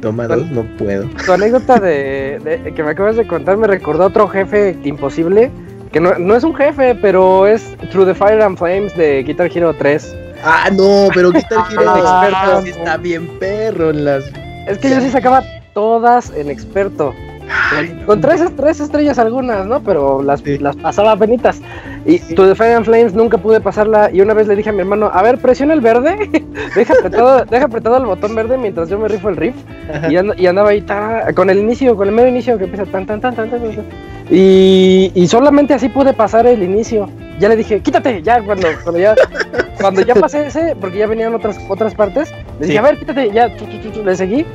[0.02, 1.06] Toma dos, no puedo.
[1.26, 5.52] Tu anécdota de, de- que me acabas de contar me recordó a otro jefe imposible.
[5.92, 9.52] Que no, no es un jefe, pero es Through the Fire and Flames de Guitar
[9.56, 10.16] Hero 3.
[10.44, 14.24] Ah, no, pero Guitar Hero Ah, experto sí está bien perro en las...
[14.68, 15.44] Es que yo sí sacaba
[15.74, 17.14] todas en experto.
[18.06, 19.82] Con tres, tres estrellas algunas, ¿no?
[19.82, 20.58] Pero las, Sí.
[20.58, 21.62] las pasaba penitas.
[22.06, 24.10] Y To the Fire and Flames nunca pude pasarla.
[24.12, 26.30] Y una vez le dije a mi hermano, a ver, presiona el verde.
[26.76, 29.56] deja, apretado, deja apretado el botón verde mientras yo me rifo el riff.
[30.10, 32.86] Y, and- y andaba ahí ta- con el inicio, con el mero inicio que empieza
[32.86, 33.86] tan, tan, tan, tan, tan, tan, tan.
[34.30, 37.10] Y, y solamente así pude pasar el inicio.
[37.40, 39.14] Ya le dije, quítate, ya cuando, cuando ya
[39.82, 42.78] cuando ya pasé ese, porque ya venían otras otras partes, le dije, Sí.
[42.78, 44.46] a ver, quítate, ya, chu, chu, chu, le seguí,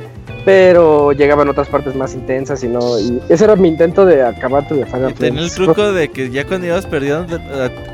[0.45, 4.67] pero llegaban otras partes más intensas y no, y ese era mi intento de acabar
[4.67, 7.37] tu de Final Y tenía el truco de que ya cuando ibas perdiendo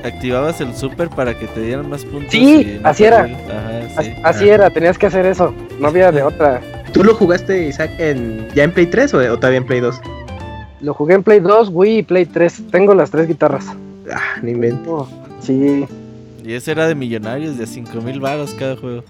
[0.04, 2.32] activabas el super para que te dieran más puntos.
[2.32, 3.24] Sí, y no así era.
[3.24, 4.14] Ajá, sí.
[4.24, 6.62] Así era, tenías que hacer eso, no había de otra.
[6.92, 10.00] ¿Tú lo jugaste, Isaac, en, ya en Play 3 o, o todavía en Play 2?
[10.82, 13.66] Lo jugué en Play 2, Wii y Play 3, tengo las tres guitarras.
[14.14, 14.92] Ah, ni invento.
[14.94, 15.08] Oh,
[15.40, 15.86] sí,
[16.44, 19.04] Y ese era de millonarios, de 5 mil baros cada juego.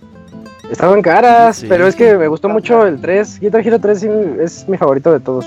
[0.72, 1.66] estaban caras, Sí.
[1.68, 4.08] pero es que me gustó mucho el 3, Guitar Hero 3 sí,
[4.42, 5.46] es mi favorito de todos.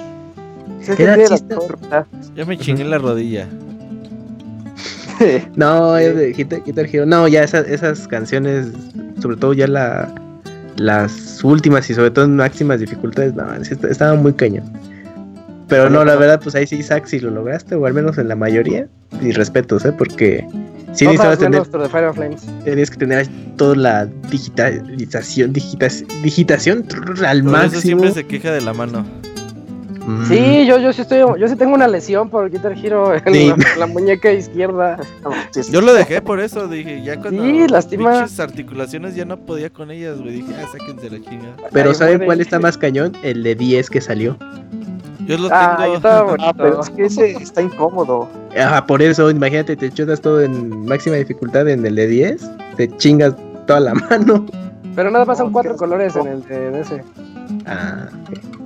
[2.34, 3.46] Ya me chingué la rodilla.
[5.56, 7.06] no, es de Guitar, Hero.
[7.06, 8.68] No, ya esas, esas canciones,
[9.20, 10.12] sobre todo ya la,
[10.76, 14.64] las últimas y sobre todo en máximas dificultades, no, estaban muy cañón.
[15.68, 18.28] Pero no, la verdad, pues ahí sí, Isaac, si lo lograste, o al menos en
[18.28, 18.86] la mayoría,
[19.20, 19.92] y respetos, ¿eh?
[19.92, 20.46] Porque
[20.92, 21.62] sí necesitabas tener.
[22.64, 26.86] Tenías que tener toda la digitalización, digitación
[27.26, 27.72] al máximo.
[27.72, 29.04] Eso siempre se queja de la mano.
[30.28, 33.86] Sí, yo, yo sí estoy, yo sí tengo una lesión por Guitar Hero en la,
[33.88, 34.98] muñeca izquierda.
[35.72, 38.24] Yo lo dejé por eso, dije, ya cuando sí, lastima.
[38.38, 41.56] articulaciones ya no podía con ellas, güey, dije, ah, sáquense la chinga.
[41.72, 43.16] Pero ¿saben cuál está más cañón?
[43.24, 44.38] El de 10 que salió.
[45.26, 46.36] Yo lo ah, tengo.
[46.40, 48.28] Ah, pero es que ese está incómodo.
[48.56, 52.96] Ajá, por eso, imagínate, te chutas todo en máxima dificultad en el de 10, te
[52.96, 53.34] chingas
[53.66, 54.46] toda la mano.
[54.94, 57.02] Pero nada más son cuatro colores en el de ese.
[57.66, 58.06] Ah,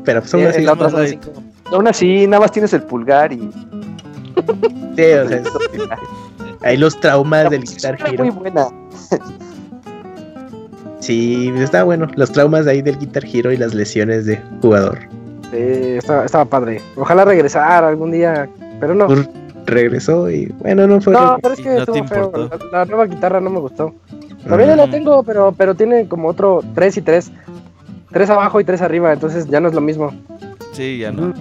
[0.04, 0.66] pero son así.
[1.72, 3.38] aún así, nada más tienes el pulgar y.
[4.96, 5.42] sí, o sea,
[6.62, 8.24] hay los traumas del Guitar Hero.
[8.24, 8.68] Muy buena.
[11.00, 12.06] sí, está bueno.
[12.14, 14.98] Los traumas ahí del Guitar Hero y las lesiones de jugador.
[15.50, 16.80] Sí, estaba, estaba padre.
[16.96, 18.48] Ojalá regresara algún día,
[18.78, 19.06] pero no.
[19.06, 19.28] Pues,
[19.66, 21.12] regresó y bueno, no fue.
[21.12, 22.50] No, pero es que estuvo feo.
[22.72, 23.94] La, nueva guitarra no me gustó.
[24.44, 27.32] Todavía la tengo, pero, pero tiene como otro 3 y 3
[28.12, 30.12] tres abajo y tres arriba, entonces ya no es lo mismo.
[30.72, 31.32] Sí, ya no.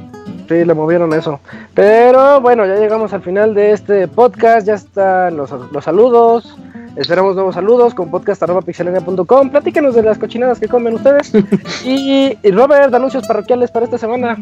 [0.47, 1.39] Sí, le movieron eso.
[1.73, 6.55] Pero bueno, ya llegamos al final de este podcast, ya están los, los saludos.
[6.95, 9.50] Esperamos nuevos saludos con podcast.pixelania.com.
[9.50, 11.32] Platíquenos de las cochinadas que comen ustedes.
[11.85, 14.38] y, Robert, anuncios parroquiales para esta semana.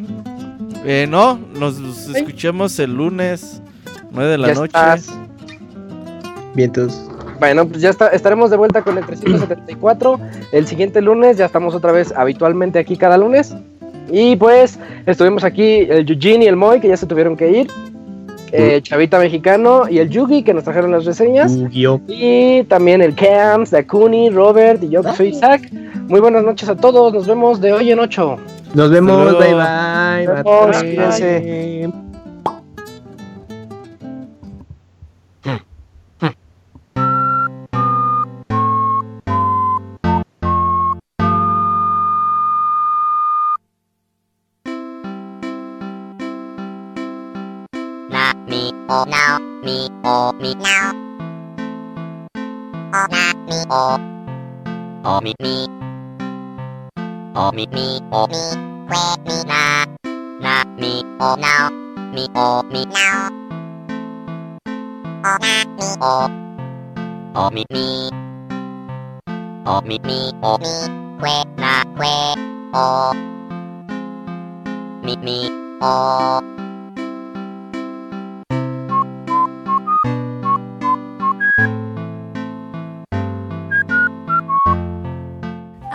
[0.85, 3.61] Eh, no, nos escuchamos el lunes,
[4.11, 4.77] 9 de la noche.
[6.56, 7.09] Vientos.
[7.40, 10.19] Bueno, pues ya está, estaremos de vuelta con el 374
[10.51, 11.38] el siguiente lunes.
[11.38, 13.53] Ya estamos otra vez habitualmente aquí cada lunes.
[14.09, 17.67] Y pues estuvimos aquí el Eugene y el Moy, que ya se tuvieron que ir.
[18.51, 21.53] Eh, Chavita Mexicano y el Yugi, que nos trajeron las reseñas.
[22.08, 25.69] Y también el Camps, Dakuni, Robert y yo, que soy Isaac.
[26.08, 27.14] Muy buenas noches a todos.
[27.14, 28.38] Nos vemos de hoy en ocho.
[28.74, 29.38] Nos vemos.
[29.38, 30.43] Bye bye.
[30.43, 32.16] bye.
[50.17, 50.93] Me o me now.
[52.93, 53.99] O na me o,
[55.05, 55.67] o me me.
[57.35, 58.43] O me me o me,
[58.89, 59.85] we me na.
[60.41, 61.69] Na me o now,
[62.13, 63.29] me o me now.
[65.23, 66.15] O na me o,
[67.35, 68.09] o me me.
[69.65, 70.73] O me me o me,
[71.21, 72.13] we na we
[72.73, 73.13] o.
[75.03, 75.37] Me me
[75.81, 76.56] o.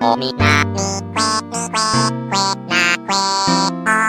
[0.00, 1.86] O mi na mi kwe mi kwe
[2.30, 3.22] kwe na kwe
[3.88, 4.00] o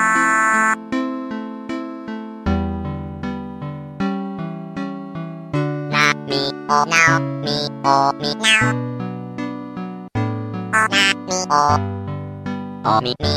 [5.91, 8.67] na mi o now mi o mi now
[10.73, 11.65] o na mi o
[12.91, 13.33] o mi mi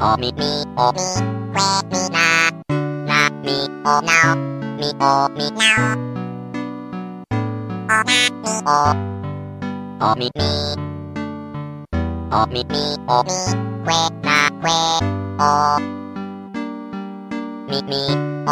[0.00, 1.08] o mi mi o mi
[1.52, 2.26] kwe mi na
[3.08, 4.34] na mi o now
[4.78, 5.96] mi o mi now
[7.90, 9.11] o na
[10.04, 10.42] おみみ
[12.32, 13.30] おみみおみ
[13.84, 14.70] くえなくえ
[15.38, 15.78] お
[17.70, 17.94] みみ
[18.48, 18.50] お